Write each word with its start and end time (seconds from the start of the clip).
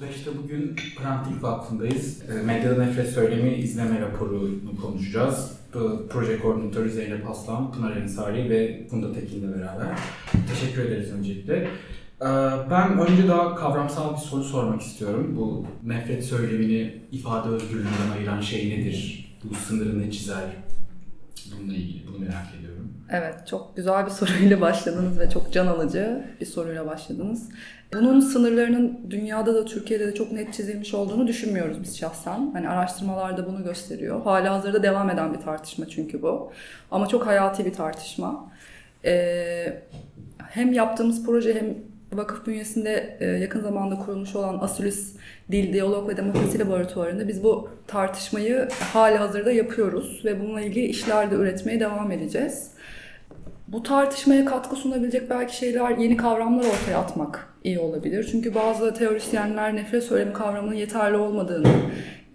35'te 0.00 0.38
bugün 0.38 0.76
Hrant 0.98 1.28
Dink 1.28 1.42
Vakfı'ndayız. 1.42 2.30
E, 2.30 2.42
Medyada 2.42 2.84
Nefret 2.84 3.08
Söylemi 3.08 3.54
izleme 3.54 4.00
raporunu 4.00 4.76
konuşacağız. 4.82 5.52
Proje 6.10 6.38
koordinatörü 6.38 6.90
Zeynep 6.90 7.30
Aslan, 7.30 7.72
Pınar 7.72 7.96
Ensari 7.96 8.50
ve 8.50 8.86
Funda 8.90 9.12
Tekin'le 9.12 9.54
beraber. 9.54 9.98
Teşekkür 10.48 10.84
ederiz 10.84 11.12
öncelikle. 11.12 11.54
E, 12.20 12.28
ben 12.70 12.98
önce 12.98 13.28
daha 13.28 13.54
kavramsal 13.56 14.14
bir 14.14 14.20
soru 14.20 14.44
sormak 14.44 14.82
istiyorum. 14.82 15.34
Bu 15.38 15.66
nefret 15.84 16.24
söylemini 16.24 17.02
ifade 17.12 17.48
özgürlüğünden 17.48 18.10
ayıran 18.18 18.40
şey 18.40 18.70
nedir? 18.70 19.28
Bu 19.44 19.54
sınırı 19.54 19.98
ne 19.98 20.10
çizer? 20.10 20.44
Bununla 21.52 21.74
ilgili 21.74 22.02
bunu 22.08 22.18
merak 22.18 22.46
ediyorum. 22.58 22.65
Evet, 23.10 23.46
çok 23.46 23.76
güzel 23.76 24.06
bir 24.06 24.10
soruyla 24.10 24.60
başladınız 24.60 25.18
ve 25.18 25.30
çok 25.30 25.52
can 25.52 25.66
alıcı 25.66 26.24
bir 26.40 26.46
soruyla 26.46 26.86
başladınız. 26.86 27.48
Bunun 27.94 28.20
sınırlarının 28.20 29.00
dünyada 29.10 29.54
da 29.54 29.64
Türkiye'de 29.64 30.06
de 30.06 30.14
çok 30.14 30.32
net 30.32 30.54
çizilmiş 30.54 30.94
olduğunu 30.94 31.26
düşünmüyoruz 31.26 31.82
biz 31.82 31.98
şahsen. 31.98 32.50
Hani 32.52 32.68
araştırmalar 32.68 33.36
da 33.36 33.46
bunu 33.46 33.64
gösteriyor. 33.64 34.22
Hala 34.22 34.54
hazırda 34.54 34.82
devam 34.82 35.10
eden 35.10 35.34
bir 35.34 35.38
tartışma 35.38 35.88
çünkü 35.88 36.22
bu. 36.22 36.52
Ama 36.90 37.06
çok 37.06 37.26
hayati 37.26 37.64
bir 37.64 37.72
tartışma. 37.72 38.50
Ee, 39.04 39.82
hem 40.38 40.72
yaptığımız 40.72 41.26
proje 41.26 41.54
hem 41.54 41.74
vakıf 42.12 42.46
bünyesinde 42.46 43.16
e, 43.20 43.26
yakın 43.26 43.60
zamanda 43.60 43.98
kurulmuş 43.98 44.36
olan 44.36 44.58
Asulis 44.58 45.16
Dil, 45.52 45.72
Diyalog 45.72 46.08
ve 46.08 46.16
Demokrasi 46.16 46.58
Laboratuvarı'nda 46.58 47.28
biz 47.28 47.44
bu 47.44 47.68
tartışmayı 47.86 48.68
hali 48.92 49.16
hazırda 49.16 49.52
yapıyoruz 49.52 50.22
ve 50.24 50.40
bununla 50.40 50.60
ilgili 50.60 50.86
işler 50.86 51.30
de 51.30 51.34
üretmeye 51.34 51.80
devam 51.80 52.12
edeceğiz. 52.12 52.75
Bu 53.68 53.82
tartışmaya 53.82 54.44
katkı 54.44 54.76
sunabilecek 54.76 55.30
belki 55.30 55.56
şeyler, 55.56 55.98
yeni 55.98 56.16
kavramlar 56.16 56.64
ortaya 56.64 56.98
atmak 56.98 57.54
iyi 57.64 57.78
olabilir. 57.78 58.28
Çünkü 58.30 58.54
bazı 58.54 58.94
teorisyenler 58.94 59.76
nefret 59.76 60.04
söylemi 60.04 60.32
kavramının 60.32 60.74
yeterli 60.74 61.16
olmadığını, 61.16 61.68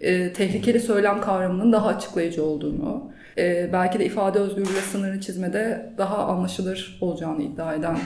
e, 0.00 0.32
tehlikeli 0.32 0.80
söylem 0.80 1.20
kavramının 1.20 1.72
daha 1.72 1.88
açıklayıcı 1.88 2.44
olduğunu, 2.44 3.10
e, 3.38 3.70
belki 3.72 3.98
de 3.98 4.04
ifade 4.04 4.38
özgürlüğü 4.38 4.80
sınırını 4.92 5.20
çizmede 5.20 5.92
daha 5.98 6.16
anlaşılır 6.24 6.98
olacağını 7.00 7.42
iddia 7.42 7.74
eden 7.74 7.98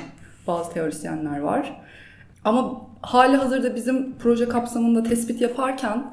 bazı 0.46 0.72
teorisyenler 0.72 1.40
var. 1.40 1.80
Ama 2.44 2.80
hali 3.00 3.36
hazırda 3.36 3.74
bizim 3.74 4.18
proje 4.18 4.48
kapsamında 4.48 5.02
tespit 5.02 5.40
yaparken 5.40 6.04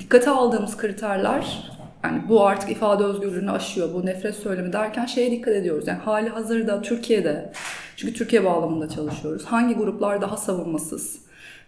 dikkate 0.00 0.30
aldığımız 0.30 0.76
kriterler 0.76 1.70
yani 2.04 2.22
bu 2.28 2.46
artık 2.46 2.70
ifade 2.70 3.04
özgürlüğünü 3.04 3.50
aşıyor, 3.50 3.94
bu 3.94 4.06
nefret 4.06 4.34
söylemi 4.34 4.72
derken 4.72 5.06
şeye 5.06 5.30
dikkat 5.30 5.54
ediyoruz. 5.54 5.86
Yani 5.88 5.98
hali 5.98 6.28
hazırda 6.28 6.82
Türkiye'de, 6.82 7.52
çünkü 7.96 8.14
Türkiye 8.14 8.44
bağlamında 8.44 8.88
çalışıyoruz. 8.88 9.44
Hangi 9.44 9.74
gruplar 9.74 10.20
daha 10.20 10.36
savunmasız? 10.36 11.20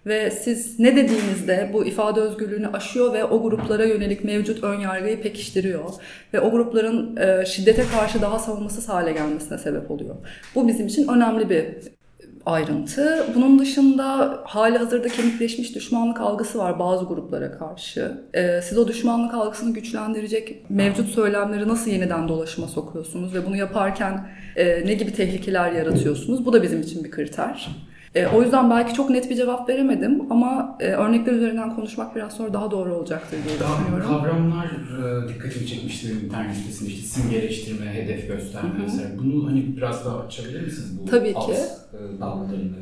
Ve 0.06 0.30
siz 0.30 0.78
ne 0.78 0.96
dediğinizde 0.96 1.70
bu 1.72 1.84
ifade 1.84 2.20
özgürlüğünü 2.20 2.68
aşıyor 2.68 3.12
ve 3.12 3.24
o 3.24 3.42
gruplara 3.42 3.84
yönelik 3.84 4.24
mevcut 4.24 4.64
ön 4.64 4.80
yargıyı 4.80 5.22
pekiştiriyor. 5.22 5.90
Ve 6.34 6.40
o 6.40 6.50
grupların 6.50 7.16
e, 7.16 7.46
şiddete 7.46 7.84
karşı 7.84 8.22
daha 8.22 8.38
savunmasız 8.38 8.88
hale 8.88 9.12
gelmesine 9.12 9.58
sebep 9.58 9.90
oluyor. 9.90 10.14
Bu 10.54 10.68
bizim 10.68 10.86
için 10.86 11.08
önemli 11.08 11.50
bir 11.50 11.66
ayrıntı. 12.46 13.26
Bunun 13.34 13.58
dışında 13.58 14.40
hali 14.44 14.78
hazırda 14.78 15.08
kemikleşmiş 15.08 15.74
düşmanlık 15.74 16.20
algısı 16.20 16.58
var 16.58 16.78
bazı 16.78 17.04
gruplara 17.04 17.58
karşı. 17.58 18.20
Ee, 18.34 18.60
siz 18.62 18.78
o 18.78 18.88
düşmanlık 18.88 19.34
algısını 19.34 19.74
güçlendirecek 19.74 20.70
mevcut 20.70 21.08
söylemleri 21.08 21.68
nasıl 21.68 21.90
yeniden 21.90 22.28
dolaşıma 22.28 22.66
sokuyorsunuz 22.66 23.34
ve 23.34 23.46
bunu 23.46 23.56
yaparken 23.56 24.26
e, 24.56 24.86
ne 24.86 24.94
gibi 24.94 25.12
tehlikeler 25.12 25.72
yaratıyorsunuz? 25.72 26.46
Bu 26.46 26.52
da 26.52 26.62
bizim 26.62 26.80
için 26.80 27.04
bir 27.04 27.10
kriter. 27.10 27.68
E, 28.14 28.26
o 28.26 28.42
yüzden 28.42 28.70
belki 28.70 28.94
çok 28.94 29.10
net 29.10 29.30
bir 29.30 29.36
cevap 29.36 29.68
veremedim 29.68 30.32
ama 30.32 30.76
e, 30.80 30.86
örnekler 30.92 31.32
üzerinden 31.32 31.74
konuşmak 31.74 32.16
biraz 32.16 32.32
sonra 32.32 32.52
daha 32.54 32.70
doğru 32.70 32.94
olacaktır 32.94 33.38
diye 33.48 33.60
daha 33.60 33.78
düşünüyorum. 33.78 34.06
Kavramlar 34.08 34.66
e, 34.66 35.28
dikkatimi 35.28 35.66
çekmişti 35.66 36.12
internet 36.26 36.54
sitesinde 36.56 36.88
işte 36.88 37.02
simgeleştirme, 37.02 37.86
hedef 37.86 38.28
gösterme 38.28 38.84
vesaire. 38.84 39.18
Bunu 39.18 39.46
hani 39.46 39.76
biraz 39.76 40.04
daha 40.06 40.18
açabilir 40.18 40.60
misiniz? 40.64 41.00
Bu 41.06 41.10
Tabii 41.10 41.34
alt, 41.36 41.46
ki. 41.46 41.52
E, 41.52 41.68
dallarını. 42.20 42.72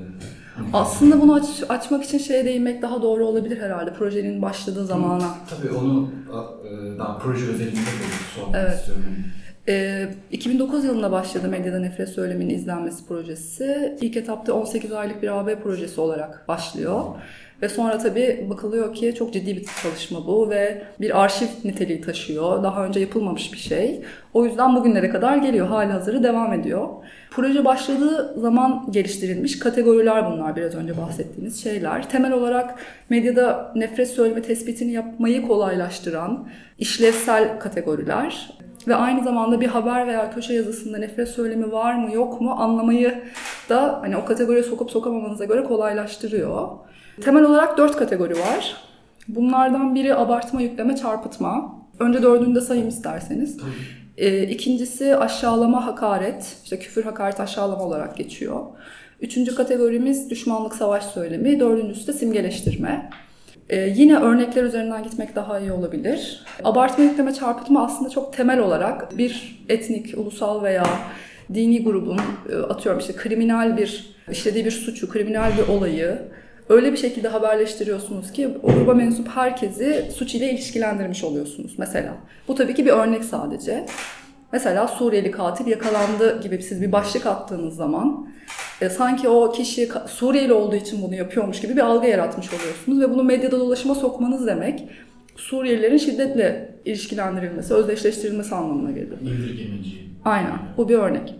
Aslında 0.72 1.20
bunu 1.20 1.34
aç, 1.34 1.46
açmak 1.68 2.04
için 2.04 2.18
şeye 2.18 2.44
değinmek 2.44 2.82
daha 2.82 3.02
doğru 3.02 3.26
olabilir 3.26 3.60
herhalde 3.60 3.92
projenin 3.94 4.42
başladığı 4.42 4.86
zamana. 4.86 5.34
Tabii 5.50 5.70
onu 5.72 6.14
e, 6.28 6.98
daha 6.98 7.18
proje 7.18 7.46
özelinde 7.46 7.76
de 7.80 7.82
sormak 8.36 8.54
Evet. 8.56 8.78
istiyorum. 8.80 9.04
Ee, 9.68 10.08
2009 10.32 10.84
yılında 10.84 11.12
başladı 11.12 11.48
Medyada 11.48 11.78
Nefret 11.78 12.08
Söyleminin 12.08 12.54
izlenmesi 12.54 13.06
projesi. 13.06 13.96
İlk 14.00 14.16
etapta 14.16 14.52
18 14.52 14.92
aylık 14.92 15.22
bir 15.22 15.40
AB 15.40 15.60
projesi 15.60 16.00
olarak 16.00 16.48
başlıyor. 16.48 17.04
Ve 17.62 17.68
sonra 17.68 17.98
tabii 17.98 18.46
bakılıyor 18.50 18.94
ki 18.94 19.14
çok 19.14 19.32
ciddi 19.32 19.56
bir 19.56 19.66
çalışma 19.82 20.26
bu 20.26 20.50
ve 20.50 20.82
bir 21.00 21.22
arşiv 21.22 21.46
niteliği 21.64 22.00
taşıyor. 22.00 22.62
Daha 22.62 22.86
önce 22.86 23.00
yapılmamış 23.00 23.52
bir 23.52 23.58
şey. 23.58 24.00
O 24.34 24.44
yüzden 24.44 24.76
bugünlere 24.76 25.10
kadar 25.10 25.36
geliyor. 25.36 25.66
Hali 25.66 25.92
hazırı 25.92 26.22
devam 26.22 26.52
ediyor. 26.52 26.88
Proje 27.30 27.64
başladığı 27.64 28.40
zaman 28.40 28.88
geliştirilmiş 28.90 29.58
kategoriler 29.58 30.32
bunlar 30.32 30.56
biraz 30.56 30.74
önce 30.74 30.98
bahsettiğiniz 30.98 31.62
şeyler. 31.62 32.10
Temel 32.10 32.32
olarak 32.32 32.74
medyada 33.10 33.72
nefret 33.76 34.08
söyleme 34.08 34.42
tespitini 34.42 34.92
yapmayı 34.92 35.46
kolaylaştıran 35.46 36.48
işlevsel 36.78 37.58
kategoriler 37.58 38.59
ve 38.88 38.94
aynı 38.94 39.24
zamanda 39.24 39.60
bir 39.60 39.66
haber 39.66 40.06
veya 40.06 40.30
köşe 40.30 40.54
yazısında 40.54 40.98
nefret 40.98 41.28
söylemi 41.28 41.72
var 41.72 41.94
mı 41.94 42.14
yok 42.14 42.40
mu 42.40 42.50
anlamayı 42.58 43.22
da 43.68 43.98
hani 44.02 44.16
o 44.16 44.24
kategoriye 44.24 44.62
sokup 44.62 44.90
sokamamanıza 44.90 45.44
göre 45.44 45.64
kolaylaştırıyor. 45.64 46.68
Temel 47.20 47.44
olarak 47.44 47.78
dört 47.78 47.96
kategori 47.96 48.32
var. 48.32 48.76
Bunlardan 49.28 49.94
biri 49.94 50.14
abartma, 50.14 50.60
yükleme, 50.60 50.96
çarpıtma. 50.96 51.80
Önce 51.98 52.22
dördünü 52.22 52.54
de 52.54 52.60
sayayım 52.60 52.88
isterseniz. 52.88 53.58
Ee, 54.16 54.42
ikincisi 54.42 55.16
aşağılama, 55.16 55.86
hakaret. 55.86 56.56
İşte 56.64 56.78
küfür, 56.78 57.04
hakaret, 57.04 57.40
aşağılama 57.40 57.84
olarak 57.84 58.16
geçiyor. 58.16 58.60
Üçüncü 59.20 59.54
kategorimiz 59.54 60.30
düşmanlık, 60.30 60.74
savaş 60.74 61.04
söylemi. 61.04 61.60
Dördüncüsü 61.60 62.06
de 62.06 62.12
simgeleştirme. 62.12 63.10
Ee, 63.70 63.92
yine 63.96 64.16
örnekler 64.16 64.64
üzerinden 64.64 65.02
gitmek 65.02 65.36
daha 65.36 65.60
iyi 65.60 65.72
olabilir. 65.72 66.44
Abartma, 66.64 67.04
yükleme, 67.04 67.34
çarpıtma 67.34 67.84
aslında 67.84 68.10
çok 68.10 68.32
temel 68.32 68.58
olarak 68.58 69.18
bir 69.18 69.64
etnik, 69.68 70.18
ulusal 70.18 70.62
veya 70.62 70.86
dini 71.54 71.84
grubun 71.84 72.18
e, 72.52 72.56
atıyorum 72.56 73.00
işte 73.00 73.12
kriminal 73.12 73.76
bir 73.76 74.16
işlediği 74.30 74.64
bir 74.64 74.70
suçu, 74.70 75.08
kriminal 75.08 75.52
bir 75.58 75.72
olayı 75.72 76.18
öyle 76.68 76.92
bir 76.92 76.96
şekilde 76.96 77.28
haberleştiriyorsunuz 77.28 78.32
ki 78.32 78.48
o 78.62 78.72
gruba 78.72 78.94
mensup 78.94 79.28
herkesi 79.28 80.10
suç 80.14 80.34
ile 80.34 80.50
ilişkilendirmiş 80.50 81.24
oluyorsunuz 81.24 81.74
mesela. 81.78 82.14
Bu 82.48 82.54
tabii 82.54 82.74
ki 82.74 82.86
bir 82.86 82.90
örnek 82.90 83.24
sadece. 83.24 83.86
Mesela 84.52 84.88
Suriyeli 84.88 85.30
katil 85.30 85.66
yakalandı 85.66 86.42
gibi 86.42 86.62
siz 86.62 86.82
bir 86.82 86.92
başlık 86.92 87.26
attığınız 87.26 87.76
zaman 87.76 88.28
e, 88.80 88.88
sanki 88.88 89.28
o 89.28 89.52
kişi 89.52 89.88
Suriyeli 90.06 90.52
olduğu 90.52 90.76
için 90.76 91.02
bunu 91.02 91.14
yapıyormuş 91.14 91.60
gibi 91.60 91.76
bir 91.76 91.80
algı 91.80 92.06
yaratmış 92.06 92.46
oluyorsunuz 92.54 93.00
ve 93.00 93.10
bunu 93.10 93.22
medyada 93.22 93.60
dolaşıma 93.60 93.94
sokmanız 93.94 94.46
demek 94.46 94.88
Suriyelilerin 95.36 95.96
şiddetle 95.96 96.74
ilişkilendirilmesi, 96.84 97.74
özdeşleştirilmesi 97.74 98.54
anlamına 98.54 98.90
geliyor. 98.90 99.18
Aynen. 100.24 100.58
Bu 100.76 100.88
bir 100.88 100.94
örnek. 100.94 101.34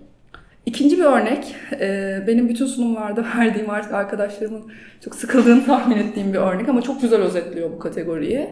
İkinci 0.66 0.98
bir 0.98 1.04
örnek, 1.04 1.54
e, 1.80 2.18
benim 2.26 2.48
bütün 2.48 2.66
sunumlarda 2.66 3.24
verdiğim 3.38 3.70
artık 3.70 3.92
arkadaşlarımın 3.92 4.62
çok 5.04 5.14
sıkıldığını 5.14 5.66
tahmin 5.66 5.96
ettiğim 5.96 6.32
bir 6.32 6.38
örnek 6.38 6.68
ama 6.68 6.82
çok 6.82 7.02
güzel 7.02 7.20
özetliyor 7.20 7.72
bu 7.72 7.78
kategoriyi. 7.78 8.48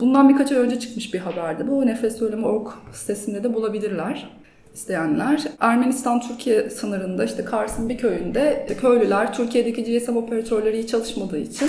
Bundan 0.00 0.28
birkaç 0.28 0.52
ay 0.52 0.58
önce 0.58 0.80
çıkmış 0.80 1.14
bir 1.14 1.18
haberdi. 1.18 1.68
Bu 1.68 1.86
Nefes 1.86 2.18
Söylemi 2.18 2.46
Org 2.46 2.68
sitesinde 2.92 3.42
de 3.42 3.54
bulabilirler 3.54 4.30
isteyenler. 4.74 5.42
Ermenistan-Türkiye 5.60 6.70
sınırında 6.70 7.24
işte 7.24 7.44
Kars'ın 7.44 7.88
bir 7.88 7.98
köyünde 7.98 8.66
köylüler 8.80 9.32
Türkiye'deki 9.34 9.98
GSM 9.98 10.16
operatörleri 10.16 10.76
iyi 10.76 10.86
çalışmadığı 10.86 11.38
için 11.38 11.68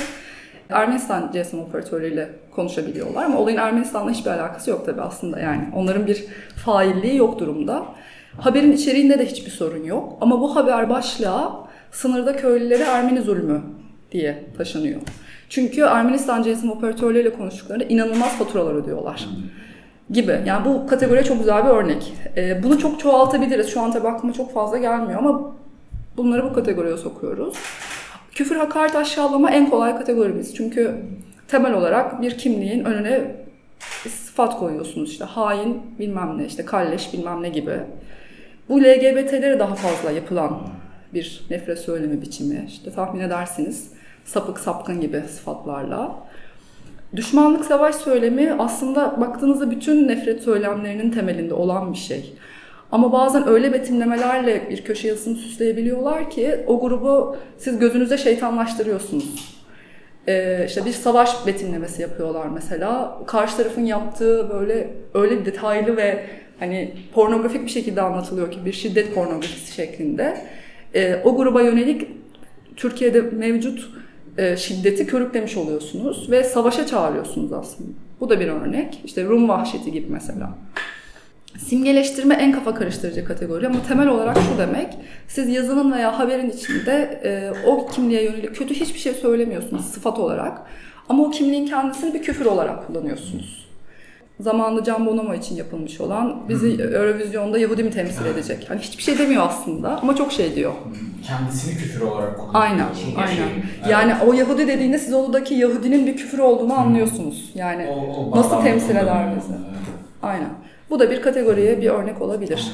Ermenistan 0.70 1.32
GSM 1.32 1.60
operatörüyle 1.60 2.30
konuşabiliyorlar 2.52 3.26
ama 3.26 3.38
olayın 3.38 3.58
Ermenistan'la 3.58 4.12
hiçbir 4.12 4.32
alakası 4.32 4.70
yok 4.70 4.86
tabii 4.86 5.02
aslında 5.02 5.40
yani. 5.40 5.64
Onların 5.76 6.08
bir 6.08 6.26
failliği 6.66 7.16
yok 7.16 7.40
durumda. 7.40 7.86
Haberin 8.38 8.72
içeriğinde 8.72 9.20
de 9.20 9.26
hiçbir 9.26 9.52
sorun 9.52 9.84
yok 9.84 10.18
ama 10.22 10.42
bu 10.42 10.56
haber 10.56 10.90
başlığı 10.90 11.50
sınırda 11.92 12.36
köylülere 12.36 12.84
Ermeni 12.84 13.22
zulmü 13.22 13.62
diye 14.12 14.46
taşınıyor. 14.58 15.02
Çünkü 15.50 15.82
Ermenistan 15.82 16.44
GSM 16.44 16.70
operatörleriyle 16.70 17.34
konuştuklarında 17.34 17.84
inanılmaz 17.84 18.38
faturalar 18.38 18.76
ödüyorlar 18.76 19.28
gibi. 20.10 20.42
Yani 20.46 20.66
bu 20.66 20.88
kategoriye 20.88 21.24
çok 21.24 21.40
güzel 21.40 21.66
bir 21.66 21.70
örnek. 21.70 22.14
Ee, 22.38 22.64
bunu 22.64 22.80
çok 22.80 23.00
çoğaltabiliriz. 23.00 23.70
Şu 23.70 23.82
an 23.82 23.92
tabii 23.92 24.08
aklıma 24.08 24.34
çok 24.34 24.54
fazla 24.54 24.78
gelmiyor 24.78 25.20
ama 25.20 25.56
bunları 26.18 26.50
bu 26.50 26.54
kategoriye 26.54 26.98
sokuyoruz. 26.98 27.56
Küfür, 28.32 28.56
hakaret, 28.56 28.96
aşağılama 28.96 29.52
en 29.52 29.70
kolay 29.70 29.98
kategorimiz. 29.98 30.56
Çünkü 30.56 30.96
temel 31.48 31.74
olarak 31.74 32.22
bir 32.22 32.38
kimliğin 32.38 32.86
önüne 32.86 33.36
sıfat 34.10 34.60
koyuyorsunuz. 34.60 35.12
İşte 35.12 35.26
hain 35.26 35.82
bilmem 36.00 36.38
ne, 36.38 36.46
işte 36.46 36.66
kalleş 36.66 37.14
bilmem 37.14 37.44
ne 37.44 37.50
gibi. 37.50 37.80
Bu 38.70 38.82
LGBT'lere 38.82 39.60
daha 39.60 39.76
fazla 39.76 40.12
yapılan 40.12 40.62
bir 41.14 41.46
nefret 41.50 41.80
söyleme 41.80 42.22
biçimi. 42.22 42.66
İşte 42.68 42.92
tahmin 42.92 43.22
edersiniz 43.22 43.92
sapık 44.26 44.60
sapkın 44.60 45.02
gibi 45.02 45.22
sıfatlarla. 45.30 46.16
Düşmanlık 47.16 47.66
savaş 47.66 47.96
söylemi 47.96 48.56
aslında 48.60 49.22
baktığınızda 49.22 49.72
bütün 49.72 50.08
nefret 50.08 50.44
söylemlerinin 50.44 51.12
temelinde 51.12 51.54
olan 51.54 51.94
bir 51.94 51.98
şey. 51.98 52.34
Ama 52.92 53.12
bazen 53.12 53.48
öyle 53.48 53.74
betimlemelerle 53.74 54.70
bir 54.70 54.84
köşe 54.84 55.08
yazısını 55.08 55.36
süsleyebiliyorlar 55.36 56.30
ki 56.30 56.56
o 56.68 56.80
grubu 56.80 57.38
siz 57.58 57.80
gözünüze 57.80 58.18
şeytanlaştırıyorsunuz. 58.18 59.56
Ee, 60.28 60.66
işte 60.68 60.86
bir 60.86 60.92
savaş 60.92 61.48
betimlemesi 61.48 62.02
yapıyorlar 62.02 62.48
mesela. 62.48 63.20
Karşı 63.28 63.58
tarafın 63.58 63.86
yaptığı 63.86 64.50
böyle 64.50 64.90
öyle 65.14 65.46
detaylı 65.46 65.98
ve 65.98 66.26
hani 66.60 66.94
pornografik 67.14 67.64
bir 67.66 67.72
şekilde 67.72 68.02
anlatılıyor 68.02 68.52
ki 68.52 68.66
bir 68.66 68.74
şiddet 68.74 69.16
pornografisi 69.16 69.74
şeklinde. 69.74 70.38
Ee, 70.96 71.22
o 71.24 71.36
gruba 71.36 71.62
yönelik 71.62 72.08
Türkiye'de 72.76 73.22
mevcut 73.22 73.90
e, 74.38 74.58
şiddeti 74.58 75.08
körüklemiş 75.08 75.58
oluyorsunuz 75.58 76.32
ve 76.32 76.44
savaşa 76.44 76.86
çağırıyorsunuz 76.86 77.54
aslında. 77.54 77.90
Bu 78.20 78.30
da 78.30 78.40
bir 78.40 78.48
örnek. 78.48 79.02
İşte 79.06 79.26
Rum 79.26 79.50
vahşeti 79.50 79.92
gibi 79.92 80.08
mesela. 80.10 80.50
Simgeleştirme 81.58 82.36
en 82.36 82.52
kafa 82.52 82.76
karıştırıcı 82.76 83.26
kategori 83.26 83.68
ama 83.68 83.84
temel 83.88 84.08
olarak 84.08 84.38
şu 84.38 84.58
demek. 84.58 84.94
Siz 85.28 85.50
yazının 85.50 85.92
veya 85.92 86.20
haberin 86.20 86.50
içinde 86.50 87.22
e, 87.24 87.52
o 87.68 87.88
kimliğe 87.88 88.24
yönelik 88.24 88.56
kötü 88.56 88.74
hiçbir 88.74 89.00
şey 89.00 89.14
söylemiyorsunuz 89.14 89.86
sıfat 89.86 90.20
olarak. 90.20 90.62
Ama 91.10 91.24
o 91.24 91.32
kimliğin 91.32 91.66
kendisini 91.66 92.14
bir 92.14 92.22
küfür 92.22 92.46
olarak 92.46 92.88
kullanıyorsunuz. 92.88 93.65
Zamanında 94.40 94.84
Can 94.84 95.06
Bonomo 95.06 95.34
için 95.34 95.56
yapılmış 95.56 96.02
olan 96.02 96.44
bizi 96.50 96.82
Eurovizyon'da 96.82 97.60
Yahudi 97.60 97.84
mi 97.84 97.92
temsil 97.92 98.26
edecek? 98.26 98.66
Hani 98.70 98.80
hiçbir 98.80 99.04
şey 99.04 99.18
demiyor 99.18 99.44
aslında 99.48 100.00
ama 100.02 100.16
çok 100.16 100.32
şey 100.32 100.56
diyor. 100.56 100.74
Kendisini 101.28 101.78
küfür 101.78 102.02
olarak 102.02 102.38
kullanıyor. 102.40 102.64
Aynen, 102.64 102.86
Çünkü 103.06 103.18
aynen. 103.22 103.36
şey, 103.36 103.92
Yani 103.92 104.14
o 104.28 104.34
Yahudi 104.34 104.68
dediğinde 104.68 105.00
siz 105.00 105.14
oradaki 105.14 105.54
Yahudinin 105.54 106.06
bir 106.08 106.18
küfür 106.18 106.40
olduğunu 106.40 106.74
anlıyorsunuz. 106.74 107.52
Yani 107.56 107.88
o- 107.88 108.14
o 108.34 108.38
nasıl 108.38 108.62
temsil 108.62 108.96
eder 108.96 109.36
bizi? 109.38 109.54
Aynen. 110.24 110.50
Bu 110.90 111.00
da 111.00 111.12
bir 111.12 111.22
kategoriye 111.22 111.82
bir 111.82 111.90
örnek 111.90 112.22
olabilir. 112.22 112.72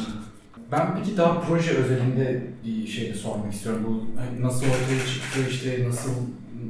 Ben 0.71 0.87
peki 0.97 1.17
daha 1.17 1.41
proje 1.41 1.71
özelinde 1.71 2.41
bir 2.65 2.87
şey 2.87 3.09
de 3.09 3.13
sormak 3.13 3.53
istiyorum. 3.53 3.85
Bu 3.87 4.19
hani 4.21 4.41
nasıl 4.41 4.65
ortaya 4.65 4.99
çıktı, 5.13 5.39
işte 5.49 5.89
nasıl, 5.89 6.09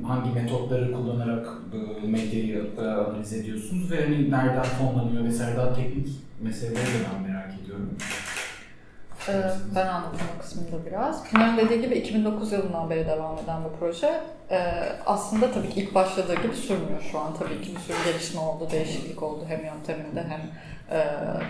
hangi 0.07 0.31
metotları 0.31 0.91
kullanarak 0.91 1.47
e, 2.03 2.07
medyayı 2.07 2.69
e, 2.77 2.81
analiz 2.81 3.33
ediyorsunuz 3.33 3.91
ve 3.91 4.03
hani 4.03 4.31
nereden 4.31 4.63
fonlanıyor 4.63 5.23
vesaire 5.23 5.57
daha 5.57 5.73
teknik 5.73 6.07
meseleleri 6.41 6.85
de 6.85 7.05
ben 7.13 7.31
merak 7.31 7.53
ediyorum. 7.63 7.97
Ee, 9.29 9.33
ben 9.75 9.87
anlatayım 9.87 10.27
o 10.37 10.41
kısmında 10.41 10.85
biraz. 10.85 11.29
Pınar'ın 11.29 11.57
dediği 11.57 11.81
gibi 11.81 11.95
2009 11.95 12.51
yılından 12.51 12.89
beri 12.89 13.07
devam 13.07 13.37
eden 13.37 13.63
bu 13.63 13.79
proje. 13.79 14.21
Ee, 14.51 14.83
aslında 15.05 15.51
tabii 15.51 15.69
ki 15.69 15.81
ilk 15.81 15.95
başladığı 15.95 16.35
gibi 16.35 16.55
sürmüyor 16.55 17.01
şu 17.11 17.19
an. 17.19 17.33
Tabii 17.39 17.61
ki 17.61 17.75
bir 17.75 17.79
sürü 17.79 17.97
gelişme 18.05 18.41
oldu, 18.41 18.67
değişiklik 18.71 19.23
oldu 19.23 19.45
hem 19.47 19.65
yönteminde 19.65 20.23
hem 20.23 20.41
e, 20.97 21.05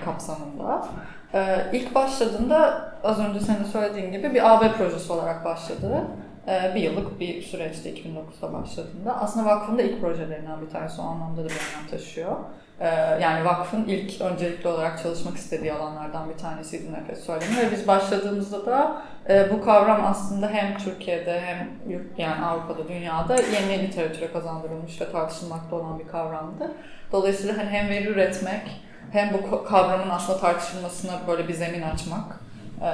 kapsamında. 0.06 0.88
Ee, 1.34 1.66
ilk 1.74 1.96
başladığında 1.96 2.92
az 3.04 3.20
önce 3.20 3.40
senin 3.40 3.64
söylediğin 3.64 4.12
gibi 4.12 4.34
bir 4.34 4.56
AB 4.56 4.72
projesi 4.72 5.14
olarak 5.14 5.46
başladı. 5.46 6.02
Ee, 6.48 6.72
bir 6.76 6.82
yıllık 6.82 7.20
bir 7.20 7.42
süreçte 7.42 7.94
2009'da 7.94 8.54
başladığında. 8.54 9.22
Aslında 9.22 9.46
vakfın 9.46 9.78
da 9.78 9.82
ilk 9.82 10.02
projelerinden 10.02 10.62
bir 10.62 10.70
tanesi 10.70 11.02
o 11.02 11.04
anlamda 11.04 11.44
da 11.44 11.46
bir 11.46 11.52
önem 11.52 11.88
taşıyor. 11.92 12.36
Ee, 12.80 12.88
yani 13.22 13.46
vakfın 13.46 13.86
ilk 13.86 14.22
öncelikli 14.22 14.68
olarak 14.68 15.04
çalışmak 15.04 15.38
istediği 15.38 15.74
alanlardan 15.74 16.30
bir 16.30 16.38
tanesiydi 16.38 16.94
nefes 16.94 17.26
söylemi 17.26 17.58
ve 17.58 17.72
biz 17.72 17.88
başladığımızda 17.88 18.66
da 18.66 19.02
e, 19.30 19.52
bu 19.52 19.66
kavram 19.66 20.06
aslında 20.06 20.50
hem 20.50 20.78
Türkiye'de 20.78 21.42
hem 21.42 21.70
yani 22.18 22.46
Avrupa'da, 22.46 22.88
dünyada 22.88 23.36
yeni 23.36 23.84
literatüre 23.88 24.32
kazandırılmış 24.32 25.02
ve 25.02 25.12
tartışılmakta 25.12 25.76
olan 25.76 26.00
bir 26.00 26.08
kavramdı. 26.08 26.72
Dolayısıyla 27.12 27.58
hani 27.58 27.70
hem 27.70 27.90
veri 27.90 28.08
üretmek 28.08 28.82
hem 29.12 29.34
bu 29.34 29.64
kavramın 29.66 30.10
aslında 30.10 30.40
tartışılmasına 30.40 31.12
böyle 31.28 31.48
bir 31.48 31.54
zemin 31.54 31.82
açmak 31.82 32.40
e, 32.82 32.90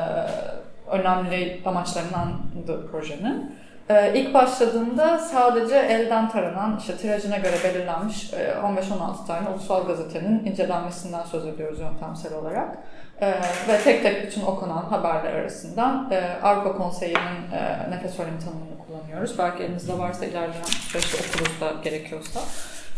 önemli 0.92 1.62
amaçlarındandı 1.66 2.92
projenin. 2.92 3.58
Ee, 3.90 4.14
ilk 4.16 4.34
başladığında 4.34 5.20
sadece 5.20 5.76
elden 5.76 6.30
taranan, 6.30 6.78
işte 6.80 6.98
tirajına 6.98 7.38
göre 7.38 7.56
belirlenmiş 7.64 8.34
e, 8.34 8.38
15-16 8.38 9.28
tane 9.28 9.50
ulusal 9.50 9.88
gazetenin 9.88 10.46
incelenmesinden 10.46 11.24
söz 11.24 11.46
ediyoruz 11.46 11.80
yöntemsel 11.80 12.34
olarak. 12.34 12.78
Ee, 13.22 13.32
ve 13.68 13.78
tek 13.84 14.04
tek 14.04 14.26
bütün 14.26 14.42
okunan 14.42 14.84
haberler 14.84 15.34
arasından 15.34 16.12
e, 16.12 16.40
Avrupa 16.44 16.78
Konseyi'nin 16.78 17.52
e, 17.52 17.90
nefes 17.90 18.16
söylemi 18.16 18.40
tanımını 18.40 18.78
kullanıyoruz. 18.88 19.40
Belki 19.40 19.64
elinizde 19.64 20.00
varsa 20.00 20.26
ilerleyen 20.26 20.64
süreçte 20.64 21.18
okuruz 21.18 21.62
da 21.62 21.74
gerekiyorsa. 21.84 22.40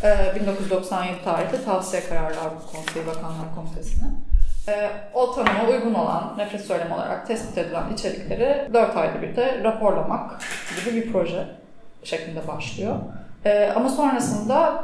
Ee, 0.03 0.35
1997 0.35 1.23
tarihli 1.23 1.65
tavsiye 1.65 2.03
kararı 2.03 2.39
Avrupa 2.39 2.65
Konseyi 2.71 3.07
Bakanlar 3.07 3.55
Komitesi'ne. 3.55 4.07
Ee, 4.69 4.89
o 5.13 5.35
tanıma 5.35 5.69
uygun 5.69 5.93
olan, 5.93 6.33
nefret 6.37 6.61
söylemi 6.61 6.93
olarak 6.93 7.27
tespit 7.27 7.57
edilen 7.57 7.93
içerikleri 7.93 8.73
4 8.73 8.97
ayda 8.97 9.21
bir 9.21 9.35
de 9.35 9.63
raporlamak 9.63 10.41
gibi 10.85 10.95
bir 10.95 11.11
proje 11.11 11.47
şeklinde 12.03 12.47
başlıyor. 12.47 12.95
Ee, 13.45 13.71
ama 13.75 13.89
sonrasında 13.89 14.83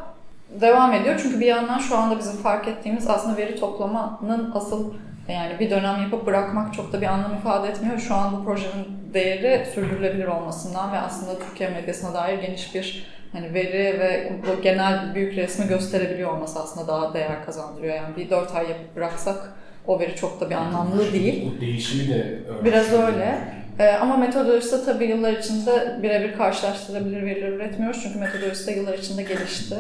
devam 0.62 0.94
ediyor. 0.94 1.20
Çünkü 1.24 1.40
bir 1.40 1.46
yandan 1.46 1.80
şu 1.80 1.98
anda 1.98 2.20
bizim 2.20 2.38
fark 2.38 2.68
ettiğimiz 2.68 3.10
aslında 3.10 3.38
veri 3.38 3.60
toplamanın 3.60 4.52
asıl 4.56 4.94
yani 5.28 5.60
bir 5.60 5.70
dönem 5.70 6.02
yapıp 6.02 6.26
bırakmak 6.26 6.74
çok 6.74 6.94
da 6.94 7.02
bir 7.02 7.06
anlam 7.06 7.34
ifade 7.36 7.68
etmiyor. 7.68 7.98
Şu 7.98 8.16
an 8.16 8.38
bu 8.38 8.46
projenin 8.46 9.14
değeri 9.14 9.66
sürdürülebilir 9.66 10.28
olmasından 10.28 10.94
ve 10.94 11.00
aslında 11.00 11.40
Türkiye 11.40 11.70
medyasına 11.70 12.14
dair 12.14 12.40
geniş 12.40 12.76
bir 12.76 13.08
hani 13.34 13.54
veri 13.54 14.00
ve 14.00 14.34
bu 14.48 14.62
genel 14.62 15.16
büyük 15.16 15.36
resmi 15.36 15.68
gösterebiliyor 15.68 16.32
olması 16.32 16.60
aslında 16.60 16.88
daha 16.88 17.14
değer 17.14 17.46
kazandırıyor. 17.46 17.96
Yani 17.96 18.16
bir 18.16 18.30
dört 18.30 18.56
ay 18.56 18.70
yapıp 18.70 18.96
bıraksak 18.96 19.54
o 19.88 20.00
veri 20.00 20.16
çok 20.16 20.42
da 20.42 20.50
bir 20.50 20.56
anlamlı 20.56 21.14
değil. 21.14 21.52
Bu 21.58 21.62
değişimi 21.62 22.14
de 22.14 22.40
Biraz 22.66 22.94
öyle. 22.94 23.38
Ee, 23.80 23.92
ama 23.92 24.18
metodolojisi 24.18 24.86
tabii 24.86 25.06
yıllar 25.06 25.34
içinde 25.34 26.00
birebir 26.04 26.38
karşılaştırılabilir 26.38 27.26
veriler 27.26 27.50
üretmiyoruz. 27.50 28.04
Çünkü 28.04 28.20
metodolojisi 28.20 28.68
de 28.68 28.72
yıllar 28.72 28.94
içinde 28.94 29.24
gelişti. 29.24 29.76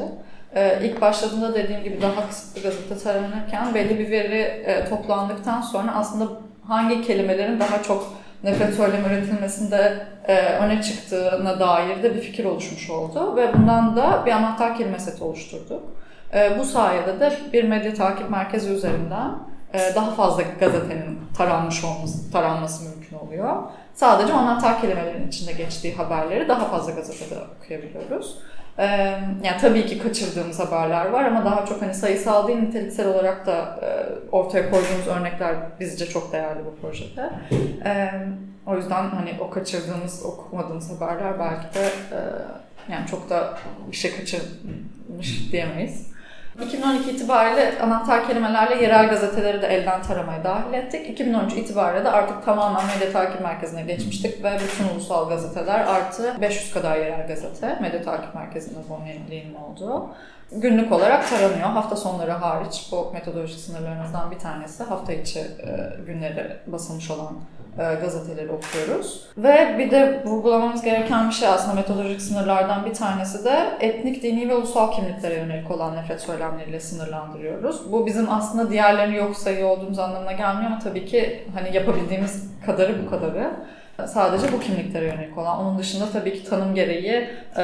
Ee, 0.55 0.79
ilk 0.83 1.01
başladığında 1.01 1.55
dediğim 1.55 1.83
gibi 1.83 2.01
daha 2.01 2.29
kısıtlı 2.29 2.61
gazete 2.61 2.97
taranırken 2.97 3.73
belli 3.73 3.99
bir 3.99 4.11
veri 4.11 4.41
e, 4.41 4.85
toplandıktan 4.89 5.61
sonra 5.61 5.95
aslında 5.95 6.27
hangi 6.67 7.01
kelimelerin 7.01 7.59
daha 7.59 7.83
çok 7.83 8.13
nefret 8.43 8.75
söylemi 8.75 9.07
üretilmesinde 9.07 9.93
e, 10.27 10.37
öne 10.39 10.81
çıktığına 10.81 11.59
dair 11.59 12.03
de 12.03 12.15
bir 12.15 12.21
fikir 12.21 12.45
oluşmuş 12.45 12.89
oldu. 12.89 13.35
Ve 13.35 13.53
bundan 13.53 13.95
da 13.95 14.23
bir 14.25 14.31
anahtar 14.31 14.77
kelime 14.77 14.99
seti 14.99 15.23
oluşturduk. 15.23 15.83
E, 16.33 16.59
bu 16.59 16.65
sayede 16.65 17.19
de 17.19 17.33
bir 17.53 17.63
medya 17.63 17.93
takip 17.93 18.29
merkezi 18.29 18.73
üzerinden 18.73 19.31
daha 19.95 20.11
fazla 20.11 20.43
gazetenin 20.59 21.19
taranmış 21.37 21.83
olması, 21.83 22.31
taranması 22.31 22.89
mümkün 22.89 23.17
oluyor. 23.17 23.55
Sadece 23.93 24.33
anahtar 24.33 24.81
kelimelerin 24.81 25.27
içinde 25.27 25.51
geçtiği 25.51 25.95
haberleri 25.95 26.47
daha 26.47 26.65
fazla 26.65 26.91
gazetede 26.91 27.39
okuyabiliyoruz. 27.57 28.37
Ee, 28.79 28.85
yani 29.43 29.57
tabii 29.61 29.85
ki 29.85 29.99
kaçırdığımız 29.99 30.59
haberler 30.59 31.05
var 31.05 31.25
ama 31.25 31.45
daha 31.45 31.65
çok 31.65 31.81
hani 31.81 31.93
sayısal 31.93 32.47
değil 32.47 32.59
niteliksel 32.59 33.07
olarak 33.07 33.45
da 33.45 33.79
e, 33.81 33.89
ortaya 34.31 34.71
koyduğumuz 34.71 35.07
örnekler 35.07 35.55
bizce 35.79 36.05
çok 36.05 36.33
değerli 36.33 36.59
bu 36.65 36.75
projede. 36.81 37.29
Ee, 37.85 38.11
o 38.67 38.75
yüzden 38.75 39.09
hani 39.09 39.33
o 39.39 39.49
kaçırdığımız, 39.49 40.25
okumadığımız 40.25 40.91
haberler 40.91 41.39
belki 41.39 41.79
de 41.79 41.85
e, 41.85 42.19
yani 42.93 43.07
çok 43.07 43.29
da 43.29 43.57
bir 43.91 43.95
şey 43.95 44.17
kaçırmış 44.17 45.51
diyemeyiz. 45.51 46.14
2012 46.61 47.11
itibariyle 47.11 47.79
anahtar 47.81 48.27
kelimelerle 48.27 48.83
yerel 48.83 49.09
gazeteleri 49.09 49.61
de 49.61 49.67
elden 49.67 50.01
taramaya 50.01 50.43
dahil 50.43 50.73
ettik. 50.73 51.09
2013 51.09 51.53
itibariyle 51.53 52.05
de 52.05 52.09
artık 52.09 52.45
tamamen 52.45 52.85
medya 52.85 53.11
takip 53.11 53.41
merkezine 53.41 53.81
geçmiştik 53.81 54.43
ve 54.43 54.57
bütün 54.59 54.95
ulusal 54.95 55.29
gazeteler 55.29 55.79
artı 55.79 56.41
500 56.41 56.73
kadar 56.73 56.97
yerel 56.97 57.27
gazete 57.27 57.79
medya 57.81 58.01
takip 58.01 58.35
merkezinde 58.35 58.79
bu 58.89 59.07
yeniliğinin 59.07 59.55
olduğu. 59.55 60.09
Günlük 60.51 60.91
olarak 60.91 61.29
taranıyor. 61.29 61.69
Hafta 61.69 61.95
sonları 61.95 62.31
hariç 62.31 62.87
bu 62.91 63.11
metodoloji 63.13 63.59
sınırlarımızdan 63.59 64.31
bir 64.31 64.39
tanesi. 64.39 64.83
Hafta 64.83 65.13
içi 65.13 65.39
e, 65.39 66.03
günleri 66.05 66.57
basılmış 66.67 67.11
olan 67.11 67.35
e, 67.79 67.95
gazeteleri 68.01 68.49
okuyoruz. 68.51 69.25
Ve 69.37 69.75
bir 69.79 69.91
de 69.91 70.23
vurgulamamız 70.25 70.81
gereken 70.81 71.29
bir 71.29 71.33
şey 71.33 71.47
aslında 71.47 71.75
metodolojik 71.75 72.21
sınırlardan 72.21 72.85
bir 72.85 72.93
tanesi 72.93 73.45
de 73.45 73.77
etnik, 73.79 74.23
dini 74.23 74.49
ve 74.49 74.55
ulusal 74.55 74.91
kimliklere 74.91 75.35
yönelik 75.35 75.71
olan 75.71 75.95
nefret 75.95 76.21
söylemleriyle 76.21 76.79
sınırlandırıyoruz. 76.79 77.91
Bu 77.91 78.05
bizim 78.05 78.31
aslında 78.31 78.71
diğerlerini 78.71 79.15
yok 79.15 79.37
sayıyor 79.37 79.69
olduğumuz 79.69 79.99
anlamına 79.99 80.31
gelmiyor 80.31 80.71
ama 80.71 80.79
tabii 80.79 81.05
ki 81.05 81.43
hani 81.53 81.75
yapabildiğimiz 81.75 82.49
kadarı 82.65 83.05
bu 83.05 83.09
kadarı. 83.09 83.51
Sadece 84.07 84.53
bu 84.53 84.59
kimliklere 84.59 85.05
yönelik 85.05 85.37
olan. 85.37 85.59
Onun 85.59 85.79
dışında 85.79 86.05
tabii 86.13 86.33
ki 86.33 86.49
tanım 86.49 86.75
gereği 86.75 87.29
e, 87.57 87.63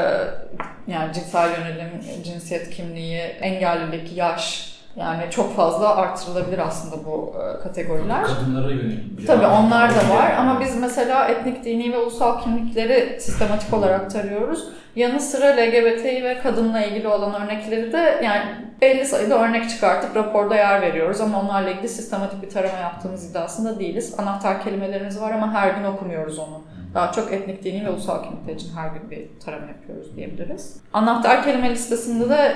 yani 0.88 1.14
cinsel 1.14 1.50
yönelim, 1.60 1.90
cinsiyet 2.24 2.70
kimliği, 2.70 3.20
engellilik, 3.20 4.18
yaş, 4.18 4.71
Yani 4.96 5.24
çok 5.30 5.56
fazla 5.56 5.96
artırılabilir 5.96 6.60
aslında 6.60 7.06
bu 7.06 7.34
e, 7.38 7.64
kategoriler. 7.64 8.24
Kadınlara 8.24 8.72
yönelik. 8.72 9.28
Tabii 9.28 9.46
onlar 9.46 9.90
da 9.90 10.16
var 10.16 10.32
ama 10.40 10.60
biz 10.60 10.78
mesela 10.78 11.28
etnik, 11.28 11.64
dini 11.66 11.94
ve 11.94 11.98
ulusal 11.98 12.42
kimlikleri 12.42 13.22
sistematik 13.22 13.74
olarak 13.74 14.12
tarıyoruz. 14.12 14.68
Yanı 14.96 15.20
sıra 15.20 15.48
LGBTİ 15.48 16.24
ve 16.24 16.40
kadınla 16.44 16.86
ilgili 16.86 17.08
olan 17.08 17.44
örnekleri 17.44 17.94
de 17.94 18.22
yani 18.24 18.42
belli 18.82 19.06
sayıda 19.06 19.44
örnek 19.44 19.70
çıkartıp 19.70 20.16
raporda 20.16 20.56
yer 20.56 20.82
veriyoruz 20.82 21.22
ama 21.22 21.40
onlarla 21.42 21.70
ilgili 21.70 21.90
sistematik 21.90 22.42
bir 22.42 22.50
tarama 22.50 22.78
yaptığımız 22.78 23.32
iddiasında 23.32 23.80
değiliz. 23.80 24.16
Anahtar 24.18 24.64
kelimelerimiz 24.64 25.22
var 25.22 25.32
ama 25.32 25.54
her 25.54 25.70
gün 25.70 25.84
okumuyoruz 25.84 26.40
onu. 26.40 26.62
Daha 26.94 27.12
çok 27.12 27.34
etnik, 27.34 27.64
dini 27.64 27.86
ve 27.86 27.90
ulusal 27.90 28.24
kimlikler 28.24 28.56
için 28.56 28.76
her 28.76 28.88
gün 28.88 29.12
bir 29.12 29.40
tarama 29.46 29.68
yapıyoruz 29.68 30.16
diyebiliriz. 30.16 30.82
Anahtar 30.94 31.44
kelime 31.44 31.70
listesinde 31.70 32.30
de 32.30 32.56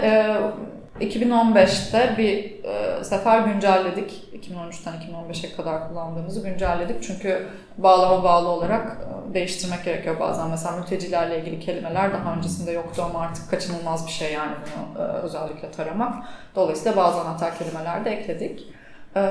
e, 1.00 1.06
2015'te 1.06 2.16
bir 2.18 2.64
e, 2.64 3.04
sefer 3.04 3.40
güncelledik. 3.40 4.30
2013'ten 4.34 4.94
2015'e 4.94 5.56
kadar 5.56 5.88
kullandığımızı 5.90 6.50
güncelledik. 6.50 7.04
Çünkü 7.04 7.48
bağlama 7.78 8.24
bağlı 8.24 8.48
olarak 8.48 8.98
e, 9.32 9.34
değiştirmek 9.34 9.86
gerekiyor 9.86 10.20
bazen. 10.20 10.50
Mesela 10.50 10.78
mültecilerle 10.78 11.40
ilgili 11.40 11.60
kelimeler 11.60 12.14
daha 12.14 12.36
öncesinde 12.36 12.72
yoktu 12.72 13.04
ama 13.10 13.20
artık 13.20 13.52
kaçınılmaz 13.52 14.08
bir 14.08 14.12
şey 14.12 14.34
yani 14.34 14.52
bunu 14.66 15.04
e, 15.04 15.08
özellikle 15.08 15.72
taramak. 15.72 16.14
Dolayısıyla 16.56 16.98
bazı 16.98 17.22
anahtar 17.22 17.58
kelimeler 17.58 18.06
de 18.06 18.10
ekledik. 18.10 18.68
E, 19.18 19.22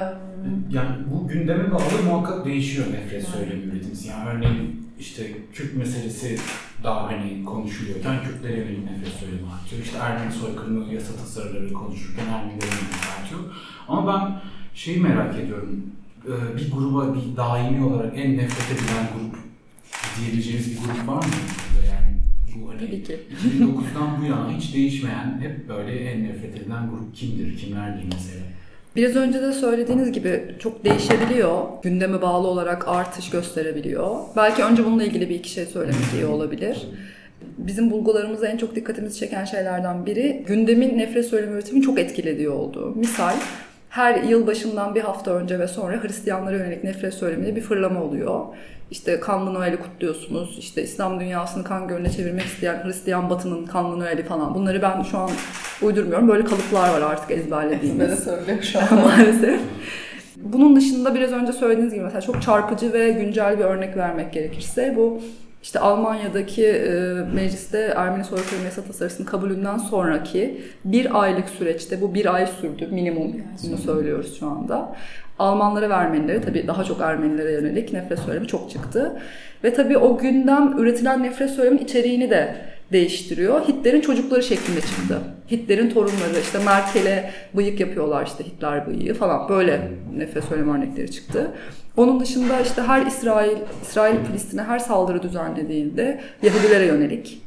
Yani 0.71 0.97
bu 1.11 1.29
gündeme 1.29 1.71
bağlı 1.73 2.03
muhakkak 2.07 2.45
değişiyor 2.45 2.87
nefret 2.93 3.29
söylemi 3.29 3.63
üretimsi. 3.65 4.09
Yani 4.09 4.29
örneğin 4.31 4.89
işte 5.01 5.23
Kürt 5.53 5.77
meselesi 5.77 6.39
daha 6.85 7.07
hani 7.13 7.45
konuşuluyorken 7.45 8.23
Kürtlere 8.25 8.57
yönelik 8.59 8.91
nefret 8.91 9.13
söylemi 9.13 9.49
artıyor. 9.63 9.83
İşte 9.83 9.99
Ermeni 9.99 10.33
soykırımı 10.33 10.95
yasa 10.95 11.13
tasarıları 11.17 11.73
konuşurken 11.73 12.27
Ermenilere 12.27 12.67
yönelik 12.67 13.21
artıyor. 13.21 13.41
Ama 13.89 14.13
ben 14.15 14.41
şeyi 14.75 15.01
merak 15.01 15.39
ediyorum. 15.39 15.83
Ee, 16.29 16.57
Bir 16.57 16.71
gruba 16.71 17.15
bir 17.15 17.37
daimi 17.37 17.85
olarak 17.85 18.19
en 18.19 18.37
nefret 18.37 18.79
edilen 18.79 19.07
grup 19.19 19.37
diyebileceğimiz 20.21 20.71
bir 20.71 20.77
grup 20.79 21.09
var 21.09 21.17
mı? 21.25 21.33
burada 21.75 21.87
Yani 21.87 22.17
bu 22.57 22.71
hani 22.71 22.79
Tabii 22.81 23.03
ki. 23.05 23.21
2009'dan 23.59 24.21
bu 24.21 24.25
yana 24.25 24.51
hiç 24.53 24.75
değişmeyen, 24.75 25.39
hep 25.41 25.69
böyle 25.69 25.93
en 26.11 26.25
nefret 26.25 26.57
edilen 26.57 26.91
grup 26.91 27.15
kimdir, 27.17 27.59
kimlerdir 27.59 28.05
mesela? 28.05 28.45
Biraz 28.97 29.17
önce 29.17 29.43
de 29.43 29.53
söylediğiniz 29.53 30.13
gibi 30.13 30.55
çok 30.59 30.85
değişebiliyor. 30.85 31.59
Gündeme 31.83 32.23
bağlı 32.23 32.49
olarak 32.49 32.89
artış 32.89 33.31
gösterebiliyor. 33.31 34.17
Belki 34.37 34.65
önce 34.65 34.85
bununla 34.85 35.05
ilgili 35.05 35.29
bir 35.29 35.35
iki 35.35 35.51
şey 35.51 35.67
söylemek 35.67 36.15
iyi 36.15 36.27
olabilir. 36.27 36.89
Bizim 37.59 37.91
bulgularımızda 37.91 38.49
en 38.49 38.57
çok 38.57 38.75
dikkatimizi 38.75 39.19
çeken 39.19 39.45
şeylerden 39.45 40.07
biri 40.07 40.45
gündemin 40.47 40.99
nefret 40.99 41.27
söylemi 41.27 41.53
üretimini 41.53 41.83
çok 41.83 41.99
etkilediği 41.99 42.49
oldu. 42.49 42.93
Misal 42.97 43.35
her 43.95 44.23
yıl 44.23 44.47
başından 44.47 44.95
bir 44.95 45.01
hafta 45.01 45.31
önce 45.31 45.59
ve 45.59 45.69
sonra 45.69 46.03
Hristiyanlara 46.03 46.57
yönelik 46.57 46.85
nefret 46.85 47.15
söyleminde 47.15 47.57
bir 47.57 47.61
fırlama 47.61 48.03
oluyor. 48.03 48.41
İşte 48.91 49.21
kanlı 49.21 49.55
Noel'i 49.55 49.77
kutluyorsunuz. 49.77 50.59
İşte 50.59 50.83
İslam 50.83 51.21
dünyasını 51.21 51.65
kan 51.65 51.89
gölüne 51.89 52.11
çevirmek 52.11 52.45
isteyen 52.45 52.85
Hristiyan 52.85 53.31
batının 53.31 53.67
kanlı 53.67 54.01
Noel'i 54.01 54.23
falan. 54.23 54.55
Bunları 54.55 54.83
ben 54.83 55.03
şu 55.03 55.19
an 55.19 55.31
uydurmuyorum. 55.83 56.29
Böyle 56.29 56.45
kalıplar 56.45 56.89
var 56.89 57.01
artık 57.01 57.31
ezberlediğimiz. 57.31 58.11
Ezbere 58.13 58.37
söylüyor 58.37 58.63
şu 58.63 58.79
an. 58.79 58.95
maalesef. 59.05 59.61
Bunun 60.37 60.77
dışında 60.77 61.15
biraz 61.15 61.33
önce 61.33 61.53
söylediğiniz 61.53 61.95
gibi 61.95 62.05
mesela 62.05 62.21
çok 62.21 62.43
çarpıcı 62.43 62.93
ve 62.93 63.11
güncel 63.11 63.59
bir 63.59 63.65
örnek 63.65 63.97
vermek 63.97 64.33
gerekirse 64.33 64.95
bu 64.97 65.21
işte 65.65 65.79
Almanya'daki 65.79 66.67
e, 66.67 66.93
mecliste 67.35 67.79
Ermeni 67.97 68.25
soykırım 68.25 68.65
yasa 68.65 68.83
tasarısının 68.83 69.27
kabulünden 69.27 69.79
sonraki 69.79 70.61
bir 70.85 71.23
aylık 71.23 71.49
süreçte 71.49 72.01
bu 72.01 72.15
bir 72.15 72.35
ay 72.35 72.47
sürdü 72.47 72.87
minimum 72.87 73.33
bunu 73.63 73.79
söylüyoruz 73.79 74.39
şu 74.39 74.47
anda. 74.47 74.97
Almanlara 75.39 75.91
ve 75.91 75.95
Ermenilere 75.95 76.41
tabii 76.41 76.67
daha 76.67 76.85
çok 76.85 77.01
Ermenilere 77.01 77.53
yönelik 77.53 77.93
nefret 77.93 78.19
söylemi 78.19 78.47
çok 78.47 78.71
çıktı. 78.71 79.17
Ve 79.65 79.75
tabii 79.75 79.99
o 79.99 80.19
gündem 80.19 80.79
üretilen 80.79 81.23
nefret 81.23 81.51
söylemin 81.51 81.79
içeriğini 81.79 82.31
de 82.31 82.57
değiştiriyor. 82.93 83.69
Hitler'in 83.69 84.01
çocukları 84.01 84.43
şeklinde 84.43 84.81
çıktı. 84.81 85.19
Hitler'in 85.51 85.91
torunları 85.91 86.41
işte 86.43 86.59
Merkel'e 86.65 87.31
bıyık 87.57 87.81
yapıyorlar 87.81 88.27
işte 88.27 88.45
Hitler 88.45 88.87
bıyığı 88.87 89.15
falan 89.15 89.49
böyle 89.49 89.91
nefret 90.17 90.45
söyleme 90.45 90.73
örnekleri 90.73 91.11
çıktı. 91.11 91.51
Onun 91.97 92.21
dışında 92.21 92.61
işte 92.61 92.83
her 92.83 93.07
İsrail, 93.07 93.57
İsrail 93.83 94.25
Filistin'e 94.25 94.63
her 94.63 94.79
saldırı 94.79 95.23
düzenlediğinde 95.23 96.21
Yahudilere 96.43 96.87
yönelik 96.87 97.45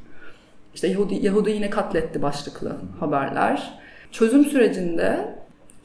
işte 0.77 0.87
Yahudi, 0.87 1.25
Yahudi 1.25 1.51
yine 1.51 1.69
katletti 1.69 2.21
başlıklı 2.21 2.75
haberler. 2.99 3.79
Çözüm 4.11 4.45
sürecinde 4.45 5.25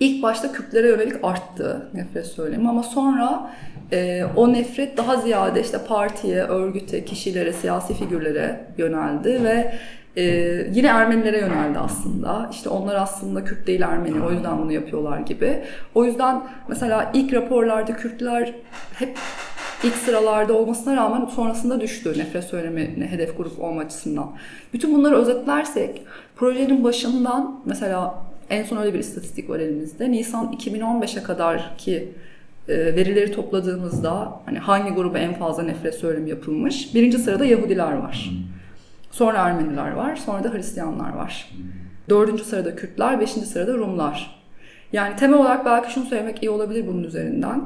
ilk 0.00 0.23
başta 0.23 0.52
Kürtlere 0.52 0.88
yönelik 0.88 1.14
arttı 1.23 1.90
nefret 1.95 2.26
söylemi 2.26 2.69
ama 2.69 2.83
sonra 2.83 3.50
e, 3.92 4.25
o 4.37 4.52
nefret 4.52 4.97
daha 4.97 5.16
ziyade 5.16 5.61
işte 5.61 5.78
partiye, 5.88 6.42
örgüte, 6.42 7.04
kişilere, 7.04 7.52
siyasi 7.52 7.95
figürlere 7.95 8.61
yöneldi 8.78 9.45
ve 9.45 9.75
e, 10.16 10.23
yine 10.73 10.87
Ermenilere 10.87 11.38
yöneldi 11.38 11.78
aslında. 11.78 12.49
İşte 12.52 12.69
onlar 12.69 12.95
aslında 12.95 13.45
Kürt 13.45 13.66
değil 13.66 13.81
Ermeni 13.81 14.25
o 14.25 14.33
yüzden 14.33 14.59
bunu 14.59 14.73
yapıyorlar 14.73 15.21
gibi. 15.21 15.62
O 15.95 16.04
yüzden 16.04 16.42
mesela 16.69 17.11
ilk 17.14 17.33
raporlarda 17.33 17.97
Kürtler 17.97 18.54
hep 18.95 19.19
ilk 19.85 19.95
sıralarda 19.95 20.52
olmasına 20.52 20.97
rağmen 20.97 21.26
sonrasında 21.26 21.81
düştü 21.81 22.14
nefret 22.19 22.45
söylemine 22.45 23.07
hedef 23.07 23.37
grup 23.37 23.61
olma 23.61 23.81
açısından. 23.81 24.33
Bütün 24.73 24.95
bunları 24.95 25.16
özetlersek 25.16 26.02
projenin 26.37 26.85
başından 26.85 27.61
mesela 27.64 28.14
en 28.50 28.64
son 28.64 28.76
öyle 28.76 28.95
bir 28.95 28.99
istatistik 28.99 29.50
var 29.50 29.61
elimizde. 29.61 30.12
Nisan 30.12 30.52
2015'e 30.52 31.23
kadar 31.23 31.76
ki 31.78 32.09
e, 32.69 32.76
verileri 32.76 33.33
topladığımızda 33.33 34.33
hani 34.47 34.59
hangi 34.59 34.90
gruba 34.90 35.19
en 35.19 35.35
fazla 35.35 35.62
nefret 35.62 35.95
söylemi 35.95 36.31
yapılmış? 36.31 36.95
Birinci 36.95 37.19
sırada 37.19 37.45
Yahudiler 37.45 37.92
var. 37.92 38.31
Sonra 39.12 39.38
Ermeniler 39.38 39.92
var. 39.92 40.16
Sonra 40.16 40.45
da 40.45 40.52
Hristiyanlar 40.52 41.16
var. 41.16 41.50
Dördüncü 42.09 42.45
sırada 42.45 42.76
Kürtler, 42.76 43.21
beşinci 43.21 43.47
sırada 43.47 43.75
Rumlar. 43.75 44.42
Yani 44.92 45.16
temel 45.16 45.38
olarak 45.38 45.64
belki 45.64 45.92
şunu 45.92 46.04
söylemek 46.04 46.42
iyi 46.42 46.50
olabilir 46.50 46.87
bunun 46.87 47.04
üzerinden. 47.04 47.62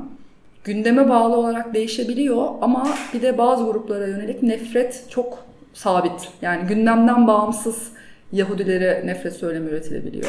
Gündeme 0.65 1.09
bağlı 1.09 1.37
olarak 1.37 1.75
değişebiliyor 1.75 2.47
ama 2.61 2.89
bir 3.15 3.23
de 3.23 3.39
bazı 3.39 3.65
gruplara 3.65 4.07
yönelik 4.07 4.43
nefret 4.43 5.05
çok 5.11 5.47
sabit. 5.73 6.29
Yani 6.43 6.67
gündemden 6.69 7.27
bağımsız 7.27 7.93
Yahudilere 8.33 9.03
nefret 9.07 9.33
söylemi 9.33 9.71
üretilebiliyor. 9.71 10.27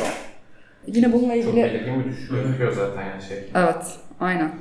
Yine 0.88 1.14
bununla 1.14 1.34
Çok 1.34 1.44
ilgili... 1.44 1.64
belirgin 1.64 2.00
bir 2.00 2.10
düşüş 2.10 2.30
gözüküyor 2.30 2.72
zaten 2.72 3.02
yani 3.02 3.22
şey. 3.22 3.38
Evet, 3.56 3.86
aynen. 4.20 4.52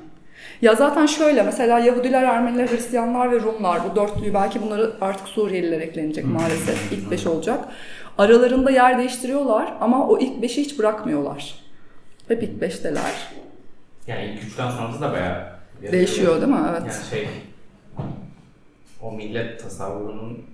Ya 0.62 0.74
zaten 0.74 1.06
şöyle 1.06 1.42
mesela 1.42 1.78
Yahudiler, 1.78 2.22
Ermeniler, 2.22 2.68
Hristiyanlar 2.68 3.32
ve 3.32 3.40
Rumlar 3.40 3.80
bu 3.90 3.96
dörtlüyü 3.96 4.34
belki 4.34 4.62
bunları 4.62 4.92
artık 5.00 5.28
Suriyeliler 5.28 5.80
eklenecek 5.80 6.24
maalesef. 6.24 6.92
İlk 6.92 7.10
beş 7.10 7.26
olacak. 7.26 7.64
Aralarında 8.18 8.70
yer 8.70 8.98
değiştiriyorlar 8.98 9.72
ama 9.80 10.08
o 10.08 10.18
ilk 10.18 10.42
beşi 10.42 10.60
hiç 10.60 10.78
bırakmıyorlar. 10.78 11.54
Hep 12.28 12.42
ilk 12.42 12.60
beşteler. 12.60 13.12
Yani 14.06 14.24
ilk 14.24 14.44
üçten 14.44 14.70
sonrası 14.70 15.00
da 15.00 15.12
bayağı 15.12 15.56
Değişiyor 15.92 16.40
değil 16.40 16.52
mi? 16.52 16.58
Evet. 16.70 16.82
Yani 16.86 17.04
şey 17.10 17.28
o 19.02 19.12
millet 19.12 19.62
tasavvurunun 19.62 20.44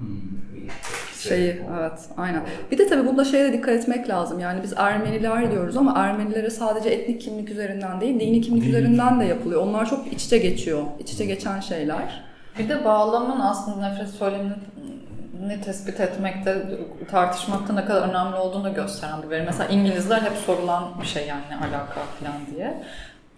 bir 0.00 0.62
etkisi. 0.62 1.28
Şeyi 1.28 1.62
evet 1.80 2.00
aynen. 2.16 2.42
Bir 2.70 2.78
de 2.78 2.86
tabii 2.86 3.06
bunda 3.06 3.24
şeye 3.24 3.44
de 3.44 3.52
dikkat 3.52 3.74
etmek 3.74 4.08
lazım. 4.08 4.40
Yani 4.40 4.62
biz 4.62 4.72
Ermeniler 4.76 5.52
diyoruz 5.52 5.76
ama 5.76 5.98
Ermenilere 5.98 6.50
sadece 6.50 6.88
etnik 6.88 7.20
kimlik 7.20 7.50
üzerinden 7.50 8.00
değil, 8.00 8.20
dini 8.20 8.40
kimlik 8.40 8.62
Dini 8.62 8.70
üzerinden 8.70 9.20
de 9.20 9.24
yapılıyor. 9.24 9.62
Onlar 9.62 9.90
çok 9.90 10.12
iç 10.12 10.24
içe 10.24 10.38
geçiyor. 10.38 10.82
İç 10.98 11.12
içe 11.12 11.24
geçen 11.24 11.60
şeyler. 11.60 12.24
Bir 12.58 12.68
de 12.68 12.84
bağlamın 12.84 13.40
aslında 13.40 13.88
nefret 13.88 14.08
söylemini 14.08 15.60
tespit 15.64 16.00
etmekte, 16.00 16.66
tartışmakta 17.10 17.72
ne 17.72 17.84
kadar 17.84 18.08
önemli 18.08 18.36
olduğunu 18.36 18.64
da 18.64 18.68
gösteren 18.68 19.22
bir 19.22 19.30
veri. 19.30 19.42
Mesela 19.46 19.68
İngilizler 19.68 20.20
hep 20.20 20.36
sorulan 20.46 20.84
bir 21.02 21.06
şey 21.06 21.26
yani 21.26 21.42
ne 21.50 21.56
alaka 21.56 22.00
falan 22.20 22.34
diye. 22.54 22.82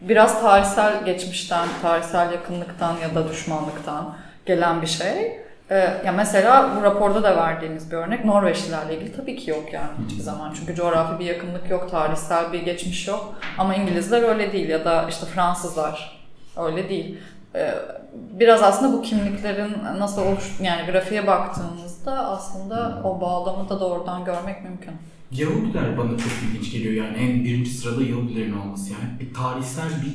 Biraz 0.01 0.41
tarihsel 0.41 1.05
geçmişten, 1.05 1.69
tarihsel 1.83 2.33
yakınlıktan 2.33 2.95
ya 3.03 3.15
da 3.15 3.29
düşmanlıktan 3.29 4.15
gelen 4.47 4.83
bir 4.83 4.87
şey. 4.87 5.41
Ee, 5.71 5.77
ya 6.07 6.13
mesela 6.13 6.77
bu 6.77 6.83
raporda 6.83 7.23
da 7.23 7.37
verdiğimiz 7.37 7.91
bir 7.91 7.97
örnek 7.97 8.25
Norveçlilerle 8.25 8.97
ilgili 8.97 9.17
tabii 9.17 9.37
ki 9.37 9.51
yok 9.51 9.73
yani 9.73 9.89
hiçbir 10.07 10.23
zaman. 10.23 10.55
Çünkü 10.59 10.75
coğrafi 10.75 11.19
bir 11.19 11.25
yakınlık 11.25 11.71
yok, 11.71 11.91
tarihsel 11.91 12.53
bir 12.53 12.63
geçmiş 12.63 13.09
yok. 13.09 13.35
Ama 13.59 13.75
İngilizler 13.75 14.23
öyle 14.23 14.53
değil 14.53 14.69
ya 14.69 14.85
da 14.85 15.07
işte 15.09 15.27
Fransızlar 15.27 16.23
öyle 16.57 16.89
değil. 16.89 17.19
Ee, 17.55 17.75
biraz 18.13 18.63
aslında 18.63 18.97
bu 18.97 19.03
kimliklerin 19.03 19.77
nasıl 19.99 20.27
oluş 20.27 20.61
yani 20.63 20.91
grafiğe 20.93 21.27
baktığımızda 21.27 22.29
aslında 22.29 23.03
o 23.05 23.21
bağlamı 23.21 23.69
da 23.69 23.81
doğrudan 23.81 24.25
görmek 24.25 24.65
mümkün. 24.65 24.95
Yahudiler 25.33 25.99
bana 25.99 26.11
çok 26.11 26.33
ilginç 26.49 26.73
geliyor 26.73 27.05
yani 27.05 27.17
en 27.17 27.45
birinci 27.45 27.71
sırada 27.71 28.03
Yahudilerin 28.03 28.53
olması 28.57 28.93
yani 28.93 29.21
bir 29.21 29.35
tarihsel 29.35 29.89
bir 29.89 30.13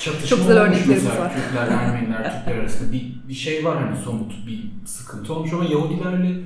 çatışma 0.00 0.26
Çok 0.26 0.38
güzel 0.38 0.64
olmuş 0.64 0.86
mesela 0.88 1.20
var. 1.20 1.32
Kürtler, 1.34 1.68
Ermeniler, 1.68 2.44
Türkler 2.44 2.60
arasında 2.60 2.92
bir, 2.92 3.14
bir 3.28 3.34
şey 3.34 3.64
var 3.64 3.82
hani 3.82 3.96
somut 4.04 4.32
bir 4.46 4.64
sıkıntı 4.86 5.34
olmuş 5.34 5.52
ama 5.52 5.64
Yahudilerle 5.64 6.40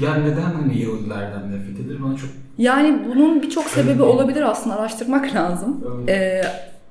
Ya 0.00 0.14
neden 0.14 0.52
hani 0.52 0.82
Yahudilerden 0.82 1.52
nefret 1.52 1.80
edilir 1.80 2.02
bana 2.02 2.16
çok 2.16 2.30
Yani 2.58 2.98
bunun 3.08 3.42
birçok 3.42 3.64
sebebi 3.64 4.02
olabilir 4.02 4.42
aslında 4.42 4.76
araştırmak 4.76 5.34
lazım. 5.34 5.84
Ee, 6.08 6.42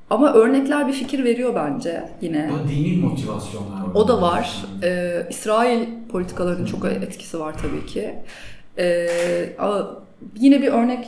ama 0.09 0.33
örnekler 0.33 0.87
bir 0.87 0.93
fikir 0.93 1.23
veriyor 1.23 1.55
bence 1.55 2.09
yine. 2.21 2.49
Daha 2.49 2.67
dini 2.69 2.97
motivasyonlar 2.97 3.81
var. 3.81 3.91
O 3.93 4.07
da 4.07 4.21
var. 4.21 4.65
Ee, 4.83 5.27
İsrail 5.29 5.87
politikalarının 6.11 6.65
çok 6.65 6.85
etkisi 6.85 7.39
var 7.39 7.55
tabii 7.61 7.85
ki. 7.85 8.15
Ee, 8.77 9.55
ama 9.59 10.03
yine 10.35 10.61
bir 10.61 10.67
örnek 10.67 11.07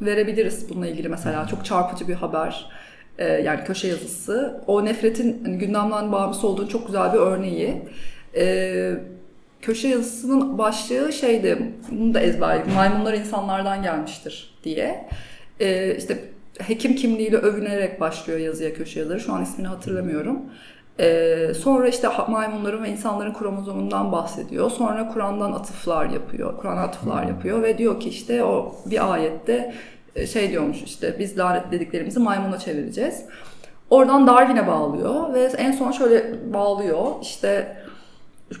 verebiliriz 0.00 0.70
bununla 0.70 0.86
ilgili 0.86 1.08
mesela. 1.08 1.46
Çok 1.46 1.64
çarpıcı 1.64 2.08
bir 2.08 2.14
haber. 2.14 2.70
Ee, 3.18 3.24
yani 3.24 3.64
köşe 3.64 3.88
yazısı. 3.88 4.60
O 4.66 4.84
nefretin 4.84 5.44
hani, 5.44 5.58
gündemden 5.58 6.12
bağımsız 6.12 6.44
olduğunu 6.44 6.68
çok 6.68 6.86
güzel 6.86 7.12
bir 7.12 7.18
örneği. 7.18 7.82
Ee, 8.36 8.94
köşe 9.62 9.88
yazısının 9.88 10.58
başlığı 10.58 11.12
şeydi, 11.12 11.58
bunu 11.90 12.14
da 12.14 12.20
ezberledim. 12.20 12.72
Maymunlar 12.72 13.14
insanlardan 13.14 13.82
gelmiştir 13.82 14.54
diye. 14.64 15.08
Ee, 15.60 15.96
işte 15.98 16.18
hekim 16.58 16.94
kimliğiyle 16.94 17.36
övünerek 17.36 18.00
başlıyor 18.00 18.38
yazıya 18.38 18.74
köşe 18.74 19.00
yazarı. 19.00 19.20
Şu 19.20 19.32
an 19.32 19.42
ismini 19.42 19.68
hatırlamıyorum. 19.68 20.38
Ee, 21.00 21.52
sonra 21.54 21.88
işte 21.88 22.08
maymunların 22.28 22.82
ve 22.82 22.88
insanların 22.88 23.34
kromozomundan 23.34 24.12
bahsediyor. 24.12 24.70
Sonra 24.70 25.08
Kur'an'dan 25.08 25.52
atıflar 25.52 26.06
yapıyor. 26.06 26.56
Kur'an'a 26.56 26.80
atıflar 26.80 27.24
yapıyor 27.24 27.62
ve 27.62 27.78
diyor 27.78 28.00
ki 28.00 28.08
işte 28.08 28.44
o 28.44 28.74
bir 28.86 29.12
ayette 29.12 29.74
e, 30.16 30.26
şey 30.26 30.50
diyormuş 30.50 30.82
işte 30.82 31.16
biz 31.18 31.38
lanetlediklerimizi 31.38 32.20
maymuna 32.20 32.58
çevireceğiz. 32.58 33.24
Oradan 33.90 34.26
Darwin'e 34.26 34.66
bağlıyor 34.66 35.34
ve 35.34 35.44
en 35.44 35.72
son 35.72 35.90
şöyle 35.90 36.34
bağlıyor. 36.52 37.06
İşte 37.22 37.76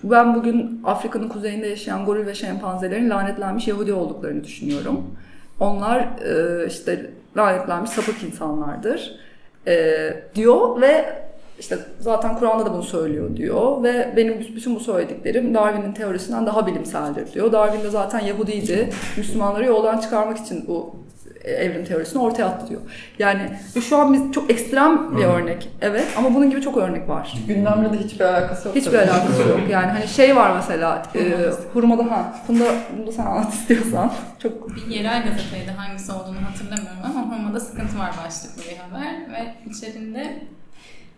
ben 0.04 0.34
bugün 0.34 0.82
Afrika'nın 0.84 1.28
kuzeyinde 1.28 1.66
yaşayan 1.66 2.04
goril 2.04 2.26
ve 2.26 2.34
şempanzelerin 2.34 3.10
lanetlenmiş 3.10 3.68
Yahudi 3.68 3.92
olduklarını 3.92 4.44
düşünüyorum. 4.44 5.14
Onlar 5.60 6.00
e, 6.00 6.66
işte 6.66 7.10
lanetlenmiş 7.36 7.90
sapık 7.90 8.22
insanlardır 8.22 9.20
e, 9.66 10.14
diyor 10.34 10.80
ve 10.80 11.19
işte 11.60 11.78
zaten 12.00 12.36
Kur'an'da 12.38 12.66
da 12.66 12.72
bunu 12.72 12.82
söylüyor 12.82 13.36
diyor 13.36 13.82
ve 13.82 14.12
benim 14.16 14.38
bütün 14.56 14.74
bu 14.74 14.80
söylediklerim 14.80 15.54
Darwin'in 15.54 15.92
teorisinden 15.92 16.46
daha 16.46 16.66
bilimseldir 16.66 17.32
diyor. 17.32 17.52
Darwin 17.52 17.84
de 17.84 17.90
zaten 17.90 18.20
Yahudiydi. 18.20 18.90
Müslümanları 19.16 19.64
yoldan 19.64 19.98
çıkarmak 19.98 20.38
için 20.38 20.64
bu 20.68 20.96
evrim 21.44 21.84
teorisini 21.84 22.22
ortaya 22.22 22.44
attı 22.44 22.68
diyor. 22.68 22.80
Yani 23.18 23.40
bu 23.76 23.82
şu 23.82 23.96
an 23.96 24.12
biz 24.12 24.32
çok 24.32 24.50
ekstrem 24.50 25.16
bir 25.16 25.24
Hı. 25.24 25.28
örnek. 25.28 25.68
Evet 25.80 26.06
ama 26.18 26.34
bunun 26.34 26.50
gibi 26.50 26.60
çok 26.62 26.76
örnek 26.76 27.08
var. 27.08 27.34
Gündemle 27.48 27.92
de 27.92 27.98
hiçbir 27.98 28.24
alakası 28.24 28.68
yok. 28.68 28.76
Hiçbir 28.76 28.90
tabii. 28.90 29.10
alakası 29.10 29.48
yok. 29.48 29.60
Yani 29.70 29.86
hani 29.86 30.08
şey 30.08 30.36
var 30.36 30.52
mesela 30.56 31.02
e, 31.14 31.34
hurmada 31.74 32.10
ha 32.10 32.34
bunda, 32.48 32.64
bunu 32.98 33.12
sen 33.12 33.26
anlat 33.26 33.54
istiyorsan. 33.54 34.12
Çok 34.38 34.76
Bir 34.76 34.86
yerel 34.86 35.22
gazeteydi 35.22 35.70
hangisi 35.76 36.12
olduğunu 36.12 36.42
hatırlamıyorum 36.50 37.00
ama 37.04 37.36
Hurma'da 37.36 37.60
sıkıntı 37.60 37.98
var 37.98 38.10
başlıklı 38.24 38.62
bir 38.70 38.76
haber 38.76 39.32
ve 39.32 39.70
içerisinde 39.70 40.38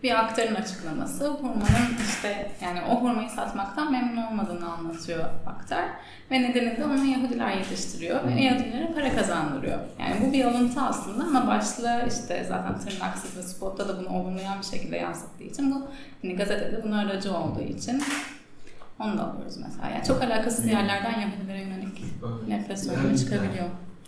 bir 0.03 0.19
aktarın 0.19 0.55
açıklaması 0.55 1.27
hurmanın 1.27 1.97
işte 2.09 2.51
yani 2.61 2.79
o 2.91 3.01
hurmayı 3.01 3.29
satmaktan 3.29 3.91
memnun 3.91 4.23
olmadığını 4.23 4.73
anlatıyor 4.73 5.23
aktar 5.47 5.85
ve 6.31 6.41
nedeni 6.41 6.77
de 6.77 6.85
onu 6.85 7.05
Yahudiler 7.05 7.51
yetiştiriyor 7.57 8.27
ve 8.27 8.41
Yahudilere 8.41 8.93
para 8.93 9.15
kazandırıyor. 9.15 9.79
Yani 9.99 10.15
bu 10.21 10.33
bir 10.33 10.45
alıntı 10.45 10.81
aslında 10.81 11.23
ama 11.23 11.47
başlığı 11.47 12.03
işte 12.07 12.45
zaten 12.47 12.79
tırnaksız 12.79 13.37
ve 13.37 13.43
spotta 13.43 13.89
da 13.89 13.99
bunu 13.99 14.19
olumlayan 14.19 14.59
bir 14.59 14.65
şekilde 14.65 14.97
yansıttığı 14.97 15.43
için 15.43 15.71
bu 15.71 15.87
hani 16.21 16.35
gazetede 16.35 16.83
bunun 16.83 16.97
aracı 16.97 17.37
olduğu 17.37 17.61
için 17.61 18.03
onu 18.99 19.17
da 19.17 19.23
alıyoruz 19.23 19.57
mesela. 19.57 19.89
Yani 19.89 20.05
çok 20.07 20.23
alakasız 20.23 20.65
yerlerden 20.65 21.19
Yahudilere 21.19 21.61
yönelik 21.61 22.03
nefret 22.47 22.87
Yani- 22.87 23.19
çıkabiliyor. 23.19 23.65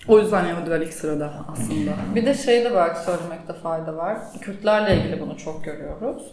O 0.07 0.19
yüzden 0.19 0.45
Yahudiler 0.45 0.81
ilk 0.81 0.93
sırada 0.93 1.31
aslında. 1.51 1.91
Bir 2.15 2.25
de 2.25 2.33
şey 2.33 2.65
de 2.65 2.75
belki 2.75 2.99
söylemekte 2.99 3.53
fayda 3.53 3.97
var. 3.97 4.17
Kürtlerle 4.41 4.97
ilgili 4.97 5.21
bunu 5.21 5.37
çok 5.37 5.63
görüyoruz. 5.65 6.23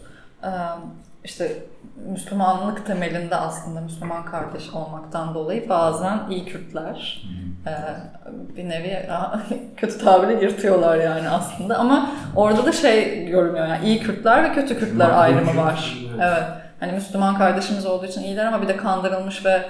Ee, 0.43 0.47
işte 1.23 1.51
Müslümanlık 2.11 2.85
temelinde 2.85 3.35
aslında 3.35 3.81
Müslüman 3.81 4.25
kardeş 4.25 4.69
olmaktan 4.69 5.35
dolayı 5.35 5.69
bazen 5.69 6.19
iyi 6.29 6.45
Kürtler 6.45 7.23
e, 7.67 7.71
bir 8.57 8.69
nevi 8.69 9.09
kötü 9.77 9.99
tabiri 9.99 10.43
yırtıyorlar 10.43 10.97
yani 10.97 11.29
aslında 11.29 11.77
ama 11.77 12.11
orada 12.35 12.65
da 12.65 12.71
şey 12.71 13.25
görünüyor 13.25 13.67
yani 13.67 13.85
iyi 13.85 13.99
Kürtler 13.99 14.43
ve 14.43 14.53
kötü 14.53 14.79
Kürtler 14.79 15.09
ayrımı 15.09 15.57
var. 15.57 15.97
evet. 16.21 16.43
Hani 16.79 16.91
Müslüman 16.91 17.37
kardeşimiz 17.37 17.85
olduğu 17.85 18.05
için 18.05 18.23
iyiler 18.23 18.45
ama 18.45 18.61
bir 18.61 18.67
de 18.67 18.77
kandırılmış 18.77 19.45
ve 19.45 19.61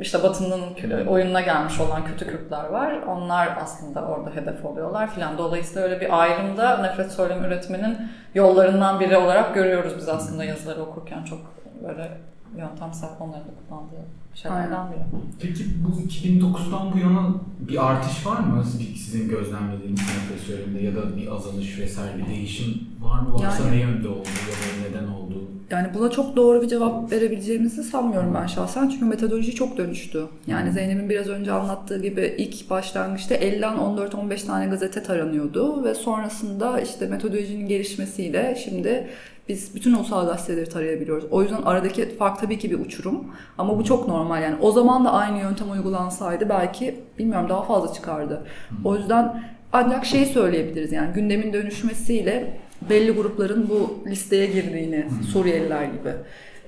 işte 0.00 0.22
Batı'nın 0.22 1.06
oyununa 1.06 1.40
gelmiş 1.40 1.80
olan 1.80 2.04
kötü 2.04 2.26
Kürtler 2.26 2.64
var. 2.64 3.02
Onlar 3.02 3.48
aslında 3.62 4.06
orada 4.06 4.30
hedef 4.30 4.64
oluyorlar 4.64 5.10
filan. 5.10 5.38
Dolayısıyla 5.38 5.82
öyle 5.82 6.00
bir 6.00 6.20
ayrımda 6.20 6.76
nefret 6.76 7.12
söylemi 7.12 7.46
üretmenin 7.46 7.98
yollarından 8.34 9.00
biri 9.00 9.16
olarak 9.16 9.54
görüyoruz 9.54 9.92
biz 9.96 10.08
aslında 10.08 10.44
yazıları 10.44 10.82
okurken 10.82 11.24
çok 11.24 11.38
böyle 11.82 12.10
yöntemsel 12.58 13.10
onların 13.20 13.42
da 13.42 13.50
kullandığı 13.68 14.04
şeylerden 14.34 14.86
biri. 14.92 15.00
Peki 15.40 15.64
bu 15.84 16.00
2009'dan 16.00 16.92
bu 16.92 16.98
yana 16.98 17.34
bir 17.60 17.90
artış 17.90 18.26
var 18.26 18.40
mı? 18.40 18.64
Sizin 18.96 19.28
gözlemlediğiniz 19.28 20.00
söyleminde 20.46 20.82
ya 20.82 20.94
da 20.96 21.16
bir 21.16 21.34
azalış 21.34 21.78
vesaire 21.78 22.18
bir 22.18 22.26
değişim 22.26 22.88
var 23.00 23.20
mı? 23.20 23.34
Varsa 23.34 23.62
Yani- 23.64 23.76
ne 23.76 23.80
yönde 23.80 24.08
oldu 24.08 24.18
ya 24.48 24.54
da 24.54 24.88
neden 24.98 25.08
oldu? 25.12 25.34
Yani 25.70 25.88
buna 25.94 26.10
çok 26.10 26.36
doğru 26.36 26.62
bir 26.62 26.68
cevap 26.68 27.12
verebileceğimizi 27.12 27.84
sanmıyorum 27.84 28.34
ben 28.34 28.46
şahsen. 28.46 28.88
Çünkü 28.88 29.04
metodoloji 29.04 29.54
çok 29.54 29.76
dönüştü. 29.76 30.24
Yani 30.46 30.72
Zeynep'in 30.72 31.10
biraz 31.10 31.28
önce 31.28 31.52
anlattığı 31.52 32.02
gibi 32.02 32.34
ilk 32.38 32.70
başlangıçta 32.70 33.34
50'den 33.34 33.76
14-15 33.76 34.42
tane 34.46 34.66
gazete 34.66 35.02
taranıyordu. 35.02 35.84
Ve 35.84 35.94
sonrasında 35.94 36.80
işte 36.80 37.06
metodolojinin 37.06 37.68
gelişmesiyle 37.68 38.58
şimdi 38.64 39.06
biz 39.50 39.74
bütün 39.74 39.94
ulusal 39.94 40.26
gazeteleri 40.26 40.68
tarayabiliyoruz. 40.68 41.24
O 41.30 41.42
yüzden 41.42 41.62
aradaki 41.62 42.16
fark 42.16 42.40
tabii 42.40 42.58
ki 42.58 42.70
bir 42.70 42.78
uçurum. 42.78 43.24
Ama 43.58 43.78
bu 43.78 43.84
çok 43.84 44.08
normal 44.08 44.42
yani. 44.42 44.56
O 44.60 44.72
zaman 44.72 45.04
da 45.04 45.12
aynı 45.12 45.38
yöntem 45.38 45.70
uygulansaydı 45.70 46.48
belki 46.48 47.00
bilmiyorum 47.18 47.48
daha 47.48 47.62
fazla 47.62 47.92
çıkardı. 47.92 48.46
O 48.84 48.96
yüzden 48.96 49.42
ancak 49.72 50.06
şeyi 50.06 50.26
söyleyebiliriz 50.26 50.92
yani 50.92 51.14
gündemin 51.14 51.52
dönüşmesiyle 51.52 52.60
belli 52.90 53.10
grupların 53.10 53.68
bu 53.68 53.98
listeye 54.06 54.46
girdiğini, 54.46 55.06
Suriyeliler 55.32 55.84
gibi, 55.84 56.12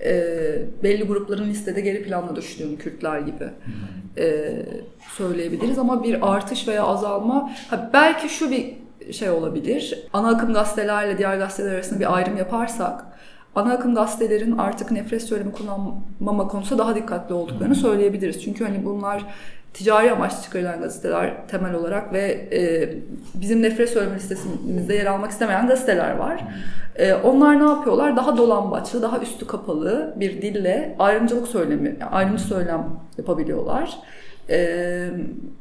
e, 0.05 0.23
belli 0.83 1.03
grupların 1.03 1.49
listede 1.49 1.81
geri 1.81 2.03
planda 2.03 2.37
düştüğünü, 2.37 2.79
Kürtler 2.79 3.21
gibi 3.21 3.45
e, 4.19 4.53
söyleyebiliriz. 5.17 5.79
Ama 5.79 6.05
bir 6.05 6.33
artış 6.33 6.69
veya 6.69 6.85
azalma, 6.85 7.53
ha, 7.71 7.91
belki 7.93 8.29
şu 8.29 8.51
bir 8.51 8.82
şey 9.13 9.31
olabilir, 9.31 9.99
ana 10.13 10.29
akım 10.29 10.55
gazetelerle 10.55 11.19
diğer 11.19 11.37
gazeteler 11.37 11.75
arasında 11.75 12.01
bir 12.01 12.17
ayrım 12.17 12.37
yaparsak, 12.37 13.05
ana 13.55 13.73
akım 13.73 13.95
gazetelerin 13.95 14.59
artık 14.59 14.91
nefret 14.91 15.23
söylemi 15.23 15.53
kullanmama 15.53 16.49
konusunda 16.49 16.83
daha 16.83 16.95
dikkatli 16.95 17.35
olduklarını 17.35 17.75
söyleyebiliriz. 17.75 18.43
Çünkü 18.43 18.65
hani 18.65 18.85
bunlar 18.85 19.25
ticari 19.75 20.13
amaçlı 20.13 20.43
çıkarılan 20.43 20.81
gazeteler 20.81 21.49
temel 21.49 21.75
olarak 21.75 22.13
ve 22.13 22.49
e, 22.53 22.95
bizim 23.35 23.63
nefret 23.63 23.91
söylemi 23.91 24.17
listesimizde 24.17 24.95
yer 24.95 25.07
almak 25.07 25.31
istemeyen 25.31 25.67
gazeteler 25.67 26.17
var. 26.17 26.45
E, 26.97 27.15
onlar 27.15 27.61
ne 27.61 27.65
yapıyorlar? 27.65 28.17
Daha 28.17 28.37
dolambaçlı, 28.37 29.03
daha 29.03 29.19
üstü 29.19 29.47
kapalı 29.47 30.15
bir 30.17 30.43
dille 30.43 30.97
ayrımcılık 30.99 31.49
söylemi, 31.49 31.97
ayrımcı 32.11 32.43
söylem 32.43 32.87
yapabiliyorlar. 33.19 33.99
E, 34.51 35.09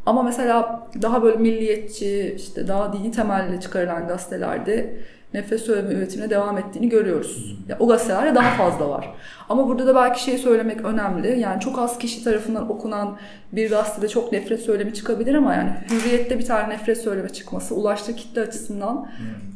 ama 0.06 0.24
mesela 0.24 0.88
daha 1.02 1.24
böyle 1.24 1.38
milliyetçi, 1.38 2.36
işte 2.38 2.68
daha 2.68 2.94
dini 2.94 3.12
temelli 3.12 3.62
çıkarılan 3.62 4.08
gazetelerde 4.08 4.98
nefret 5.34 5.62
söylemi 5.62 5.94
üretimine 5.94 6.30
devam 6.30 6.58
ettiğini 6.58 6.90
görüyoruz. 6.90 7.58
Ya, 7.70 7.78
o 7.80 7.88
gazetelerde 7.88 8.36
daha 8.36 8.50
fazla 8.58 8.90
var. 8.90 9.14
Ama 9.50 9.68
burada 9.68 9.88
da 9.88 9.96
belki 9.96 10.24
şey 10.24 10.38
söylemek 10.38 10.86
önemli. 10.86 11.40
Yani 11.40 11.60
çok 11.60 11.80
az 11.80 11.98
kişi 11.98 12.24
tarafından 12.24 12.72
okunan 12.72 13.18
bir 13.52 13.70
gazetede 13.70 14.08
çok 14.08 14.32
nefret 14.32 14.60
söylemi 14.60 14.94
çıkabilir 14.94 15.36
ama 15.36 15.54
yani 15.54 15.72
hürriyette 15.90 16.40
bir 16.40 16.46
tane 16.46 16.74
nefret 16.74 16.98
söylemi 16.98 17.34
çıkması 17.34 17.76
ulaştığı 17.76 18.16
kitle 18.16 18.42
açısından 18.42 19.10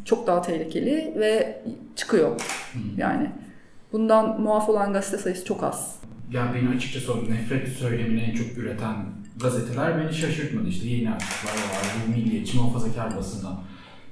çok 0.05 0.27
daha 0.27 0.41
tehlikeli 0.41 1.13
ve 1.19 1.61
çıkıyor. 1.95 2.41
Yani 2.97 3.29
bundan 3.91 4.41
muaf 4.41 4.69
olan 4.69 4.93
gazete 4.93 5.17
sayısı 5.17 5.45
çok 5.45 5.63
az. 5.63 5.95
Ya 6.31 6.53
beni 6.55 6.69
açıkçası 6.69 7.13
o 7.13 7.29
nefret 7.29 7.67
söylemini 7.67 8.21
en 8.21 8.35
çok 8.35 8.57
üreten 8.57 8.95
gazeteler 9.41 9.99
beni 9.99 10.13
şaşırtmadı. 10.13 10.69
İşte 10.69 10.87
yeni 10.87 11.11
açıklar 11.11 11.51
var, 11.51 11.85
bu 12.07 12.11
milliyetçi 12.11 12.57
muhafazakar 12.57 13.17
basından. 13.17 13.59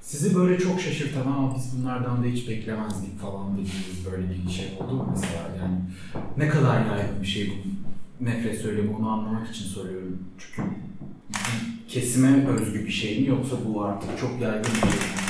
Sizi 0.02 0.36
böyle 0.36 0.60
çok 0.60 0.82
şaşırtan 0.82 1.22
ama 1.22 1.56
biz 1.56 1.80
bunlardan 1.80 2.24
da 2.24 2.28
hiç 2.28 2.50
beklemezdik 2.50 3.20
falan 3.20 3.52
dediğiniz 3.54 4.06
böyle 4.12 4.30
bir 4.48 4.52
şey 4.52 4.66
oldu 4.80 4.94
mu 4.94 5.08
mesela? 5.10 5.50
Yani 5.62 5.80
ne 6.38 6.50
kadar 6.50 6.86
yaygın 6.86 7.22
bir 7.22 7.28
şey 7.28 7.54
bu 8.20 8.26
nefret 8.26 8.62
söylemi 8.62 8.96
onu 8.96 9.10
anlamak 9.10 9.50
için 9.50 9.66
soruyorum. 9.66 10.18
Çünkü 10.38 10.70
kesime 11.88 12.48
özgü 12.48 12.86
bir 12.86 12.92
şey 12.92 13.20
mi 13.20 13.28
yoksa 13.28 13.56
bu 13.66 13.84
artık 13.84 14.20
çok 14.20 14.42
yaygın 14.42 14.72
bir 14.76 14.80
şey 14.82 14.90
mi. 14.90 15.23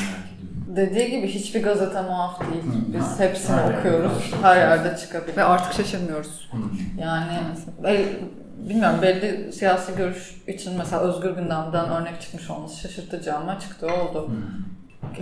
Dediği 0.67 1.11
gibi 1.11 1.27
hiçbir 1.27 1.63
gazete 1.63 2.01
muaf 2.01 2.39
değil. 2.41 2.63
Hı. 2.63 2.93
Biz 2.93 3.19
hepsini 3.19 3.55
Her 3.55 3.63
yerde 3.63 3.79
okuyoruz. 3.79 4.11
karşılaşıyoruz. 4.11 4.43
Her 4.43 4.55
yerde 4.57 4.97
çıkabilir. 4.97 5.37
Ve 5.37 5.43
artık 5.43 5.73
şaşırmıyoruz. 5.73 6.49
Yani 6.99 7.33
e, 7.85 8.05
bilmiyorum 8.69 8.99
belli 9.01 9.53
siyasi 9.53 9.95
görüş 9.95 10.41
için 10.47 10.73
mesela 10.77 11.01
özgür 11.01 11.29
gündemden 11.31 11.89
örnek 11.89 12.21
çıkmış 12.21 12.49
olması 12.49 12.79
şaşırtıcı 12.79 13.35
ama 13.35 13.59
çıktı 13.59 13.87
oldu. 13.87 14.31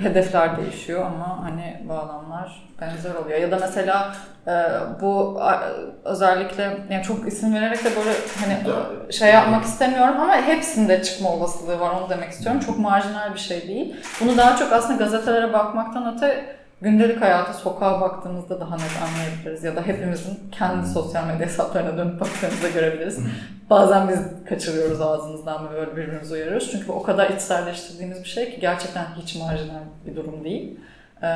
Hedefler 0.02 0.58
değişiyor 0.58 1.06
ama 1.06 1.44
hani 1.44 1.86
bağlamlar 1.90 2.70
benzer 2.82 3.16
oluyor. 3.16 3.40
Ya 3.40 3.52
da 3.52 3.58
mesela 3.62 4.16
e, 4.48 4.52
bu 5.02 5.38
a- 5.42 5.64
özellikle 6.06 6.78
yani 6.90 7.04
çok 7.04 7.28
isim 7.28 7.54
vererek 7.56 7.86
de 7.86 7.90
böyle 7.96 8.12
hani 8.40 8.58
şey 9.14 9.34
yapmak 9.34 9.64
istemiyorum 9.66 10.16
ama 10.22 10.36
hepsinde 10.36 11.04
çıkma 11.04 11.30
olasılığı 11.30 11.80
var 11.80 11.92
onu 12.02 12.10
demek 12.10 12.32
istiyorum. 12.32 12.62
Çok 12.66 12.80
marjinal 12.80 13.34
bir 13.34 13.40
şey 13.40 13.68
değil. 13.68 13.96
Bunu 14.22 14.38
daha 14.38 14.56
çok 14.58 14.74
aslında 14.74 15.04
gazetelere 15.04 15.54
bakmaktan 15.54 16.16
öte 16.16 16.56
gündelik 16.82 17.22
hayata, 17.22 17.54
sokağa 17.54 18.02
baktığımızda 18.02 18.60
daha 18.60 18.76
net 18.76 18.92
anlayabiliriz. 19.04 19.64
Ya 19.64 19.76
da 19.76 19.82
hepimizin 19.82 20.40
kendi 20.52 20.88
sosyal 20.88 21.28
medya 21.28 21.46
hesaplarına 21.46 21.98
dönüp 21.98 22.20
baktığımızda 22.20 22.70
görebiliriz. 22.70 23.20
Bazen 23.70 24.10
biz 24.10 24.20
kaçırıyoruz 24.50 25.02
ağzımızdan 25.02 25.70
ve 25.70 25.74
böyle 25.74 25.92
birbirimizi 25.92 26.34
uyarıyoruz. 26.34 26.72
Çünkü 26.72 26.88
bu 26.88 26.94
o 26.94 27.04
kadar 27.04 27.30
içselleştirdiğimiz 27.30 28.24
bir 28.24 28.30
şey 28.30 28.52
ki 28.52 28.60
gerçekten 28.62 29.06
hiç 29.18 29.36
marjinal 29.36 29.82
bir 30.06 30.16
durum 30.16 30.44
değil. 30.44 30.80
Ee, 31.24 31.28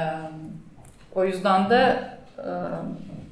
o 1.15 1.25
yüzden 1.25 1.69
de 1.69 1.95
e, 2.37 2.51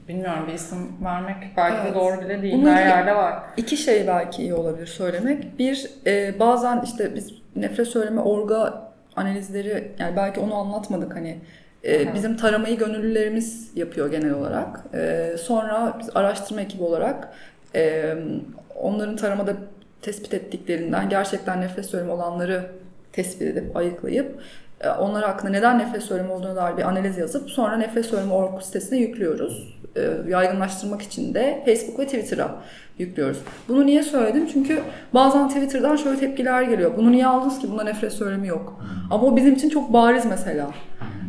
bilmiyorum 0.08 0.44
bir 0.48 0.54
isim 0.54 0.92
vermek 1.04 1.38
belki 1.58 1.78
Evet. 1.82 1.92
de 1.92 2.00
doğru 2.00 2.22
bile 2.22 2.42
değil. 2.42 2.54
Bununla 2.54 2.76
Her 2.76 2.88
yerde 2.88 3.16
var. 3.16 3.40
İki 3.58 3.78
şey 3.78 4.08
belki 4.08 4.42
iyi 4.42 4.54
olabilir 4.54 4.88
söylemek. 4.88 5.60
Bir, 5.60 5.90
e, 6.06 6.40
bazen 6.40 6.82
işte 6.82 7.16
biz 7.16 7.34
nefret 7.56 7.88
söyleme 7.88 8.22
orga 8.22 8.92
analizleri, 9.16 9.92
yani 10.00 10.16
belki 10.16 10.40
onu 10.40 10.56
anlatmadık 10.56 11.16
hani. 11.16 11.40
E, 11.84 11.94
Evet. 11.96 12.16
bizim 12.16 12.38
taramayı 12.38 12.78
gönüllülerimiz 12.78 13.72
yapıyor 13.76 14.12
genel 14.12 14.34
olarak. 14.34 14.80
E, 14.94 15.36
sonra 15.38 15.98
biz 16.00 16.10
araştırma 16.16 16.62
ekibi 16.62 16.84
olarak 16.84 17.30
e, 17.76 18.16
onların 18.76 19.16
taramada 19.16 19.54
tespit 20.02 20.34
ettiklerinden 20.34 21.10
gerçekten 21.10 21.62
nefret 21.62 21.86
söylemi 21.86 22.12
olanları 22.12 22.66
tespit 23.14 23.42
edip 23.42 23.78
ayıklayıp 23.78 24.40
e, 24.82 24.90
onlar 24.90 25.24
hakkında 25.24 25.52
neden 25.52 25.80
nefret 25.80 26.04
söylemi 26.04 26.32
olduğuna 26.32 26.56
dair 26.56 26.78
bir 26.78 26.84
analiz 26.84 27.18
yazıp 27.18 27.50
sonra 27.50 27.78
nefret 27.78 28.06
söylemi 28.06 28.34
org 28.34 28.62
sitesine 28.62 29.00
yüklüyoruz. 29.00 29.78
E, 29.96 30.10
yaygınlaştırmak 30.30 31.02
için 31.02 31.34
de 31.34 31.62
Facebook 31.66 32.00
ve 32.00 32.06
Twitter'a 32.06 32.56
yüklüyoruz. 32.98 33.38
Bunu 33.68 33.86
niye 33.86 34.04
söyledim? 34.04 34.48
Çünkü 34.54 34.80
bazen 35.14 35.48
Twitter'dan 35.48 35.96
şöyle 35.96 36.20
tepkiler 36.20 36.62
geliyor. 36.62 36.92
Bunu 36.98 37.12
niye 37.12 37.28
aldınız 37.28 37.60
ki? 37.60 37.72
Bunda 37.72 37.84
nefret 37.84 38.14
söylemi 38.14 38.48
yok. 38.48 38.84
Ama 39.12 39.28
o 39.28 39.36
bizim 39.36 39.54
için 39.54 39.70
çok 39.70 39.94
bariz 39.94 40.26
mesela. 40.26 40.72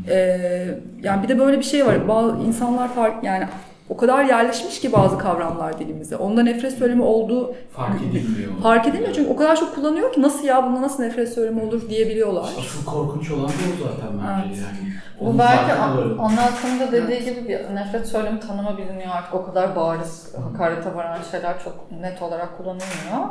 Ee, 0.09 0.79
yani 1.03 1.23
bir 1.23 1.29
de 1.29 1.39
böyle 1.39 1.59
bir 1.59 1.65
şey 1.65 1.87
var. 1.87 2.09
Bazı 2.09 2.37
insanlar 2.37 2.89
fark 2.95 3.25
yani 3.25 3.45
o 3.89 3.97
kadar 3.97 4.25
yerleşmiş 4.25 4.81
ki 4.81 4.93
bazı 4.93 5.19
kavramlar 5.19 5.79
dilimize. 5.79 6.17
Onda 6.17 6.43
nefret 6.43 6.73
söylemi 6.73 7.03
olduğu 7.03 7.55
Fark 7.73 8.03
edilmiyor. 8.03 8.53
fark 8.63 8.87
edilmiyor 8.89 9.13
çünkü 9.15 9.31
o 9.31 9.37
kadar 9.37 9.57
çok 9.57 9.75
kullanıyor 9.75 10.13
ki 10.13 10.23
nasıl 10.23 10.45
ya 10.45 10.65
bunda 10.67 10.83
nasıl 10.83 11.03
nefret 11.03 11.29
söylemi 11.35 11.63
olur 11.63 11.89
diyebiliyorlar. 11.91 12.43
Asıl 12.59 12.85
korkunç 12.85 13.31
olan 13.31 13.45
da 13.49 13.53
o 13.75 13.83
zaten 13.89 14.09
bence 14.19 14.49
Evet. 14.49 14.59
yani. 14.59 14.95
Bu 15.21 15.25
Onun 15.25 15.39
belki 15.39 15.57
farkına 15.57 15.97
varın. 15.97 16.19
onun 16.19 16.37
hakkında 16.37 16.93
dediği 16.93 17.25
gibi 17.25 17.49
bir 17.49 17.75
nefret 17.75 18.07
söylemi 18.09 18.41
tanımı 18.41 18.79
biliniyor 18.79 19.11
artık 19.15 19.35
o 19.35 19.45
kadar 19.47 19.77
bariz 19.77 20.35
hakarete 20.53 20.95
varan 20.95 21.19
şeyler 21.31 21.55
çok 21.65 21.91
net 22.01 22.23
olarak 22.23 22.57
kullanılmıyor. 22.57 23.29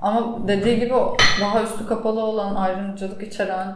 Ama 0.00 0.48
dediği 0.48 0.80
gibi 0.80 0.94
o 0.94 1.16
daha 1.40 1.62
üstü 1.62 1.86
kapalı 1.86 2.20
olan 2.24 2.54
ayrımcılık 2.54 3.22
içeren 3.22 3.66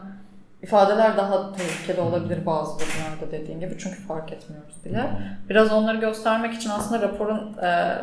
ifadeler 0.63 1.17
daha 1.17 1.53
tehlikeli 1.53 2.01
olabilir 2.01 2.47
bazı 2.47 2.79
durumlarda 2.79 3.33
dediğin 3.33 3.61
gibi 3.61 3.75
çünkü 3.79 4.07
fark 4.07 4.33
etmiyoruz 4.33 4.85
bile. 4.85 5.05
Biraz 5.49 5.73
onları 5.73 5.97
göstermek 5.97 6.55
için 6.55 6.71
aslında 6.71 7.03
raporun 7.03 7.57
e, 7.63 7.99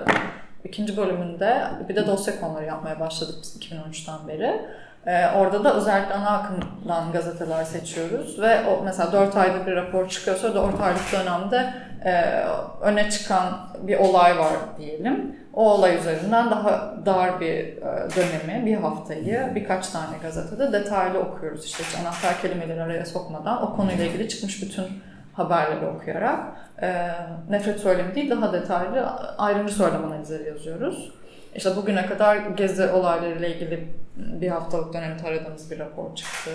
ikinci 0.64 0.98
bölümünde 0.98 1.64
bir 1.90 1.96
de 1.96 2.08
dosya 2.08 2.40
konuları 2.40 2.66
yapmaya 2.66 3.00
başladık 3.00 3.36
biz 3.42 3.58
2013'ten 3.58 4.28
beri. 4.28 4.62
E, 5.06 5.28
orada 5.38 5.64
da 5.64 5.76
özellikle 5.76 6.14
ana 6.14 6.30
akımdan 6.30 7.12
gazeteler 7.12 7.64
seçiyoruz 7.64 8.42
ve 8.42 8.66
o 8.66 8.84
mesela 8.84 9.12
4 9.12 9.36
ayda 9.36 9.66
bir 9.68 9.76
rapor 9.76 10.10
çıkıyorsa 10.10 10.56
4 10.56 10.82
aylık 10.82 11.14
dönemde 11.14 11.74
e, 12.06 12.44
öne 12.82 13.10
çıkan 13.10 13.44
bir 13.82 13.98
olay 13.98 14.38
var 14.38 14.54
diyelim. 14.78 15.36
O 15.58 15.72
olay 15.72 15.98
üzerinden 15.98 16.52
daha 16.52 16.94
dar 17.06 17.40
bir 17.40 17.48
e, 17.48 18.08
dönemi, 18.16 18.66
bir 18.66 18.76
haftayı 18.76 19.52
birkaç 19.56 19.90
tane 19.90 20.18
gazetede 20.22 20.72
detaylı 20.72 21.20
okuyoruz. 21.20 21.66
İşte 21.66 21.84
anahtar 22.02 22.42
kelimeleri 22.42 22.82
araya 22.82 23.06
sokmadan 23.06 23.64
o 23.64 23.76
konuyla 23.76 24.06
ilgili 24.06 24.30
çıkmış 24.30 24.62
bütün 24.62 24.86
haberleri 25.34 25.86
okuyarak 25.86 26.40
e, 26.82 27.10
nefret 27.50 27.80
söylemi 27.80 28.16
değil 28.16 28.32
daha 28.32 28.54
detaylı 28.54 29.08
ayrımcı 29.38 29.74
söylem 29.74 30.06
analizleri 30.06 30.48
yazıyoruz. 30.48 31.14
İşte 31.56 31.76
bugüne 31.76 32.06
kadar 32.06 32.38
gezi 32.38 32.88
olaylarıyla 32.88 33.48
ilgili 33.48 33.88
bir 34.16 34.50
haftalık 34.50 34.94
dönemi 34.94 35.18
taradığımız 35.18 35.72
bir 35.72 35.80
rapor 35.80 36.16
çıktı. 36.16 36.52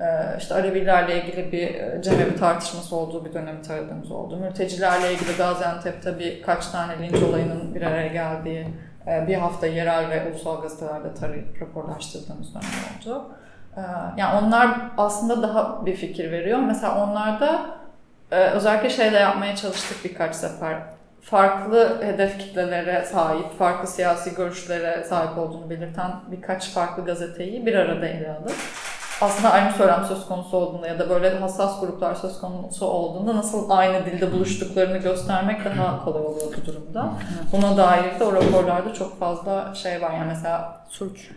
Ee, 0.00 0.04
işte 0.38 0.54
Alevilerle 0.54 1.22
ilgili 1.22 1.52
bir 1.52 1.74
e, 1.74 2.02
cemevi 2.02 2.36
tartışması 2.36 2.96
olduğu 2.96 3.24
bir 3.24 3.34
dönemi 3.34 3.62
taradığımız 3.62 4.10
oldu. 4.10 4.36
Mültecilerle 4.36 5.12
ilgili 5.12 5.36
Gaziantep'te 5.38 6.18
birkaç 6.18 6.66
tane 6.66 6.98
linç 6.98 7.22
olayının 7.22 7.74
bir 7.74 7.82
araya 7.82 8.06
geldiği 8.06 8.66
e, 9.06 9.26
bir 9.26 9.34
hafta 9.34 9.66
yerel 9.66 10.10
ve 10.10 10.30
ulusal 10.30 10.62
gazetelerde 10.62 11.14
tarayıp 11.14 11.62
raporlaştırdığımız 11.62 12.54
dönem 12.54 12.64
oldu. 13.00 13.24
Ee, 13.76 13.80
Yani 14.16 14.46
onlar 14.46 14.68
aslında 14.98 15.42
daha 15.42 15.86
bir 15.86 15.96
fikir 15.96 16.30
veriyor. 16.32 16.58
Mesela 16.58 17.04
onlarda 17.04 17.60
e, 18.30 18.36
özellikle 18.36 18.90
şey 18.90 19.12
de 19.12 19.16
yapmaya 19.16 19.56
çalıştık 19.56 20.04
birkaç 20.04 20.34
sefer. 20.36 20.76
Farklı 21.20 22.02
hedef 22.02 22.38
kitlelere 22.38 23.04
sahip, 23.04 23.58
farklı 23.58 23.88
siyasi 23.88 24.34
görüşlere 24.34 25.04
sahip 25.04 25.38
olduğunu 25.38 25.70
belirten 25.70 26.10
birkaç 26.30 26.70
farklı 26.70 27.04
gazeteyi 27.04 27.66
bir 27.66 27.74
arada 27.74 28.06
ele 28.06 28.30
alıp 28.30 28.52
aslında 29.20 29.52
aynı 29.52 29.72
söylem 29.72 30.04
söz 30.04 30.26
konusu 30.26 30.56
olduğunda 30.56 30.88
ya 30.88 30.98
da 30.98 31.10
böyle 31.10 31.38
hassas 31.38 31.80
gruplar 31.80 32.14
söz 32.14 32.40
konusu 32.40 32.86
olduğunda 32.86 33.36
nasıl 33.36 33.70
aynı 33.70 34.06
dilde 34.06 34.32
buluştuklarını 34.32 34.98
göstermek 34.98 35.64
daha 35.64 36.04
kolay 36.04 36.22
oluyor 36.22 36.46
bu 36.62 36.66
durumda. 36.66 37.12
Buna 37.52 37.76
dair 37.76 38.20
de 38.20 38.24
o 38.24 38.32
raporlarda 38.32 38.94
çok 38.94 39.18
fazla 39.18 39.74
şey 39.74 40.02
var. 40.02 40.12
Yani 40.12 40.26
mesela 40.28 40.80
Suç. 40.88 41.30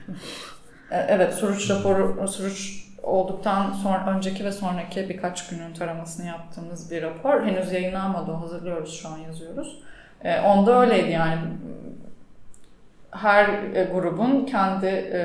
e, 0.91 0.97
Evet, 1.07 1.33
Suruç 1.33 1.69
raporu, 1.69 2.27
Suruç 2.27 2.89
olduktan 3.03 3.73
sonra 3.73 4.05
önceki 4.17 4.45
ve 4.45 4.51
sonraki 4.51 5.09
birkaç 5.09 5.47
günün 5.49 5.73
taramasını 5.73 6.25
yaptığımız 6.25 6.91
bir 6.91 7.01
rapor. 7.01 7.43
Henüz 7.43 7.71
yayınlanmadı, 7.71 8.31
hazırlıyoruz 8.31 9.01
şu 9.01 9.09
an 9.09 9.17
yazıyoruz. 9.17 9.79
E, 10.23 10.41
onda 10.41 10.81
öyleydi 10.81 11.11
yani. 11.11 11.41
Her 13.12 13.50
e, 13.74 13.84
grubun 13.93 14.45
kendi 14.45 14.86
e, 14.86 15.22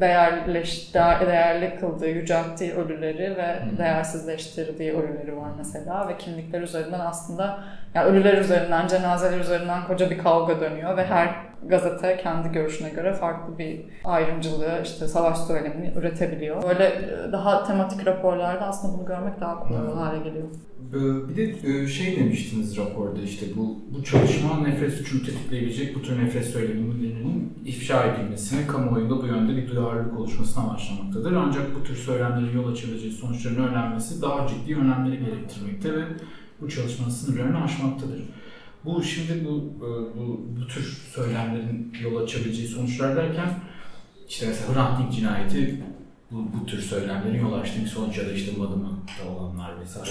değerleş, 0.00 0.94
değer- 0.94 1.26
değerli 1.26 1.78
kıldığı, 1.80 2.08
yücelttiği 2.08 2.72
ölüleri 2.74 3.36
ve 3.36 3.56
değersizleştirdiği 3.78 4.92
ölüleri 4.92 5.36
var 5.36 5.48
mesela 5.58 6.08
ve 6.08 6.16
kimlikler 6.18 6.60
üzerinden 6.60 7.00
aslında 7.00 7.58
yani 7.94 8.06
ölüler 8.06 8.38
üzerinden, 8.38 8.86
cenazeler 8.86 9.40
üzerinden 9.40 9.86
koca 9.86 10.10
bir 10.10 10.18
kavga 10.18 10.60
dönüyor 10.60 10.96
ve 10.96 11.06
her 11.06 11.28
gazete 11.62 12.16
kendi 12.16 12.52
görüşüne 12.52 12.90
göre 12.90 13.12
farklı 13.12 13.58
bir 13.58 13.84
ayrımcılığı, 14.04 14.80
işte 14.82 15.08
savaş 15.08 15.38
söylemini 15.38 15.92
üretebiliyor. 15.98 16.62
Böyle 16.62 16.84
e, 16.86 17.32
daha 17.32 17.64
tematik 17.64 18.06
raporlarda 18.06 18.66
aslında 18.66 18.98
bunu 18.98 19.06
görmek 19.06 19.40
daha 19.40 19.60
kolay 19.60 19.94
hale 19.94 20.18
geliyor. 20.18 20.46
Ee, 20.92 21.28
Bir 21.28 21.36
de 21.36 21.82
e, 21.82 21.88
şey 21.88 22.16
demiştiniz 22.16 22.76
raporda 22.76 23.22
işte 23.22 23.46
bu 23.56 23.78
bu 23.94 24.04
çalışma 24.04 24.58
nefret 24.60 24.92
suçunu 24.94 25.22
tetikleyebilecek 25.22 25.94
bu 25.94 26.02
tür 26.02 26.18
nefret 26.18 26.46
söylemlerinin 26.46 27.52
ifşa 27.64 28.04
edilmesine, 28.04 28.66
kamuoyunda 28.66 29.22
bu 29.22 29.26
yönde 29.26 29.56
bir 29.56 29.68
duyarlılık 29.68 30.18
oluşmasına 30.18 30.74
başlamaktadır. 30.74 31.32
Ancak 31.32 31.74
bu 31.74 31.84
tür 31.84 31.96
söylemlerin 31.96 32.56
yol 32.56 32.72
açabileceği 32.72 33.12
sonuçların 33.12 33.68
önlenmesi 33.68 34.22
daha 34.22 34.48
ciddi 34.48 34.76
önlemleri 34.76 35.18
gerektirmekte 35.24 35.94
ve 35.94 36.04
bu 36.60 36.68
çalışmanın 36.68 37.10
sınırlarını 37.10 37.62
aşmaktadır. 37.62 38.22
Bu 38.84 39.02
şimdi 39.02 39.44
bu, 39.44 39.74
e, 39.76 39.88
bu, 40.18 40.40
bu 40.60 40.66
tür 40.66 41.02
söylemlerin 41.14 41.92
yol 42.02 42.16
açabileceği 42.16 42.68
sonuçlar 42.68 43.16
derken 43.16 43.50
işte 44.28 44.46
mesela 44.46 44.74
Hrant 44.74 44.98
Dink 44.98 45.12
cinayeti 45.12 45.80
bu, 46.30 46.36
bu 46.60 46.66
tür 46.66 46.78
söylemlerin 46.82 47.40
yol 47.40 47.52
açtığı 47.52 47.80
bir 47.80 47.86
sonuç 47.86 48.18
ya 48.18 48.26
da 48.26 48.32
işte 48.32 48.52
Madımak'ta 48.58 49.28
olanlar 49.30 49.80
vesaire. 49.80 50.10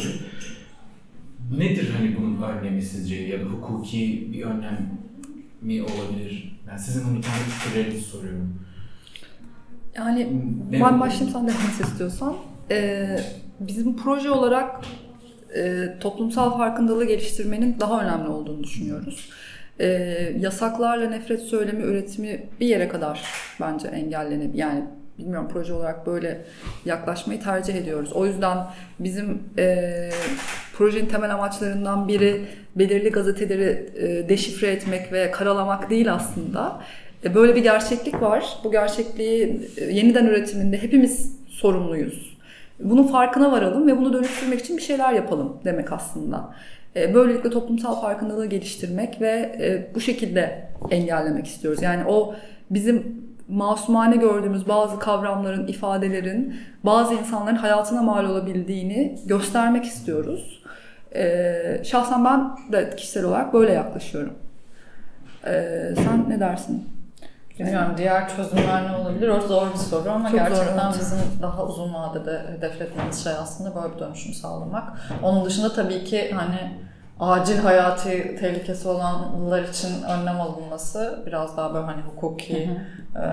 Nedir 1.57 1.89
hani 1.97 2.17
bunun 2.17 2.41
önlemi 2.41 2.81
sizce 2.81 3.15
ya 3.15 3.39
da 3.39 3.43
hukuki 3.43 4.29
bir 4.33 4.43
önlem 4.43 4.89
mi 5.61 5.83
olabilir? 5.83 6.59
Ben 6.71 6.77
sizin 6.77 7.03
bunu 7.03 7.21
kendi 7.21 7.39
fikirlerinizi 7.39 8.01
soruyorum. 8.05 8.59
Yani 9.95 10.27
Ne- 10.71 10.81
ben 10.81 10.99
başlayayım 10.99 11.31
sen 11.39 11.47
et 11.47 11.87
istiyorsan. 11.87 12.35
Ee, 12.71 13.19
bizim 13.59 13.97
proje 13.97 14.29
olarak 14.29 14.85
e, 15.55 15.85
toplumsal 15.99 16.57
farkındalığı 16.57 17.05
geliştirmenin 17.05 17.79
daha 17.79 18.03
önemli 18.03 18.27
olduğunu 18.27 18.63
düşünüyoruz. 18.63 19.29
Ee, 19.79 19.85
yasaklarla 20.39 21.09
nefret 21.09 21.41
söylemi 21.41 21.83
üretimi 21.83 22.49
bir 22.59 22.65
yere 22.67 22.87
kadar 22.87 23.23
bence 23.61 23.87
engellenebilir. 23.87 24.57
Yani 24.59 24.83
bilmiyorum 25.19 25.49
proje 25.53 25.73
olarak 25.73 26.07
böyle 26.07 26.41
yaklaşmayı 26.85 27.41
tercih 27.41 27.75
ediyoruz. 27.75 28.13
O 28.13 28.25
yüzden 28.25 28.57
bizim 28.99 29.43
e, 29.57 30.09
projenin 30.77 31.05
temel 31.05 31.33
amaçlarından 31.33 32.07
biri 32.07 32.41
belirli 32.75 33.09
gazeteleri 33.09 33.89
e, 33.95 34.29
deşifre 34.29 34.67
etmek 34.67 35.13
ve 35.13 35.31
karalamak 35.31 35.89
değil 35.89 36.13
aslında. 36.13 36.81
E, 37.23 37.35
Böyle 37.35 37.55
bir 37.55 37.63
gerçeklik 37.63 38.21
var. 38.21 38.57
Bu 38.63 38.71
gerçekliği 38.71 39.69
e, 39.77 39.83
yeniden 39.83 40.25
üretiminde 40.25 40.81
hepimiz 40.81 41.35
sorumluyuz. 41.49 42.35
Bunun 42.79 43.07
farkına 43.07 43.51
varalım 43.51 43.87
ve 43.87 43.97
bunu 43.97 44.13
dönüştürmek 44.13 44.59
için 44.59 44.77
bir 44.77 44.81
şeyler 44.81 45.13
yapalım 45.13 45.57
demek 45.65 45.91
aslında. 45.91 46.53
E, 46.95 47.13
Böylelikle 47.13 47.49
toplumsal 47.49 48.01
farkındalığı 48.01 48.45
geliştirmek 48.45 49.21
ve 49.21 49.29
e, 49.61 49.95
bu 49.95 49.99
şekilde 49.99 50.69
engellemek 50.91 51.47
istiyoruz. 51.47 51.81
Yani 51.81 52.03
o 52.07 52.35
bizim 52.69 53.25
masumane 53.47 54.15
gördüğümüz 54.15 54.67
bazı 54.67 54.99
kavramların, 54.99 55.67
ifadelerin 55.67 56.55
bazı 56.83 57.13
insanların 57.13 57.55
hayatına 57.55 58.01
mal 58.01 58.25
olabildiğini 58.25 59.19
göstermek 59.25 59.85
istiyoruz. 59.85 60.63
E, 61.15 61.81
Şahsen 61.83 62.25
ben 62.25 62.57
de 62.71 62.95
kişisel 62.95 63.23
olarak 63.23 63.53
böyle 63.53 63.73
yaklaşıyorum. 63.73 64.33
E, 65.45 65.51
Sen 65.95 66.25
ne 66.29 66.39
dersin? 66.39 66.89
Bilmiyorum 67.59 67.91
diğer 67.97 68.35
çözümler 68.35 68.91
ne 68.91 68.95
olabilir? 68.95 69.27
O 69.27 69.41
zor 69.41 69.67
bir 69.73 69.77
soru 69.77 70.09
ama 70.09 70.29
Çok 70.31 70.39
zor, 70.39 70.47
gerçekten 70.47 70.85
evet. 70.91 70.99
bizim 70.99 71.17
daha 71.41 71.65
uzun 71.65 71.93
vadede 71.93 72.41
hedeflediğimiz 72.57 73.23
şey 73.23 73.33
aslında 73.33 73.75
böyle 73.75 73.93
bir 73.95 73.99
dönüşüm 73.99 74.33
sağlamak. 74.33 74.83
Onun 75.23 75.45
dışında 75.45 75.73
tabii 75.73 76.03
ki 76.03 76.31
hani 76.35 76.71
acil 77.19 77.57
hayati 77.57 78.35
tehlikesi 78.39 78.87
olanlar 78.87 79.63
için 79.63 80.03
önlem 80.03 80.41
alınması 80.41 81.23
biraz 81.25 81.57
daha 81.57 81.73
böyle 81.73 81.85
hani 81.85 82.01
hukuki 82.01 82.79
e, 83.15 83.23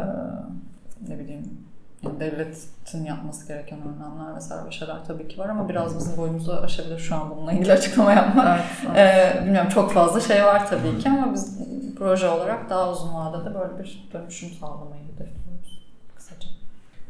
ne 1.08 1.18
bileyim 1.18 1.62
yani 2.02 2.20
devletin 2.20 3.04
yapması 3.04 3.48
gereken 3.48 3.78
önlemler 3.78 4.36
vesaire 4.36 4.66
bir 4.66 4.74
şeyler 4.74 5.04
tabii 5.06 5.28
ki 5.28 5.38
var 5.38 5.48
ama 5.48 5.68
biraz 5.68 5.98
bizim 5.98 6.16
boyumuzu 6.16 6.52
aşabilir 6.52 6.98
şu 6.98 7.14
an 7.14 7.30
bununla 7.30 7.52
ilgili 7.52 7.72
açıklama 7.78 8.12
yapmak. 8.12 8.60
Evet. 8.86 8.96
Ee, 8.96 9.44
bilmiyorum 9.44 9.70
çok 9.70 9.92
fazla 9.92 10.20
şey 10.20 10.44
var 10.44 10.68
tabii 10.70 10.98
ki 10.98 11.08
ama 11.08 11.32
biz 11.34 11.58
proje 11.98 12.28
olarak 12.28 12.70
daha 12.70 12.90
uzun 12.90 13.14
vadede 13.14 13.54
böyle 13.54 13.78
bir 13.78 14.08
dönüşüm 14.12 14.50
sağlamayı 14.50 15.02
hedefliyoruz 15.02 15.82
kısaca. 16.16 16.48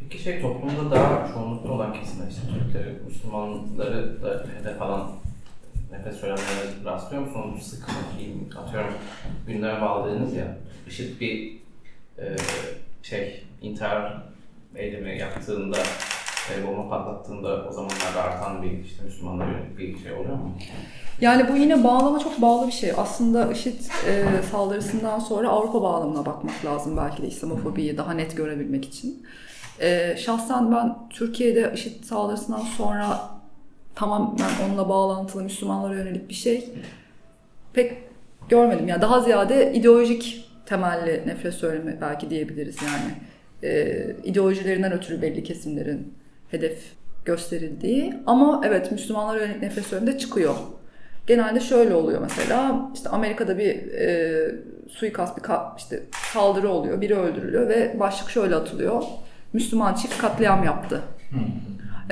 Peki 0.01 0.23
şey 0.23 0.43
toplumda 0.43 0.91
daha 0.91 1.29
çoğunlukta 1.35 1.73
olan 1.73 1.93
kesimler 1.93 2.29
işte 2.29 2.43
Türkleri, 2.49 3.03
Müslümanları 3.07 4.23
da 4.23 4.45
hedef 4.61 4.83
alan 4.83 5.11
nefes 5.93 6.17
söylemlerine 6.17 6.85
rastlıyor 6.85 7.23
musunuz? 7.23 7.63
Sık 7.63 7.87
diyeyim, 8.19 8.51
atıyorum 8.65 8.95
gündeme 9.47 9.81
bağladığınız 9.81 10.35
ya 10.35 10.57
IŞİD 10.89 11.21
bir 11.21 11.57
e, 12.19 12.37
şey 13.03 13.45
intihar 13.63 14.23
eylemi 14.77 15.19
yaptığında 15.19 15.79
e, 16.51 16.67
bomba 16.67 16.89
patlattığında 16.89 17.69
o 17.69 17.73
zamanlarda 17.73 18.23
artan 18.23 18.63
bir 18.63 18.85
işte 18.85 19.05
Müslümanlara 19.05 19.51
bir 19.79 19.99
şey 19.99 20.13
oluyor 20.13 20.35
mu? 20.35 20.53
Yani 21.21 21.49
bu 21.49 21.57
yine 21.57 21.85
bağlama 21.85 22.19
çok 22.19 22.43
bağlı 22.43 22.67
bir 22.67 22.73
şey. 22.73 22.93
Aslında 22.97 23.53
IŞİD 23.53 23.81
e, 24.09 24.43
saldırısından 24.51 25.19
sonra 25.19 25.49
Avrupa 25.49 25.83
bağlamına 25.83 26.27
bakmak 26.27 26.65
lazım 26.65 26.97
belki 26.97 27.23
de 27.23 27.27
İslamofobiyi 27.27 27.97
daha 27.97 28.13
net 28.13 28.37
görebilmek 28.37 28.85
için. 28.85 29.27
E, 29.81 30.17
şahsen 30.17 30.73
ben 30.73 30.97
Türkiye'de 31.11 31.73
IŞİD 31.75 32.05
saldırısından 32.05 32.61
sonra 32.61 33.21
tamamen 33.95 34.37
onunla 34.67 34.89
bağlantılı 34.89 35.43
Müslümanlara 35.43 35.95
yönelik 35.95 36.29
bir 36.29 36.35
şey 36.35 36.69
pek 37.73 37.99
görmedim. 38.49 38.89
Yani 38.89 39.03
daha 39.03 39.21
ziyade 39.21 39.73
ideolojik 39.75 40.49
temelli 40.67 41.23
nefret 41.27 41.55
söylemi 41.55 41.99
belki 42.01 42.31
diyebiliriz 42.31 42.77
yani. 42.83 43.13
E, 43.63 44.07
ideolojilerinden 44.25 44.93
ötürü 44.93 45.23
belli 45.23 45.45
kesimlerin 45.45 46.15
hedef 46.51 46.79
gösterildiği 47.25 48.15
ama 48.27 48.61
evet 48.65 48.93
Müslümanlara 48.93 49.41
yönelik 49.41 49.63
nefret 49.63 49.87
söylemi 49.87 50.19
çıkıyor. 50.19 50.55
Genelde 51.27 51.61
şöyle 51.61 51.95
oluyor 51.95 52.21
mesela 52.21 52.91
işte 52.95 53.09
Amerika'da 53.09 53.59
bir 53.59 53.93
e, 53.93 54.55
suikast 54.89 55.37
bir 55.37 55.43
ka- 55.43 55.77
işte 55.79 56.03
saldırı 56.33 56.69
oluyor 56.69 57.01
biri 57.01 57.15
öldürülüyor 57.15 57.69
ve 57.69 58.01
başlık 58.01 58.31
şöyle 58.31 58.55
atılıyor 58.57 59.03
Müslüman 59.53 59.95
çift 59.95 60.19
katliam 60.19 60.65
yaptı. 60.65 61.01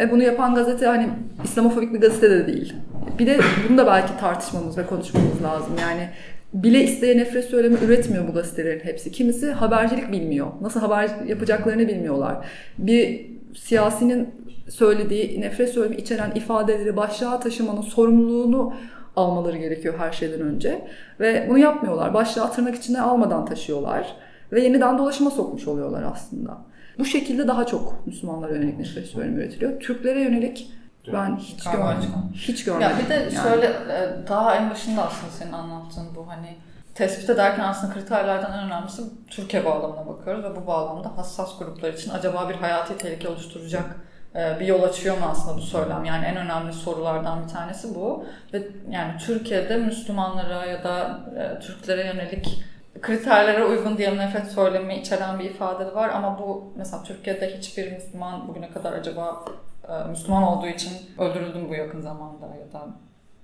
E, 0.01 0.11
bunu 0.11 0.23
yapan 0.23 0.55
gazete 0.55 0.87
hani 0.87 1.09
İslamofobik 1.45 1.95
bir 1.95 2.01
gazete 2.01 2.31
de 2.31 2.47
değil. 2.47 2.75
Bir 3.19 3.27
de 3.27 3.39
bunu 3.69 3.79
da 3.79 3.87
belki 3.87 4.17
tartışmamız 4.21 4.79
ve 4.79 4.87
konuşmamız 4.87 5.43
lazım. 5.43 5.73
Yani 5.81 6.09
bile 6.55 6.83
isteye 6.83 7.19
nefret 7.19 7.45
söylemi 7.45 7.77
üretmiyor 7.85 8.29
bu 8.29 8.33
gazetelerin 8.33 8.81
hepsi. 8.81 9.13
Kimisi 9.13 9.53
habercilik 9.53 10.13
bilmiyor. 10.13 10.47
Nasıl 10.61 10.81
haber 10.81 11.11
yapacaklarını 11.27 11.89
bilmiyorlar. 11.89 12.47
Bir 12.79 13.27
siyasinin 13.57 14.29
söylediği 14.69 15.41
nefret 15.41 15.71
söylemi 15.71 15.97
içeren 15.97 16.31
ifadeleri 16.35 16.97
başlığa 16.97 17.41
taşımanın 17.41 17.83
sorumluluğunu 17.83 18.75
almaları 19.17 19.57
gerekiyor 19.59 19.95
her 19.99 20.13
şeyden 20.13 20.41
önce. 20.41 20.85
Ve 21.21 21.47
bunu 21.49 21.59
yapmıyorlar. 21.59 22.15
Başlığa 22.15 22.51
tırnak 22.51 22.75
içine 22.75 23.01
almadan 23.01 23.47
taşıyorlar. 23.47 24.17
Ve 24.53 24.61
yeniden 24.61 24.99
dolaşıma 24.99 25.31
sokmuş 25.31 25.69
oluyorlar 25.69 26.05
aslında. 26.13 26.70
Bu 27.01 27.05
şekilde 27.05 27.49
daha 27.49 27.67
çok 27.67 28.07
Müslümanlara 28.07 28.55
yönelik 28.55 28.79
nefret 28.79 29.07
söylemi 29.07 29.37
üretiliyor. 29.37 29.81
Türklere 29.81 30.21
yönelik 30.21 30.71
ben 31.13 31.37
hiç 31.37 31.65
Galiba 31.65 31.93
görmedim. 31.93 32.11
Hiç 32.35 32.65
görmedim. 32.65 32.89
Ya 32.91 33.05
bir 33.05 33.11
de 33.11 33.15
yani. 33.15 33.33
şöyle 33.33 33.67
e, 33.67 34.29
daha 34.29 34.57
en 34.57 34.71
başında 34.71 35.07
aslında 35.07 35.33
senin 35.33 35.53
anlattığın 35.53 36.15
bu 36.17 36.29
hani 36.29 36.57
tespit 36.95 37.31
ederken 37.31 37.65
aslında 37.65 37.95
kriterlerden 37.95 38.53
en 38.53 38.67
önemlisi 38.67 39.03
Türkiye 39.31 39.65
bağlamına 39.65 40.07
bakıyoruz 40.07 40.45
ve 40.45 40.57
bu 40.57 40.67
bağlamda 40.67 41.17
hassas 41.17 41.59
gruplar 41.59 41.93
için 41.93 42.11
acaba 42.11 42.49
bir 42.49 42.55
hayati 42.55 42.99
tehlike 42.99 43.29
oluşturacak 43.29 43.85
e, 44.35 44.61
bir 44.61 44.67
yol 44.67 44.83
açıyor 44.83 45.19
mu 45.19 45.25
aslında 45.31 45.57
bu 45.57 45.63
söylem? 45.63 46.05
Yani 46.05 46.25
en 46.25 46.37
önemli 46.37 46.73
sorulardan 46.73 47.45
bir 47.45 47.49
tanesi 47.49 47.95
bu. 47.95 48.27
Ve 48.53 48.63
yani 48.91 49.13
Türkiye'de 49.19 49.77
Müslümanlara 49.77 50.67
ya 50.67 50.85
da 50.85 51.21
e, 51.39 51.61
Türklere 51.61 52.07
yönelik 52.07 52.65
kriterlere 53.03 53.65
uygun 53.65 53.99
diyelim 53.99 54.19
nefret 54.19 54.47
söylemi 54.47 54.95
içeren 54.95 55.39
bir 55.39 55.45
ifade 55.45 55.87
de 55.87 55.95
var 55.95 56.09
ama 56.09 56.39
bu 56.39 56.73
mesela 56.77 57.03
Türkiye'de 57.03 57.57
hiçbir 57.57 57.93
Müslüman 57.93 58.49
bugüne 58.49 58.71
kadar 58.71 58.93
acaba 58.93 59.45
e, 59.89 60.09
Müslüman 60.09 60.43
olduğu 60.43 60.67
için 60.67 60.93
öldürüldü 61.19 61.59
mü 61.59 61.69
bu 61.69 61.75
yakın 61.75 62.01
zamanda 62.01 62.47
ya 62.47 62.73
da 62.73 62.87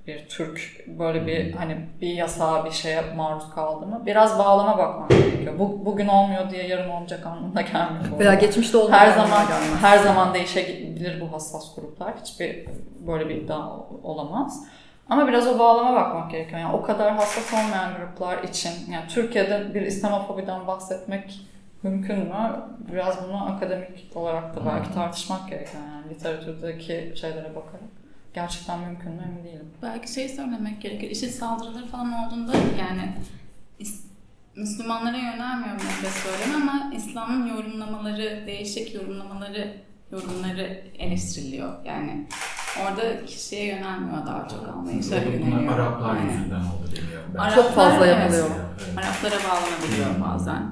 bir 0.07 0.29
Türk 0.29 0.85
böyle 0.87 1.27
bir 1.27 1.53
hani 1.53 1.77
bir 2.01 2.09
yasağa 2.09 2.65
bir 2.65 2.71
şeye 2.71 3.03
maruz 3.17 3.51
kaldı 3.55 3.87
mı? 3.87 4.03
Biraz 4.07 4.39
bağlama 4.39 4.79
bakmak 4.79 5.11
gerekiyor. 5.11 5.59
Bu, 5.59 5.87
bugün 5.87 6.09
olmuyor 6.09 6.51
diye 6.51 6.67
yarın 6.67 6.91
olmayacak 6.91 7.27
anlamına 7.27 7.63
gelmiyor. 7.63 8.05
Veya 8.19 8.35
geçmişte 8.35 8.79
olmayan 8.79 8.99
her 8.99 9.13
zaman 9.13 9.47
gelmez. 9.47 9.79
her 9.81 9.99
zaman 9.99 10.35
değişebilir 10.35 11.21
bu 11.21 11.33
hassas 11.33 11.75
gruplar. 11.75 12.15
Hiçbir 12.21 12.67
böyle 13.07 13.29
bir 13.29 13.35
iddia 13.35 13.77
olamaz. 14.03 14.67
Ama 15.09 15.29
biraz 15.29 15.47
o 15.47 15.59
bağlama 15.59 15.95
bakmak 15.95 16.31
gerekiyor. 16.31 16.61
Yani 16.61 16.75
o 16.75 16.83
kadar 16.83 17.15
hassas 17.15 17.53
olmayan 17.53 17.97
gruplar 17.97 18.43
için 18.43 18.93
yani 18.93 19.09
Türkiye'de 19.09 19.75
bir 19.75 19.83
İslamofobiden 19.83 20.67
bahsetmek 20.67 21.41
mümkün 21.83 22.19
mü? 22.19 22.35
Biraz 22.93 23.29
bunu 23.29 23.55
akademik 23.55 24.17
olarak 24.17 24.57
da 24.57 24.67
belki 24.67 24.95
tartışmak 24.95 25.49
gerekiyor 25.49 25.83
yani 25.93 26.15
literatürdeki 26.15 27.13
şeylere 27.21 27.55
bakarak. 27.55 27.91
Gerçekten 28.35 28.81
mümkün 28.81 29.13
mü 29.13 29.23
emin 29.27 29.45
değilim. 29.45 29.71
Belki 29.83 30.13
şey 30.13 30.29
söylemek 30.29 30.83
gerekir. 30.83 31.11
IŞİD 31.11 31.31
saldırıları 31.31 31.87
falan 31.87 32.13
olduğunda 32.13 32.53
yani 32.79 33.13
Müslümanlara 34.57 35.17
yönelmiyor 35.17 35.75
nefret 35.75 36.13
söylemi 36.13 36.55
ama 36.55 36.95
İslam'ın 36.95 37.47
yorumlamaları, 37.47 38.45
değişik 38.47 38.95
yorumlamaları, 38.95 39.75
yorumları 40.13 40.81
eleştiriliyor. 40.99 41.85
Yani 41.85 42.27
orada 42.83 43.25
kişiye 43.27 43.65
yönelmiyor 43.67 44.27
daha 44.27 44.49
çok 44.49 44.69
anlayışa 44.69 45.17
yöneliyor. 45.17 45.63
Bunlar 45.63 45.79
Araplar 45.79 46.17
Aynen. 46.17 46.33
yüzünden. 46.33 46.61
Ben- 47.35 47.39
Araplar, 47.39 47.55
Çok 47.63 47.75
fazla 47.75 48.07
evet. 48.07 48.19
yapılıyor. 48.19 48.47
Evet. 48.87 48.99
Araplara 48.99 49.35
bağlanabiliyor 49.51 50.31
bazen. 50.31 50.63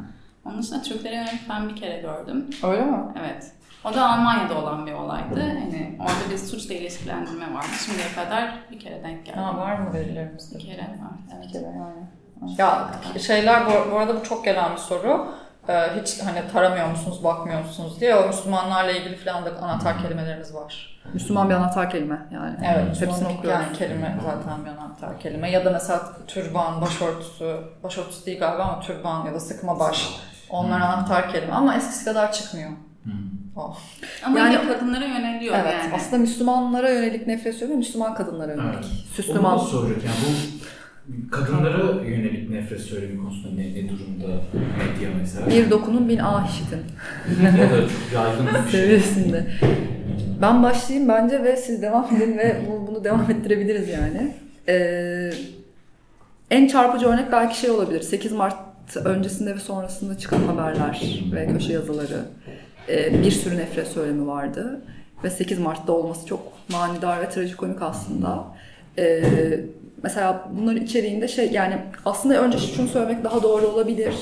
Onun 0.44 0.62
dışında 0.62 0.82
Türklere 0.82 1.14
yönelik 1.14 1.48
ben 1.50 1.68
bir 1.68 1.76
kere 1.76 2.00
gördüm. 2.00 2.46
Öyle 2.62 2.84
mi? 2.84 2.98
Evet. 3.20 3.52
O 3.84 3.94
da 3.94 4.10
Almanya'da 4.10 4.58
olan 4.58 4.86
bir 4.86 4.92
olaydı. 4.92 5.40
Hani 5.40 5.96
orada 6.00 6.30
bir 6.32 6.38
suçla 6.38 6.74
ilişkilendirme 6.74 7.54
vardı. 7.54 7.66
Şimdiye 7.86 8.06
kadar 8.14 8.54
bir 8.70 8.78
kere 8.78 9.02
denk 9.02 9.26
geldi. 9.26 9.38
Ha, 9.38 9.56
var 9.56 9.78
mı 9.78 9.94
verilerimizde? 9.94 10.58
Bir 10.58 10.64
kere 10.64 10.80
var. 10.80 11.36
Evet. 11.36 11.44
Bir 11.46 11.52
kere 11.52 11.64
yani. 11.64 12.04
Ya 12.58 12.90
şeyler 13.20 13.66
bu, 13.66 13.90
bu 13.92 13.98
arada 13.98 14.16
bu 14.20 14.24
çok 14.24 14.44
gelen 14.44 14.72
bir 14.72 14.80
soru. 14.80 15.34
Ee, 15.68 15.72
hiç 16.00 16.22
hani 16.22 16.42
taramıyor 16.52 16.86
musunuz, 16.90 17.24
bakmıyor 17.24 17.60
musunuz 17.64 18.00
diye. 18.00 18.14
O 18.16 18.26
Müslümanlarla 18.26 18.92
ilgili 18.92 19.16
falan 19.16 19.44
da 19.44 19.50
anahtar 19.62 20.02
kelimelerimiz 20.02 20.54
var. 20.54 21.00
Müslüman 21.14 21.50
bir 21.50 21.54
anahtar 21.54 21.90
kelime 21.90 22.26
yani. 22.30 22.56
Evet, 22.74 22.88
Hepsini 22.88 23.08
Müslümanlık 23.08 23.38
okuyoruz. 23.38 23.60
yani 23.66 23.76
kelime 23.76 24.16
zaten 24.24 24.64
bir 24.64 24.70
anahtar 24.70 25.20
kelime. 25.20 25.50
Ya 25.50 25.64
da 25.64 25.70
mesela 25.70 26.02
türban, 26.26 26.80
başörtüsü, 26.80 27.56
başörtüsü 27.82 28.26
değil 28.26 28.38
galiba 28.40 28.62
ama 28.62 28.80
türban 28.80 29.26
ya 29.26 29.34
da 29.34 29.40
sıkma 29.40 29.80
baş. 29.80 30.08
Onlar 30.50 30.80
anahtar 30.80 31.32
kelime 31.32 31.52
ama 31.52 31.74
eskisi 31.76 32.04
kadar 32.04 32.32
çıkmıyor. 32.32 32.70
Hı. 33.04 33.10
O. 33.56 33.76
Ama 34.26 34.38
Yani- 34.38 34.54
yine 34.54 34.68
kadınlara 34.72 35.04
yöneliyor 35.04 35.54
Evet, 35.58 35.72
yani. 35.84 35.94
aslında 35.94 36.18
Müslümanlara 36.18 36.90
yönelik 36.90 37.26
nefret 37.26 37.54
söylemi 37.54 37.78
Müslüman 37.78 38.14
kadınlara 38.14 38.52
yönelik. 38.52 38.74
Evet. 38.74 38.84
Süslüman. 39.16 39.52
Onu 39.52 39.60
da 39.60 39.64
soracak. 39.64 40.04
Yani 40.04 40.16
bu 40.26 40.63
kadınlara 41.30 42.02
yönelik 42.04 42.50
nefret 42.50 42.80
söylemi 42.80 43.18
konusunda 43.22 43.54
ne, 43.60 43.74
ne 43.74 43.88
durumda 43.88 44.26
medya 44.78 45.10
mesela? 45.20 45.46
Bir 45.50 45.70
dokunun 45.70 46.08
bin 46.08 46.18
ah 46.18 46.48
işitin 46.50 46.78
ya 47.62 47.70
da 47.70 47.80
çok 47.80 47.90
yaygın 48.14 48.46
bir 48.66 48.70
şey. 48.70 48.80
seviyesinde. 48.80 49.46
Ben 50.42 50.62
başlayayım 50.62 51.08
bence 51.08 51.44
ve 51.44 51.56
siz 51.56 51.82
devam 51.82 52.16
edin 52.16 52.38
ve 52.38 52.56
bu- 52.68 52.86
bunu 52.86 53.04
devam 53.04 53.30
ettirebiliriz 53.30 53.88
yani. 53.88 54.34
Ee, 54.68 55.30
en 56.50 56.66
çarpıcı 56.68 57.06
örnek 57.06 57.32
belki 57.32 57.58
şey 57.58 57.70
olabilir. 57.70 58.00
8 58.00 58.32
Mart 58.32 58.56
öncesinde 59.04 59.54
ve 59.54 59.58
sonrasında 59.60 60.18
çıkan 60.18 60.38
haberler 60.42 61.20
ve 61.32 61.46
köşe 61.52 61.72
yazıları 61.72 62.20
e, 62.88 63.22
bir 63.22 63.30
sürü 63.30 63.56
nefret 63.58 63.88
söylemi 63.88 64.26
vardı. 64.26 64.80
Ve 65.24 65.30
8 65.30 65.58
Mart'ta 65.58 65.92
olması 65.92 66.26
çok 66.26 66.52
manidar 66.68 67.20
ve 67.20 67.28
trajikomik 67.28 67.82
aslında. 67.82 68.44
E, 68.98 69.22
mesela 70.02 70.48
bunların 70.52 70.82
içeriğinde 70.82 71.28
şey 71.28 71.50
yani 71.50 71.76
aslında 72.04 72.42
önce 72.42 72.58
şunu 72.58 72.88
söylemek 72.88 73.24
daha 73.24 73.42
doğru 73.42 73.66
olabilir. 73.66 74.14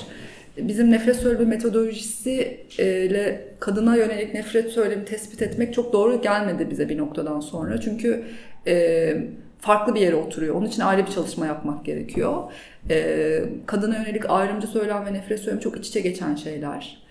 Bizim 0.56 0.90
nefret 0.90 1.16
söylemi 1.16 1.46
metodolojisi 1.46 2.60
e, 2.78 3.40
kadına 3.60 3.96
yönelik 3.96 4.34
nefret 4.34 4.70
söylemi 4.70 5.04
tespit 5.04 5.42
etmek 5.42 5.74
çok 5.74 5.92
doğru 5.92 6.22
gelmedi 6.22 6.70
bize 6.70 6.88
bir 6.88 6.98
noktadan 6.98 7.40
sonra. 7.40 7.80
Çünkü 7.80 8.24
e, 8.66 9.16
farklı 9.58 9.94
bir 9.94 10.00
yere 10.00 10.16
oturuyor. 10.16 10.54
Onun 10.54 10.66
için 10.66 10.82
ayrı 10.82 11.06
bir 11.06 11.10
çalışma 11.12 11.46
yapmak 11.46 11.84
gerekiyor. 11.84 12.42
E, 12.90 13.44
kadına 13.66 13.96
yönelik 13.96 14.30
ayrımcı 14.30 14.66
söylem 14.66 15.06
ve 15.06 15.12
nefret 15.12 15.40
söylemi 15.40 15.62
çok 15.62 15.78
iç 15.78 15.88
içe 15.88 16.00
geçen 16.00 16.34
şeyler. 16.34 17.02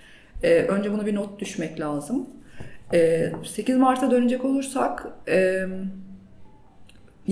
E, 0.44 0.54
önce 0.54 0.94
bunu 0.94 1.06
bir 1.06 1.16
not 1.16 1.40
düşmek 1.40 1.80
lazım. 1.80 2.30
E, 2.94 3.32
8 3.46 3.78
Mart'a 3.78 4.12
dönecek 4.12 4.46
olursak 4.46 5.08
e, 5.28 5.66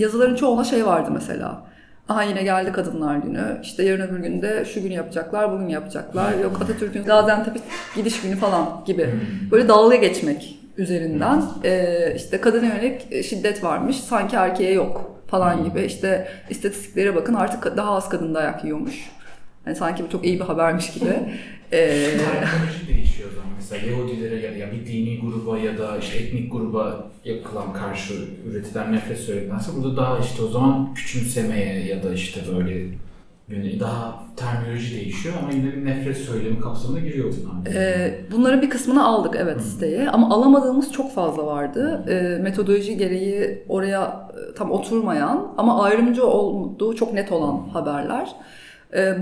yazıların 0.00 0.34
çoğuna 0.34 0.64
şey 0.64 0.86
vardı 0.86 1.10
mesela. 1.12 1.62
Aha 2.08 2.22
yine 2.22 2.42
geldi 2.42 2.72
Kadınlar 2.72 3.16
Günü. 3.16 3.60
İşte 3.62 3.82
yarın 3.82 4.00
öbür 4.00 4.18
günde 4.18 4.64
şu 4.64 4.82
günü 4.82 4.92
yapacaklar, 4.92 5.52
bugün 5.52 5.68
yapacaklar. 5.68 6.34
Yok 6.34 6.62
Atatürk'ün 6.62 7.04
Gaziantep'e 7.04 7.60
gidiş 7.96 8.22
günü 8.22 8.36
falan 8.36 8.82
gibi. 8.86 9.14
Böyle 9.50 9.68
dalga 9.68 9.96
geçmek 9.96 10.58
üzerinden 10.76 11.42
e, 11.64 12.14
işte 12.16 12.40
kadına 12.40 12.66
yönelik 12.66 13.24
şiddet 13.24 13.64
varmış 13.64 13.96
sanki 13.96 14.36
erkeğe 14.36 14.72
yok 14.72 15.22
falan 15.26 15.64
gibi 15.64 15.80
işte 15.80 16.28
istatistiklere 16.50 17.16
bakın 17.16 17.34
artık 17.34 17.76
daha 17.76 17.90
az 17.90 18.08
kadın 18.08 18.34
dayak 18.34 18.64
yiyormuş. 18.64 19.10
Yani 19.66 19.76
sanki 19.76 20.04
bu 20.04 20.10
çok 20.10 20.24
iyi 20.24 20.40
bir 20.40 20.44
habermiş 20.44 20.92
gibi. 20.92 21.10
E, 21.72 21.78
Terminoloji 21.78 22.88
değişiyor 22.88 23.28
o 23.32 23.34
zaman. 23.34 23.50
Mesela 23.56 23.90
Yahudilere 23.90 24.34
ya, 24.40 24.56
ya 24.56 24.72
bir 24.72 24.86
dini 24.86 25.20
gruba 25.20 25.58
ya 25.58 25.78
da 25.78 25.98
işte 25.98 26.18
etnik 26.18 26.52
gruba 26.52 27.10
yapılan 27.24 27.72
karşı 27.72 28.14
üretilen 28.50 28.92
nefret 28.92 29.18
söylenirse 29.18 29.70
burada 29.76 29.96
daha 29.96 30.18
işte 30.18 30.42
o 30.42 30.48
zaman 30.48 30.94
küçümsemeye 30.94 31.86
ya 31.86 32.02
da 32.02 32.12
işte 32.12 32.40
böyle 32.54 32.86
yani 33.48 33.80
daha 33.80 34.24
terminoloji 34.36 34.96
değişiyor 34.96 35.34
ama 35.42 35.52
yine 35.52 35.72
bir 35.76 35.84
nefret 35.84 36.16
söylemi 36.16 36.60
kapsamına 36.60 37.00
giriyor 37.00 37.34
bunlar. 37.42 37.74
e, 37.74 38.14
bunların 38.32 38.62
bir 38.62 38.70
kısmını 38.70 39.06
aldık 39.06 39.34
evet 39.38 39.60
siteye 39.62 40.10
ama 40.10 40.34
alamadığımız 40.34 40.92
çok 40.92 41.14
fazla 41.14 41.46
vardı. 41.46 42.04
E, 42.08 42.42
metodoloji 42.42 42.96
gereği 42.96 43.62
oraya 43.68 44.28
e, 44.50 44.54
tam 44.54 44.70
oturmayan 44.70 45.48
ama 45.56 45.82
ayrımcı 45.84 46.26
olduğu 46.26 46.94
çok 46.96 47.12
net 47.12 47.32
olan 47.32 47.68
haberler. 47.72 48.26
E, 48.26 48.34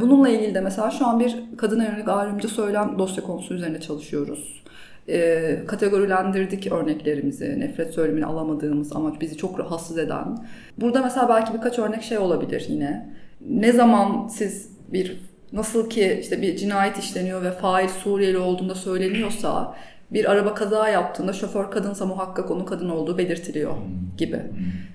bununla 0.00 0.28
ilgili 0.28 0.54
de 0.54 0.61
mesela 0.61 0.90
şu 0.90 1.07
an 1.07 1.20
bir 1.20 1.37
kadına 1.57 1.85
yönelik 1.85 2.09
ayrımcı 2.09 2.48
söylem 2.48 2.98
dosya 2.98 3.24
konusu 3.24 3.54
üzerine 3.54 3.81
çalışıyoruz. 3.81 4.62
E, 5.09 5.59
kategorilendirdik 5.66 6.72
örneklerimizi, 6.72 7.61
nefret 7.61 7.94
söylemini 7.94 8.26
alamadığımız 8.26 8.96
ama 8.96 9.20
bizi 9.20 9.37
çok 9.37 9.59
rahatsız 9.59 9.98
eden. 9.98 10.46
Burada 10.78 11.02
mesela 11.02 11.28
belki 11.28 11.54
birkaç 11.54 11.78
örnek 11.78 12.02
şey 12.02 12.18
olabilir 12.18 12.66
yine. 12.68 13.14
Ne 13.40 13.72
zaman 13.72 14.28
siz 14.28 14.70
bir 14.88 15.20
nasıl 15.52 15.90
ki 15.90 16.18
işte 16.22 16.42
bir 16.42 16.57
cinayet 16.57 16.98
işleniyor 16.98 17.42
ve 17.42 17.50
fail 17.50 17.88
Suriyeli 17.88 18.38
olduğunda 18.38 18.74
söyleniyorsa 18.74 19.74
bir 20.11 20.31
araba 20.31 20.54
kaza 20.54 20.88
yaptığında 20.88 21.33
şoför 21.33 21.70
kadınsa 21.70 22.07
muhakkak 22.07 22.50
onun 22.50 22.64
kadın 22.64 22.88
olduğu 22.88 23.18
belirtiliyor 23.18 23.74
gibi. 24.16 24.42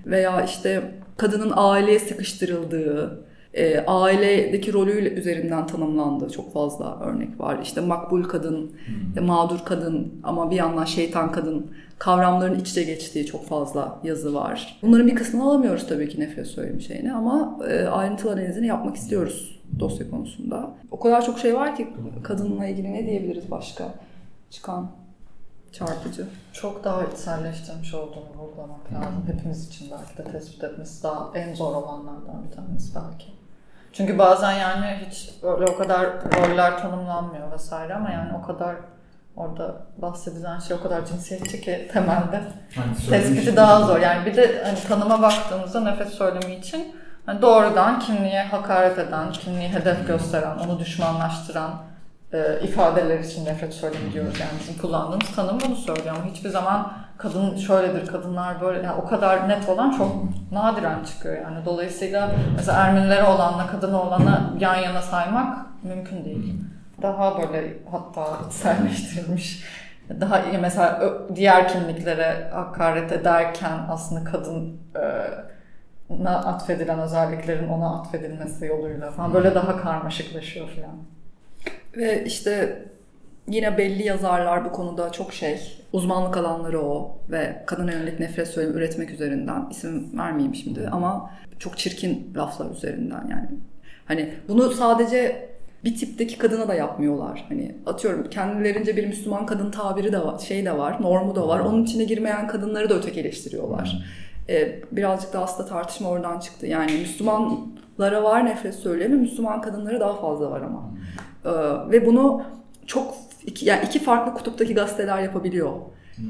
Veya 0.06 0.44
işte 0.44 0.82
kadının 1.16 1.52
aileye 1.56 1.98
sıkıştırıldığı, 1.98 3.24
e, 3.54 3.84
ailedeki 3.86 4.72
rolü 4.72 5.08
üzerinden 5.08 5.66
tanımlandığı 5.66 6.30
çok 6.30 6.52
fazla 6.52 7.00
örnek 7.00 7.40
var. 7.40 7.58
İşte 7.62 7.80
makbul 7.80 8.22
kadın, 8.22 8.72
e, 9.16 9.20
mağdur 9.20 9.58
kadın 9.64 10.14
ama 10.22 10.50
bir 10.50 10.56
yandan 10.56 10.84
şeytan 10.84 11.32
kadın 11.32 11.70
kavramların 11.98 12.58
iç 12.58 12.70
içe 12.70 12.84
geçtiği 12.84 13.26
çok 13.26 13.46
fazla 13.46 13.98
yazı 14.04 14.34
var. 14.34 14.78
Bunların 14.82 15.06
bir 15.06 15.14
kısmını 15.14 15.44
alamıyoruz 15.44 15.86
tabii 15.88 16.08
ki 16.08 16.20
nefret 16.20 16.46
söylemi 16.46 16.82
şeyini 16.82 17.12
ama 17.12 17.58
e, 17.68 17.84
ayrıntılı 17.84 18.32
analizini 18.32 18.66
yapmak 18.66 18.96
istiyoruz 18.96 19.60
dosya 19.78 20.10
konusunda. 20.10 20.70
O 20.90 21.00
kadar 21.00 21.26
çok 21.26 21.38
şey 21.38 21.54
var 21.54 21.76
ki 21.76 21.88
kadınla 22.22 22.66
ilgili 22.66 22.92
ne 22.92 23.06
diyebiliriz 23.06 23.50
başka 23.50 23.94
çıkan 24.50 24.90
çarpıcı. 25.72 26.26
Çok 26.52 26.84
daha 26.84 27.04
içselleştirmiş 27.04 27.94
olduğunu 27.94 28.28
vurgulamak 28.38 28.92
lazım. 28.92 29.24
Hepimiz 29.26 29.68
için 29.68 29.90
belki 29.90 30.18
de 30.18 30.32
tespit 30.32 30.64
etmesi 30.64 31.02
daha 31.02 31.30
en 31.34 31.54
zor 31.54 31.74
olanlardan 31.74 32.44
bir 32.44 32.56
tanesi 32.56 32.94
belki. 32.94 33.33
Çünkü 33.96 34.18
bazen 34.18 34.52
yani 34.52 34.86
hiç 35.06 35.30
öyle 35.42 35.64
o 35.70 35.76
kadar 35.78 36.06
roller 36.22 36.78
tanımlanmıyor 36.82 37.52
vesaire 37.52 37.94
ama 37.94 38.10
yani 38.10 38.30
o 38.42 38.46
kadar 38.46 38.76
orada 39.36 39.74
bahsedilen 39.98 40.58
şey 40.58 40.76
o 40.76 40.82
kadar 40.82 41.06
cinsiyetçi 41.06 41.60
ki 41.60 41.90
temelde 41.92 42.42
söylemiş- 42.74 43.08
tespiti 43.08 43.56
daha 43.56 43.80
zor. 43.82 43.98
Yani 44.00 44.26
bir 44.26 44.36
de 44.36 44.64
hani 44.64 44.78
tanıma 44.88 45.22
baktığımızda 45.22 45.80
nefret 45.80 46.08
söylemi 46.08 46.54
için 46.54 46.96
hani 47.26 47.42
doğrudan 47.42 48.00
kimliğe 48.00 48.42
hakaret 48.42 48.98
eden, 48.98 49.32
kimliği 49.32 49.68
hedef 49.68 50.06
gösteren, 50.06 50.58
onu 50.58 50.78
düşmanlaştıran 50.78 51.70
e, 52.32 52.60
ifadeler 52.62 53.18
için 53.18 53.44
nefret 53.44 53.74
söylemi 53.74 54.12
diyoruz. 54.12 54.40
Yani 54.40 54.52
bizim 54.60 54.78
kullandığımız 54.78 55.36
tanım 55.36 55.58
bunu 55.60 55.76
söylüyor 55.76 56.16
ama 56.16 56.24
hiçbir 56.30 56.48
zaman 56.48 56.92
kadın 57.18 57.56
şöyledir, 57.56 58.06
kadınlar 58.06 58.60
böyle 58.60 58.86
yani 58.86 59.02
o 59.02 59.06
kadar 59.06 59.48
net 59.48 59.68
olan 59.68 59.90
çok 59.90 60.16
nadiren 60.52 61.04
çıkıyor 61.04 61.42
yani. 61.42 61.64
Dolayısıyla 61.64 62.30
mesela 62.56 62.78
Ermenilere 62.86 63.24
olanla 63.24 63.66
kadın 63.66 63.94
olanı 63.94 64.50
yan 64.60 64.76
yana 64.76 65.02
saymak 65.02 65.58
mümkün 65.82 66.24
değil. 66.24 66.54
Daha 67.02 67.38
böyle 67.38 67.78
hatta 67.90 68.38
içselleştirilmiş 68.48 69.64
daha 70.20 70.44
iyi 70.44 70.58
mesela 70.58 71.12
diğer 71.34 71.68
kimliklere 71.68 72.50
hakaret 72.52 73.12
ederken 73.12 73.78
aslında 73.88 74.24
kadın 74.24 74.80
e, 74.96 75.24
na 76.10 76.30
atfedilen 76.38 76.98
özelliklerin 76.98 77.68
ona 77.68 78.00
atfedilmesi 78.00 78.66
yoluyla 78.66 79.10
falan 79.10 79.34
böyle 79.34 79.54
daha 79.54 79.76
karmaşıklaşıyor 79.76 80.68
falan. 80.68 80.96
Ve 81.96 82.24
işte 82.24 82.82
yine 83.48 83.78
belli 83.78 84.02
yazarlar 84.06 84.64
bu 84.64 84.72
konuda 84.72 85.12
çok 85.12 85.32
şey, 85.32 85.82
uzmanlık 85.92 86.36
alanları 86.36 86.80
o 86.80 87.18
ve 87.30 87.62
kadına 87.66 87.92
yönelik 87.92 88.20
nefret 88.20 88.48
söylemi 88.48 88.76
üretmek 88.76 89.10
üzerinden 89.10 89.66
isim 89.70 90.18
vermeyeyim 90.18 90.54
şimdi 90.54 90.88
ama 90.92 91.30
çok 91.58 91.78
çirkin 91.78 92.32
laflar 92.36 92.70
üzerinden 92.70 93.26
yani. 93.30 93.48
Hani 94.06 94.34
bunu 94.48 94.70
sadece 94.70 95.48
bir 95.84 95.96
tipteki 95.96 96.38
kadına 96.38 96.68
da 96.68 96.74
yapmıyorlar. 96.74 97.44
Hani 97.48 97.74
atıyorum 97.86 98.30
kendilerince 98.30 98.96
bir 98.96 99.06
Müslüman 99.06 99.46
kadın 99.46 99.70
tabiri 99.70 100.12
de 100.12 100.24
var, 100.24 100.38
şey 100.38 100.64
de 100.64 100.78
var, 100.78 101.02
normu 101.02 101.34
da 101.34 101.48
var. 101.48 101.60
Onun 101.60 101.84
içine 101.84 102.04
girmeyen 102.04 102.48
kadınları 102.48 102.90
da 102.90 102.94
ötekileştiriyorlar. 102.94 104.04
Ee, 104.48 104.80
birazcık 104.92 105.32
da 105.32 105.42
aslında 105.42 105.68
tartışma 105.68 106.08
oradan 106.08 106.40
çıktı. 106.40 106.66
Yani 106.66 106.92
Müslümanlara 106.92 108.22
var 108.22 108.46
nefret 108.46 108.74
söylemi, 108.74 109.16
Müslüman 109.16 109.62
kadınlara 109.62 110.00
daha 110.00 110.20
fazla 110.20 110.50
var 110.50 110.60
ama. 110.60 110.90
Ee, 111.44 111.50
ve 111.90 112.06
bunu 112.06 112.42
çok 112.86 113.14
iki, 113.46 113.66
yani 113.66 113.84
iki 113.86 113.98
farklı 114.02 114.34
kutuptaki 114.34 114.74
gazeteler 114.74 115.22
yapabiliyor. 115.22 115.72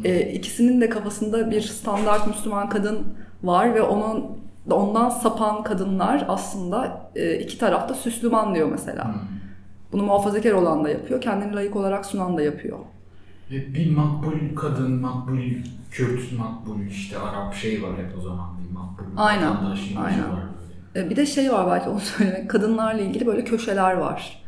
Ee, 0.04 0.20
ikisinin 0.32 0.80
de 0.80 0.88
kafasında 0.88 1.50
bir 1.50 1.60
standart 1.60 2.26
Müslüman 2.26 2.68
kadın 2.68 3.02
var 3.42 3.74
ve 3.74 3.82
onun 3.82 4.26
ondan 4.70 5.08
sapan 5.10 5.62
kadınlar 5.62 6.24
aslında 6.28 7.10
e, 7.16 7.38
iki 7.38 7.58
tarafta 7.58 7.94
Süslüman 7.94 8.54
diyor 8.54 8.68
mesela. 8.70 9.14
Bunu 9.92 10.02
muhafazakar 10.02 10.52
olan 10.52 10.84
da 10.84 10.90
yapıyor, 10.90 11.20
kendini 11.20 11.54
layık 11.54 11.76
olarak 11.76 12.06
sunan 12.06 12.36
da 12.36 12.42
yapıyor. 12.42 12.78
Ve 13.50 13.74
bir 13.74 13.96
makbul 13.96 14.56
kadın, 14.56 14.92
makbul 14.92 15.38
Kürt, 15.90 16.38
makbul 16.38 16.86
işte 16.90 17.18
Arap 17.18 17.54
şey 17.54 17.82
var 17.82 17.90
hep 17.96 18.18
o 18.18 18.20
zaman 18.20 18.46
bir 18.64 18.74
makbul 18.74 19.04
Aynen, 19.16 19.42
aynen. 20.04 20.20
var 20.32 20.38
böyle. 20.94 21.06
E, 21.06 21.10
Bir 21.10 21.16
de 21.16 21.26
şey 21.26 21.52
var 21.52 21.66
belki 21.70 21.88
onu 21.88 22.00
söylemek. 22.00 22.50
Kadınlarla 22.50 23.00
ilgili 23.00 23.26
böyle 23.26 23.44
köşeler 23.44 23.94
var. 23.94 24.44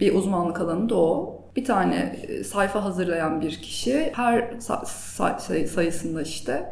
Bir 0.00 0.14
uzmanlık 0.14 0.60
alanı 0.60 0.88
da 0.88 0.94
o. 0.96 1.37
Bir 1.58 1.64
tane 1.64 2.16
e, 2.28 2.44
sayfa 2.44 2.84
hazırlayan 2.84 3.40
bir 3.40 3.50
kişi 3.62 4.12
her 4.14 4.38
sa- 4.38 4.84
sa- 4.84 5.40
say- 5.40 5.66
sayısında 5.66 6.22
işte 6.22 6.70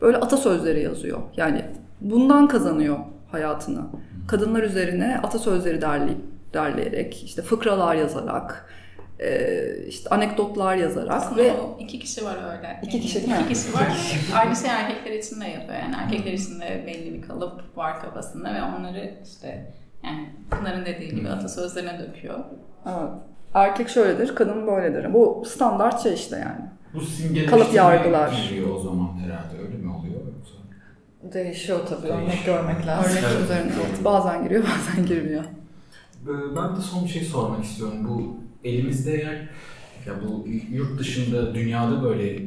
böyle 0.00 0.16
atasözleri 0.16 0.82
yazıyor. 0.82 1.18
Yani 1.36 1.64
bundan 2.00 2.48
kazanıyor 2.48 2.98
hayatını. 3.32 3.80
Kadınlar 4.28 4.62
üzerine 4.62 5.20
atasözleri 5.22 5.80
derleyip 5.80 6.18
derleyerek, 6.54 7.24
işte 7.24 7.42
fıkralar 7.42 7.94
yazarak, 7.94 8.68
e, 9.20 9.60
işte 9.86 10.10
anekdotlar 10.10 10.76
yazarak 10.76 11.12
Aslında 11.12 11.42
ve 11.42 11.52
iki 11.78 11.98
kişi 11.98 12.24
var 12.24 12.36
öyle. 12.56 12.80
İki 12.82 13.00
kişi 13.00 13.14
değil 13.14 13.28
mi? 13.38 13.44
İki 13.44 13.54
kişi 13.54 13.74
var. 13.74 14.16
Aynı 14.34 14.56
şey 14.56 14.70
erkekler 14.70 15.12
için 15.18 15.40
de 15.40 15.44
yapıyor. 15.48 15.78
Yani 15.78 15.94
erkekler 15.98 16.32
için 16.32 16.60
de 16.60 16.84
belli 16.86 17.14
bir 17.14 17.28
kalıp 17.28 17.76
var 17.76 18.00
kafasında 18.00 18.54
ve 18.54 18.62
onları 18.62 19.14
işte 19.24 19.72
yani 20.04 20.30
Pınar'ın 20.50 20.86
dediği 20.86 21.14
gibi 21.14 21.28
atasözlerine 21.28 21.98
döküyor. 21.98 22.38
evet, 22.86 23.10
erkek 23.54 23.88
şöyledir, 23.88 24.34
kadın 24.34 24.66
böyledir. 24.66 25.14
Bu 25.14 25.44
standart 25.46 26.02
şey 26.02 26.14
işte 26.14 26.36
yani. 26.36 26.60
Bu 26.94 27.00
simgeleştirme 27.00 27.58
Kalıp 27.62 27.74
yargılar. 27.74 28.32
giriyor 28.48 28.68
o 28.74 28.78
zaman 28.78 29.08
herhalde 29.18 29.58
öyle 29.66 29.76
mi 29.76 29.92
oluyor 29.94 30.14
yoksa? 30.14 30.54
Değişiyor 31.32 31.80
tabii. 31.88 32.06
Örnek 32.06 32.44
görmek 32.46 32.86
lazım. 32.86 33.12
Örnek 33.12 33.24
Evet. 33.32 33.44
üzerine 33.44 33.72
evet, 33.88 34.04
bazen 34.04 34.42
giriyor 34.44 34.64
bazen 34.88 35.06
girmiyor. 35.06 35.44
Ee, 36.24 36.56
Ben 36.56 36.76
de 36.76 36.80
son 36.80 37.04
bir 37.04 37.08
şey 37.08 37.24
sormak 37.24 37.64
istiyorum. 37.64 38.08
Bu 38.08 38.36
elimizde 38.64 39.14
eğer 39.14 39.48
ya 40.06 40.14
bu 40.28 40.46
yurt 40.72 40.98
dışında 40.98 41.54
dünyada 41.54 42.02
böyle 42.02 42.38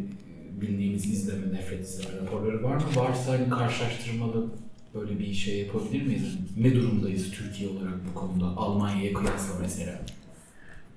bildiğimiz 0.62 1.06
izleme, 1.14 1.54
nefret 1.54 1.82
izleme 1.82 2.22
raporları 2.22 2.64
var 2.64 2.76
mı? 2.76 2.82
Varsa 2.96 3.32
hani 3.34 3.50
karşılaştırmalı 3.50 4.48
böyle 4.94 5.20
bir 5.20 5.34
şey 5.34 5.60
yapabilir 5.60 6.06
miyiz? 6.06 6.38
Ne 6.58 6.76
durumdayız 6.76 7.32
Türkiye 7.32 7.70
olarak 7.70 7.94
bu 8.10 8.20
konuda? 8.20 8.46
Almanya'ya 8.46 9.14
kıyasla 9.14 9.54
mesela. 9.62 9.92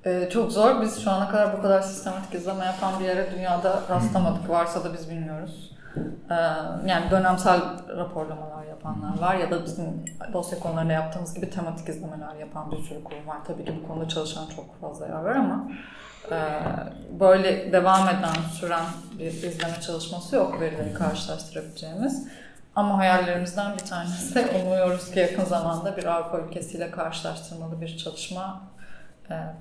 Ee, 0.07 0.29
çok 0.33 0.53
zor. 0.53 0.83
Biz 0.83 1.05
şu 1.05 1.11
ana 1.11 1.29
kadar 1.29 1.59
bu 1.59 1.63
kadar 1.63 1.83
sistematik 1.83 2.35
izleme 2.35 2.65
yapan 2.65 3.01
bir 3.01 3.05
yere 3.05 3.31
dünyada 3.31 3.83
rastlamadık. 3.91 4.51
Varsa 4.51 4.85
da 4.85 4.93
biz 4.93 5.11
bilmiyoruz. 5.11 5.71
Ee, 6.31 6.35
yani 6.87 7.11
dönemsel 7.11 7.61
raporlamalar 7.97 8.65
yapanlar 8.65 9.19
var 9.21 9.35
ya 9.35 9.51
da 9.51 9.65
bizim 9.65 10.05
dosya 10.33 10.59
konularında 10.59 10.93
yaptığımız 10.93 11.35
gibi 11.35 11.51
tematik 11.51 11.89
izlemeler 11.89 12.35
yapan 12.35 12.71
bir 12.73 12.77
sürü 12.77 13.05
kurum 13.05 13.27
var. 13.27 13.39
Tabii 13.47 13.65
ki 13.65 13.81
bu 13.83 13.89
konuda 13.89 14.09
çalışan 14.09 14.47
çok 14.57 14.81
fazla 14.81 15.07
yer 15.07 15.15
var 15.15 15.37
ama 15.37 15.69
e, 16.31 16.37
böyle 17.21 17.73
devam 17.73 18.09
eden, 18.09 18.51
süren 18.53 18.85
bir 19.19 19.27
izleme 19.27 19.81
çalışması 19.87 20.37
yok 20.37 20.61
verileri 20.61 20.95
karşılaştırabileceğimiz. 20.95 22.29
Ama 22.77 22.99
hayallerimizden 22.99 23.73
bir 23.73 23.85
tanesi 23.85 24.47
umuyoruz 24.63 25.11
ki 25.11 25.19
yakın 25.19 25.45
zamanda 25.45 25.97
bir 25.97 26.05
Avrupa 26.05 26.39
ülkesiyle 26.39 26.91
karşılaştırmalı 26.91 27.81
bir 27.81 27.97
çalışma 27.97 28.61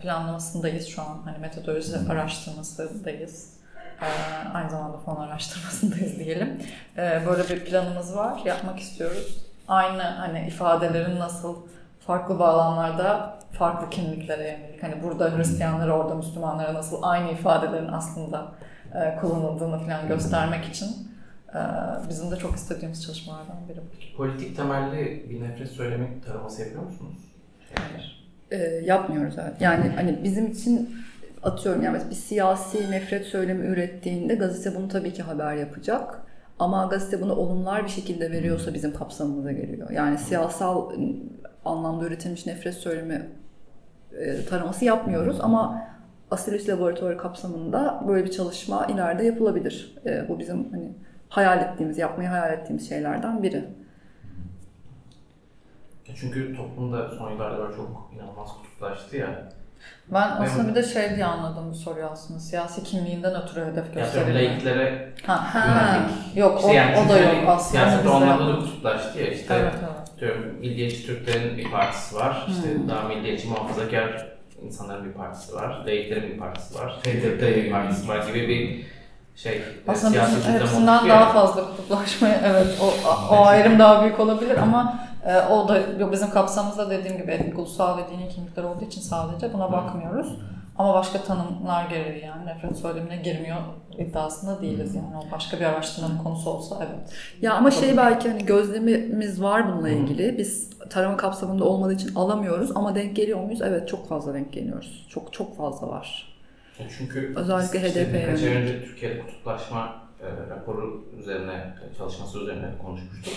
planlamasındayız 0.01 0.87
şu 0.87 1.01
an. 1.01 1.21
Hani 1.25 1.37
metodoloji 1.37 1.91
araştırmasındayız. 2.09 3.53
E, 4.01 4.07
aynı 4.53 4.69
zamanda 4.69 4.97
fon 4.97 5.15
araştırmasındayız 5.15 6.19
diyelim. 6.19 6.61
E, 6.97 7.21
böyle 7.27 7.49
bir 7.49 7.65
planımız 7.65 8.15
var. 8.15 8.41
Yapmak 8.45 8.79
istiyoruz. 8.79 9.45
Aynı 9.67 10.01
hani 10.03 10.47
ifadelerin 10.47 11.19
nasıl 11.19 11.55
farklı 11.99 12.39
bağlamlarda 12.39 13.39
farklı 13.51 13.89
kimliklere 13.89 14.51
yönelik. 14.51 14.83
Hani 14.83 15.03
burada 15.03 15.37
Hristiyanlara, 15.37 15.97
orada 15.97 16.15
Müslümanlara 16.15 16.73
nasıl 16.73 16.99
aynı 17.01 17.31
ifadelerin 17.31 17.87
aslında 17.87 18.51
e, 18.95 19.15
kullanıldığını 19.21 19.79
falan 19.79 20.07
göstermek 20.07 20.65
için 20.65 20.87
e, 21.55 21.59
bizim 22.09 22.31
de 22.31 22.35
çok 22.35 22.55
istediğimiz 22.55 23.03
çalışmalardan 23.03 23.69
biri 23.69 23.77
bu. 23.77 24.17
Politik 24.17 24.55
temelli 24.55 25.29
bir 25.29 25.41
nefret 25.41 25.69
söylemi 25.69 26.21
taraması 26.21 26.61
yapıyor 26.61 26.83
musunuz? 26.83 27.17
Şeyler. 27.67 28.22
E, 28.53 28.57
yapmıyoruz. 28.85 29.35
Yani 29.59 29.89
hani 29.95 30.23
bizim 30.23 30.47
için 30.47 30.95
atıyorum 31.43 31.83
yani 31.83 31.97
bir 32.09 32.15
siyasi 32.15 32.91
nefret 32.91 33.25
söylemi 33.25 33.65
ürettiğinde 33.65 34.35
gazete 34.35 34.75
bunu 34.75 34.87
tabii 34.87 35.13
ki 35.13 35.23
haber 35.23 35.55
yapacak. 35.55 36.21
Ama 36.59 36.85
gazete 36.85 37.21
bunu 37.21 37.35
olumlar 37.35 37.83
bir 37.83 37.89
şekilde 37.89 38.31
veriyorsa 38.31 38.73
bizim 38.73 38.93
kapsamımıza 38.93 39.51
geliyor. 39.51 39.89
Yani 39.89 40.17
siyasal 40.17 40.91
anlamda 41.65 42.05
üretilmiş 42.05 42.45
nefret 42.45 42.73
söylemi 42.73 43.27
e, 44.17 44.45
taraması 44.45 44.85
yapmıyoruz 44.85 45.41
ama 45.41 45.87
Asilius 46.31 46.69
Laboratuvarı 46.69 47.17
kapsamında 47.17 48.03
böyle 48.07 48.25
bir 48.25 48.31
çalışma 48.31 48.85
ileride 48.85 49.23
yapılabilir. 49.23 49.95
E, 50.05 50.29
bu 50.29 50.39
bizim 50.39 50.71
hani 50.71 50.91
hayal 51.29 51.61
ettiğimiz, 51.61 51.97
yapmayı 51.97 52.29
hayal 52.29 52.53
ettiğimiz 52.53 52.89
şeylerden 52.89 53.43
biri. 53.43 53.63
Çünkü 56.19 56.55
toplumda 56.57 57.09
son 57.17 57.31
yıllarda 57.31 57.57
böyle 57.57 57.75
çok 57.75 58.11
inanılmaz 58.15 58.49
kutuplaştı 58.57 59.17
ya. 59.17 59.49
Ben 60.13 60.21
aslında 60.31 60.63
Evet. 60.63 60.69
bir 60.69 60.75
de 60.75 60.83
şey 60.83 61.15
diye 61.15 61.25
anladım 61.25 61.63
bu 61.71 61.75
soruyu 61.75 62.05
aslında. 62.05 62.39
Siyasi 62.39 62.83
kimliğinden 62.83 63.41
ötürü 63.43 63.65
hedef 63.65 63.85
Yani 63.85 63.93
gösterildi. 63.95 64.33
laiklere 64.33 65.13
Ha, 65.25 65.53
Ha. 65.53 65.99
yok 66.35 66.59
İşte 66.59 66.71
o, 66.71 66.73
yani 66.73 66.97
o 67.05 67.09
da 67.09 67.17
yok 67.17 67.33
aslında. 67.47 67.59
Siyasette 67.59 68.03
Bizde 68.03 68.09
onlarda 68.15 68.47
da 68.47 68.59
kutuplaştı 68.59 69.19
ya 69.19 69.27
işte. 69.27 69.53
Evet 69.53 69.73
evet. 69.79 70.19
Diyorum 70.19 70.55
milliyetçi 70.59 71.05
Türklerin 71.05 71.57
bir 71.57 71.71
partisi 71.71 72.15
var. 72.15 72.45
İşte 72.49 72.73
Hmm. 72.75 72.89
daha 72.89 73.07
milliyetçi 73.07 73.47
muhafazakar 73.47 74.27
insanların 74.61 75.05
bir 75.05 75.13
partisi 75.13 75.55
var. 75.55 75.69
Laiklerin 75.87 76.33
bir 76.33 76.37
partisi 76.37 76.75
var. 76.79 76.91
HDP 77.03 77.41
HDP'nin 77.41 77.63
bir 77.65 77.71
partisi 77.71 78.07
var 78.07 78.27
gibi 78.27 78.47
bir 78.49 78.85
şey. 79.41 79.61
Aslında 79.87 80.11
siyasi 80.11 80.35
bizim 80.37 80.53
hepsinden 80.53 81.09
daha 81.09 81.33
fazla 81.33 81.61
kutuplaşmaya 81.69 82.41
evet 82.45 82.67
o, 82.81 82.93
o 83.35 83.45
ayrım 83.45 83.79
daha 83.79 84.03
büyük 84.03 84.19
olabilir 84.19 84.57
ama 84.57 84.99
e, 85.09 85.12
o 85.51 85.67
da 85.67 86.11
bizim 86.11 86.29
kapsamımızda 86.29 86.89
dediğim 86.89 87.17
gibi 87.17 87.31
etnik, 87.31 87.59
ulusal 87.59 87.97
ve 87.97 88.01
dini 88.11 88.29
kimlikler 88.29 88.63
olduğu 88.63 88.85
için 88.85 89.01
sadece 89.01 89.53
buna 89.53 89.71
bakmıyoruz. 89.71 90.37
Ama 90.77 90.93
başka 90.93 91.21
tanımlar 91.23 91.89
gereği 91.89 92.23
yani 92.23 92.45
nefret 92.45 92.77
söylemine 92.77 93.17
girmiyor 93.17 93.57
iddiasında 93.97 94.61
değiliz 94.61 94.95
yani. 94.95 95.17
O 95.17 95.31
başka 95.31 95.59
bir 95.59 95.65
araştırmanın 95.65 96.17
konusu 96.17 96.49
olsa 96.49 96.75
evet. 96.79 97.13
Ya 97.41 97.53
ama 97.53 97.71
şey 97.71 97.97
belki 97.97 98.29
hani 98.29 98.45
gözlemimiz 98.45 99.41
var 99.41 99.67
bununla 99.67 99.89
ilgili. 99.89 100.37
Biz 100.37 100.69
tarama 100.89 101.17
kapsamında 101.17 101.63
olmadığı 101.65 101.93
için 101.93 102.15
alamıyoruz 102.15 102.71
ama 102.75 102.95
denk 102.95 103.15
geliyor 103.15 103.39
muyuz? 103.39 103.61
Evet 103.61 103.87
çok 103.87 104.09
fazla 104.09 104.33
denk 104.33 104.53
geliyoruz. 104.53 105.07
Çok 105.09 105.33
çok 105.33 105.57
fazla 105.57 105.87
var. 105.87 106.33
Çünkü 106.97 107.33
Özellikle 107.35 107.79
HDP 107.79 108.13
birkaç 108.13 108.43
ay 108.43 108.55
önce 108.55 108.85
Türkiye'de 108.85 109.19
kutuplaşma 109.19 109.95
e, 110.21 110.49
raporu 110.49 111.05
üzerine, 111.19 111.73
çalışması 111.97 112.39
üzerine 112.39 112.69
konuşmuştuk. 112.85 113.33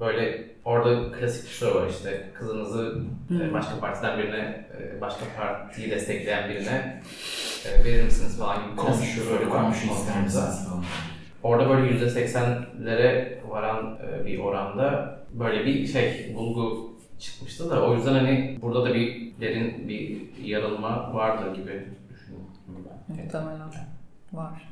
Böyle 0.00 0.48
orada 0.64 1.12
klasik 1.12 1.44
bir 1.44 1.48
soru 1.50 1.74
var 1.82 1.88
işte 1.90 2.30
kızınızı 2.34 2.98
e, 3.30 3.34
Hmm. 3.34 3.54
başka 3.54 3.80
partiden 3.80 4.18
birine, 4.18 4.66
e, 4.80 5.00
başka 5.00 5.24
partiyi 5.38 5.90
destekleyen 5.90 6.48
birine 6.50 7.02
e, 7.66 7.84
verir 7.84 8.04
misiniz 8.04 8.38
falan 8.38 8.66
gibi 8.66 8.76
Komşu, 8.76 9.30
böyle 9.30 9.48
komşu 9.48 9.86
ister 9.86 10.22
misiniz 10.22 10.64
falan. 10.68 10.84
Orada 11.42 11.70
böyle 11.70 11.86
yüzde 11.92 12.10
seksenlere 12.10 13.40
varan 13.48 13.98
bir 14.26 14.38
oranda 14.38 15.18
böyle 15.32 15.66
bir 15.66 15.86
şey 15.86 16.32
bulgu 16.36 16.96
çıkmıştı 17.18 17.70
da 17.70 17.86
o 17.86 17.94
yüzden 17.94 18.14
hani 18.14 18.58
burada 18.62 18.84
da 18.84 18.94
bir 18.94 19.32
derin 19.40 19.88
bir 19.88 20.22
yarılma 20.44 21.14
vardır 21.14 21.54
gibi 21.54 21.84
düşünüyorum 22.14 22.48
ben. 23.08 23.16
Muhtemelen 23.24 23.60
var. 24.32 24.68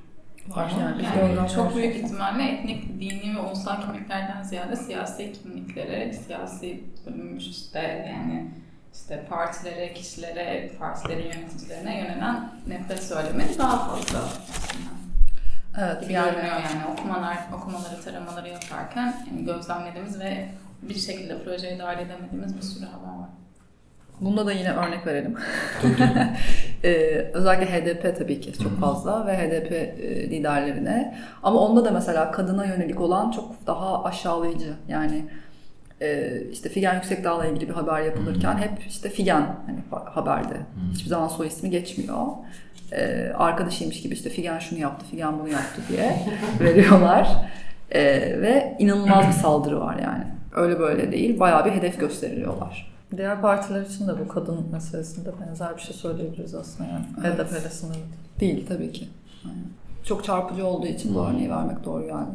Var 0.48 0.72
yani 0.80 1.02
Yani 1.38 1.50
çok 1.50 1.76
büyük 1.76 1.96
ihtimalle 1.96 2.48
etnik, 2.52 3.00
dini 3.00 3.36
ve 3.36 3.40
ulusal 3.40 3.80
kimliklerden 3.80 4.42
ziyade 4.42 4.76
siyasi 4.76 5.32
kimliklere, 5.32 6.12
siyasi 6.12 6.84
bölünmüş 7.06 7.46
işte 7.46 8.06
yani 8.08 8.50
işte 8.94 9.26
partilere, 9.28 9.94
kişilere, 9.94 10.72
partilerin 10.78 11.24
yöneticilerine 11.24 11.98
yönelen 11.98 12.48
nefret 12.68 13.02
söylemi 13.02 13.44
daha 13.58 13.78
fazla 13.78 14.18
aslında. 14.18 14.90
Evet 15.78 16.02
gibi 16.02 16.12
yani 16.12 16.32
görünüyor 16.32 16.54
yani 16.54 16.92
okumalar, 16.92 17.38
okumaları, 17.54 18.00
taramaları 18.04 18.48
yaparken 18.48 19.14
yani 19.30 19.44
gözlemlediğimiz 19.44 20.20
ve 20.20 20.48
bir 20.82 20.94
şekilde 20.94 21.44
projeye 21.44 21.78
dahil 21.78 21.98
edemediğimiz 21.98 22.56
bir 22.56 22.62
sürü 22.62 22.84
haber. 22.84 23.13
Bunda 24.20 24.46
da 24.46 24.52
yine 24.52 24.72
örnek 24.72 25.06
verelim. 25.06 25.34
Ee, 26.84 27.30
özellikle 27.34 27.66
HDP 27.66 28.18
tabii 28.18 28.40
ki 28.40 28.52
çok 28.62 28.80
fazla 28.80 29.26
ve 29.26 29.36
HDP 29.36 29.72
e, 29.72 30.30
liderlerine. 30.30 31.18
Ama 31.42 31.58
onda 31.60 31.84
da 31.84 31.90
mesela 31.90 32.30
kadına 32.30 32.64
yönelik 32.66 33.00
olan 33.00 33.30
çok 33.30 33.66
daha 33.66 34.04
aşağılayıcı. 34.04 34.72
Yani 34.88 35.24
e, 36.02 36.32
işte 36.52 36.68
Figen 36.68 36.94
Yüksekdağ'la 36.94 37.46
ilgili 37.46 37.68
bir 37.68 37.74
haber 37.74 38.00
yapılırken 38.00 38.56
hep 38.58 38.86
işte 38.88 39.08
Figen 39.08 39.40
hani 39.66 39.78
haberde. 39.90 40.56
Hiçbir 40.92 41.08
zaman 41.08 41.28
soy 41.28 41.46
ismi 41.46 41.70
geçmiyor. 41.70 42.26
Ee, 42.92 43.32
arkadaşıymış 43.38 44.02
gibi 44.02 44.14
işte 44.14 44.30
Figen 44.30 44.58
şunu 44.58 44.78
yaptı, 44.78 45.06
Figen 45.10 45.38
bunu 45.38 45.48
yaptı 45.48 45.82
diye 45.88 46.16
veriyorlar. 46.60 47.28
Ee, 47.90 48.02
ve 48.40 48.76
inanılmaz 48.78 49.26
bir 49.26 49.32
saldırı 49.32 49.80
var 49.80 49.96
yani. 50.02 50.24
Öyle 50.56 50.78
böyle 50.78 51.12
değil. 51.12 51.40
Bayağı 51.40 51.64
bir 51.64 51.70
hedef 51.70 52.00
gösteriliyorlar. 52.00 52.93
Diğer 53.18 53.40
partiler 53.40 53.82
için 53.82 54.08
de 54.08 54.12
bu 54.18 54.28
kadın 54.28 54.72
meselesinde 54.72 55.30
benzer 55.40 55.76
bir 55.76 55.82
şey 55.82 55.96
söyleyebiliriz 55.96 56.54
aslında 56.54 56.90
yani. 56.90 57.04
Evet. 57.24 57.38
HDP'le 57.38 57.70
sınırlı. 57.70 58.00
Değil 58.40 58.66
tabii 58.68 58.92
ki. 58.92 59.08
Aynen. 59.44 59.64
Çok 60.04 60.24
çarpıcı 60.24 60.66
olduğu 60.66 60.86
için 60.86 61.14
bu 61.14 61.26
örneği 61.26 61.50
vermek 61.50 61.84
doğru 61.84 62.04
yani. 62.04 62.28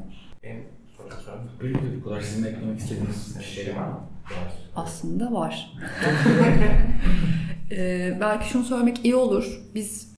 Benim 0.43 0.63
sorum 0.97 1.11
sorum. 1.25 2.01
Bu 2.05 2.09
kadar 2.09 2.21
sizin 2.21 2.43
eklemek 2.43 2.80
istediğiniz 2.80 3.39
bir 3.39 3.43
şey 3.43 3.75
var 3.75 3.88
mı? 3.88 3.99
Aslında 4.75 5.32
var. 5.32 5.73
Ee, 7.71 8.17
belki 8.21 8.49
şunu 8.49 8.63
söylemek 8.63 9.05
iyi 9.05 9.15
olur. 9.15 9.61
Biz 9.75 10.15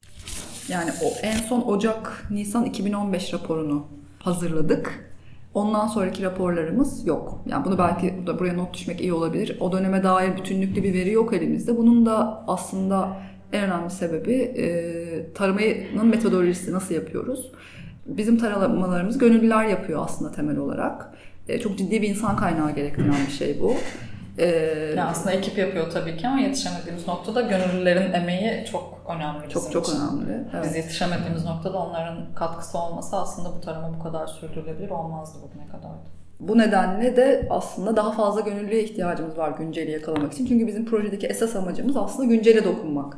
yani 0.67 0.91
o 1.03 1.07
en 1.21 1.37
son 1.37 1.61
Ocak 1.61 2.27
Nisan 2.29 2.65
2015 2.65 3.33
raporunu 3.33 3.87
hazırladık. 4.19 5.10
Ondan 5.53 5.87
sonraki 5.87 6.23
raporlarımız 6.23 7.07
yok. 7.07 7.41
Yani 7.45 7.65
bunu 7.65 7.77
belki 7.77 8.27
da 8.27 8.39
buraya 8.39 8.53
not 8.53 8.73
düşmek 8.73 9.01
iyi 9.01 9.13
olabilir. 9.13 9.57
O 9.59 9.71
döneme 9.71 10.03
dair 10.03 10.37
bütünlüklü 10.37 10.83
bir 10.83 10.93
veri 10.93 11.11
yok 11.11 11.33
elimizde. 11.33 11.77
Bunun 11.77 12.05
da 12.05 12.43
aslında 12.47 13.17
en 13.53 13.63
önemli 13.63 13.89
sebebi 13.89 14.33
e, 14.33 15.33
taramanın 15.33 16.07
metodolojisi 16.07 16.73
nasıl 16.73 16.95
yapıyoruz? 16.95 17.51
Bizim 18.05 18.37
taramalarımız 18.37 19.17
gönüllüler 19.17 19.65
yapıyor 19.65 20.01
aslında 20.03 20.31
temel 20.31 20.57
olarak. 20.57 21.13
E, 21.47 21.59
çok 21.59 21.77
ciddi 21.77 22.01
bir 22.01 22.09
insan 22.09 22.35
kaynağı 22.35 22.75
gerektiren 22.75 23.15
bir 23.27 23.31
şey 23.31 23.57
bu. 23.61 23.75
E, 24.37 24.45
Yani 24.97 25.03
aslında 25.03 25.31
ekip 25.31 25.57
yapıyor 25.57 25.91
tabii 25.91 26.17
ki 26.17 26.27
ama 26.27 26.39
yetişemediğimiz 26.41 27.07
noktada 27.07 27.41
gönüllülerin 27.41 28.13
emeği 28.13 28.65
çok 28.71 29.01
önemli 29.15 29.37
bizim 29.49 29.61
çok 29.61 29.71
çok 29.71 29.87
için. 29.87 29.97
önemli. 29.97 30.47
Evet. 30.55 30.65
Biz 30.65 30.75
yetişemediğimiz 30.75 31.45
noktada 31.45 31.77
onların 31.77 32.33
katkısı 32.35 32.77
olmasa 32.77 33.21
aslında 33.21 33.49
bu 33.57 33.61
tarama 33.61 33.93
bu 33.99 34.03
kadar 34.03 34.27
sürdürülebilir 34.27 34.89
olmazdı 34.89 35.37
bugüne 35.43 35.67
kadar. 35.67 35.91
Bu 36.39 36.57
nedenle 36.57 37.17
de 37.17 37.47
aslında 37.49 37.95
daha 37.95 38.11
fazla 38.11 38.41
gönüllüye 38.41 38.83
ihtiyacımız 38.83 39.37
var 39.37 39.51
günceli 39.57 39.91
yakalamak 39.91 40.33
için. 40.33 40.45
Çünkü 40.45 40.67
bizim 40.67 40.85
projedeki 40.85 41.27
esas 41.27 41.55
amacımız 41.55 41.97
aslında 41.97 42.25
güncele 42.33 42.63
dokunmak. 42.63 43.17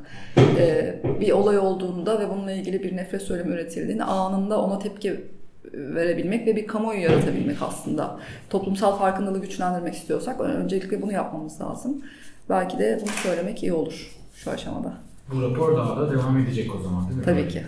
Ee, 0.58 1.02
bir 1.20 1.32
olay 1.32 1.58
olduğunda 1.58 2.20
ve 2.20 2.30
bununla 2.30 2.52
ilgili 2.52 2.84
bir 2.84 2.98
nefret 2.98 3.22
söylemi 3.22 3.50
üretildiğinde 3.54 4.04
anında 4.04 4.62
ona 4.62 4.80
tepki 4.80 5.32
verebilmek 5.74 6.48
ve 6.48 6.56
bir 6.56 6.68
kamuoyu 6.68 7.00
yaratabilmek 7.02 7.62
aslında. 7.62 8.20
Toplumsal 8.50 8.98
farkındalığı 8.98 9.42
güçlendirmek 9.42 9.94
istiyorsak 9.94 10.42
öncelikle 10.42 11.02
bunu 11.02 11.12
yapmamız 11.12 11.62
lazım. 11.62 12.02
Belki 12.50 12.78
de 12.80 13.00
bunu 13.02 13.12
söylemek 13.12 13.64
iyi 13.64 13.74
olur 13.74 14.12
şu 14.36 14.52
aşamada. 14.52 14.94
Bu 15.34 15.42
rapor 15.42 15.78
daha 15.78 15.98
da 15.98 16.12
devam 16.12 16.38
edecek 16.38 16.76
o 16.76 16.82
zaman 16.82 17.08
değil 17.08 17.18
mi? 17.18 17.26
Tabii 17.26 17.48
ki. 17.48 17.64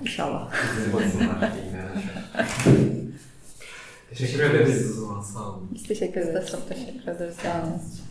İnşallah. 0.00 0.52
İlgilenir. 0.86 1.52
Teşekkür 4.10 4.40
ederiz 4.40 4.98
o 4.98 5.00
zaman. 5.00 5.20
Sağ 5.22 5.48
olun. 5.48 5.68
Biz 5.74 5.82
teşekkür 5.82 6.20
ederiz. 6.20 6.50
çok 6.50 6.68
teşekkür 6.68 7.10
ederiz 7.10 7.36
geldiğiniz 7.42 7.94
için. 7.94 8.04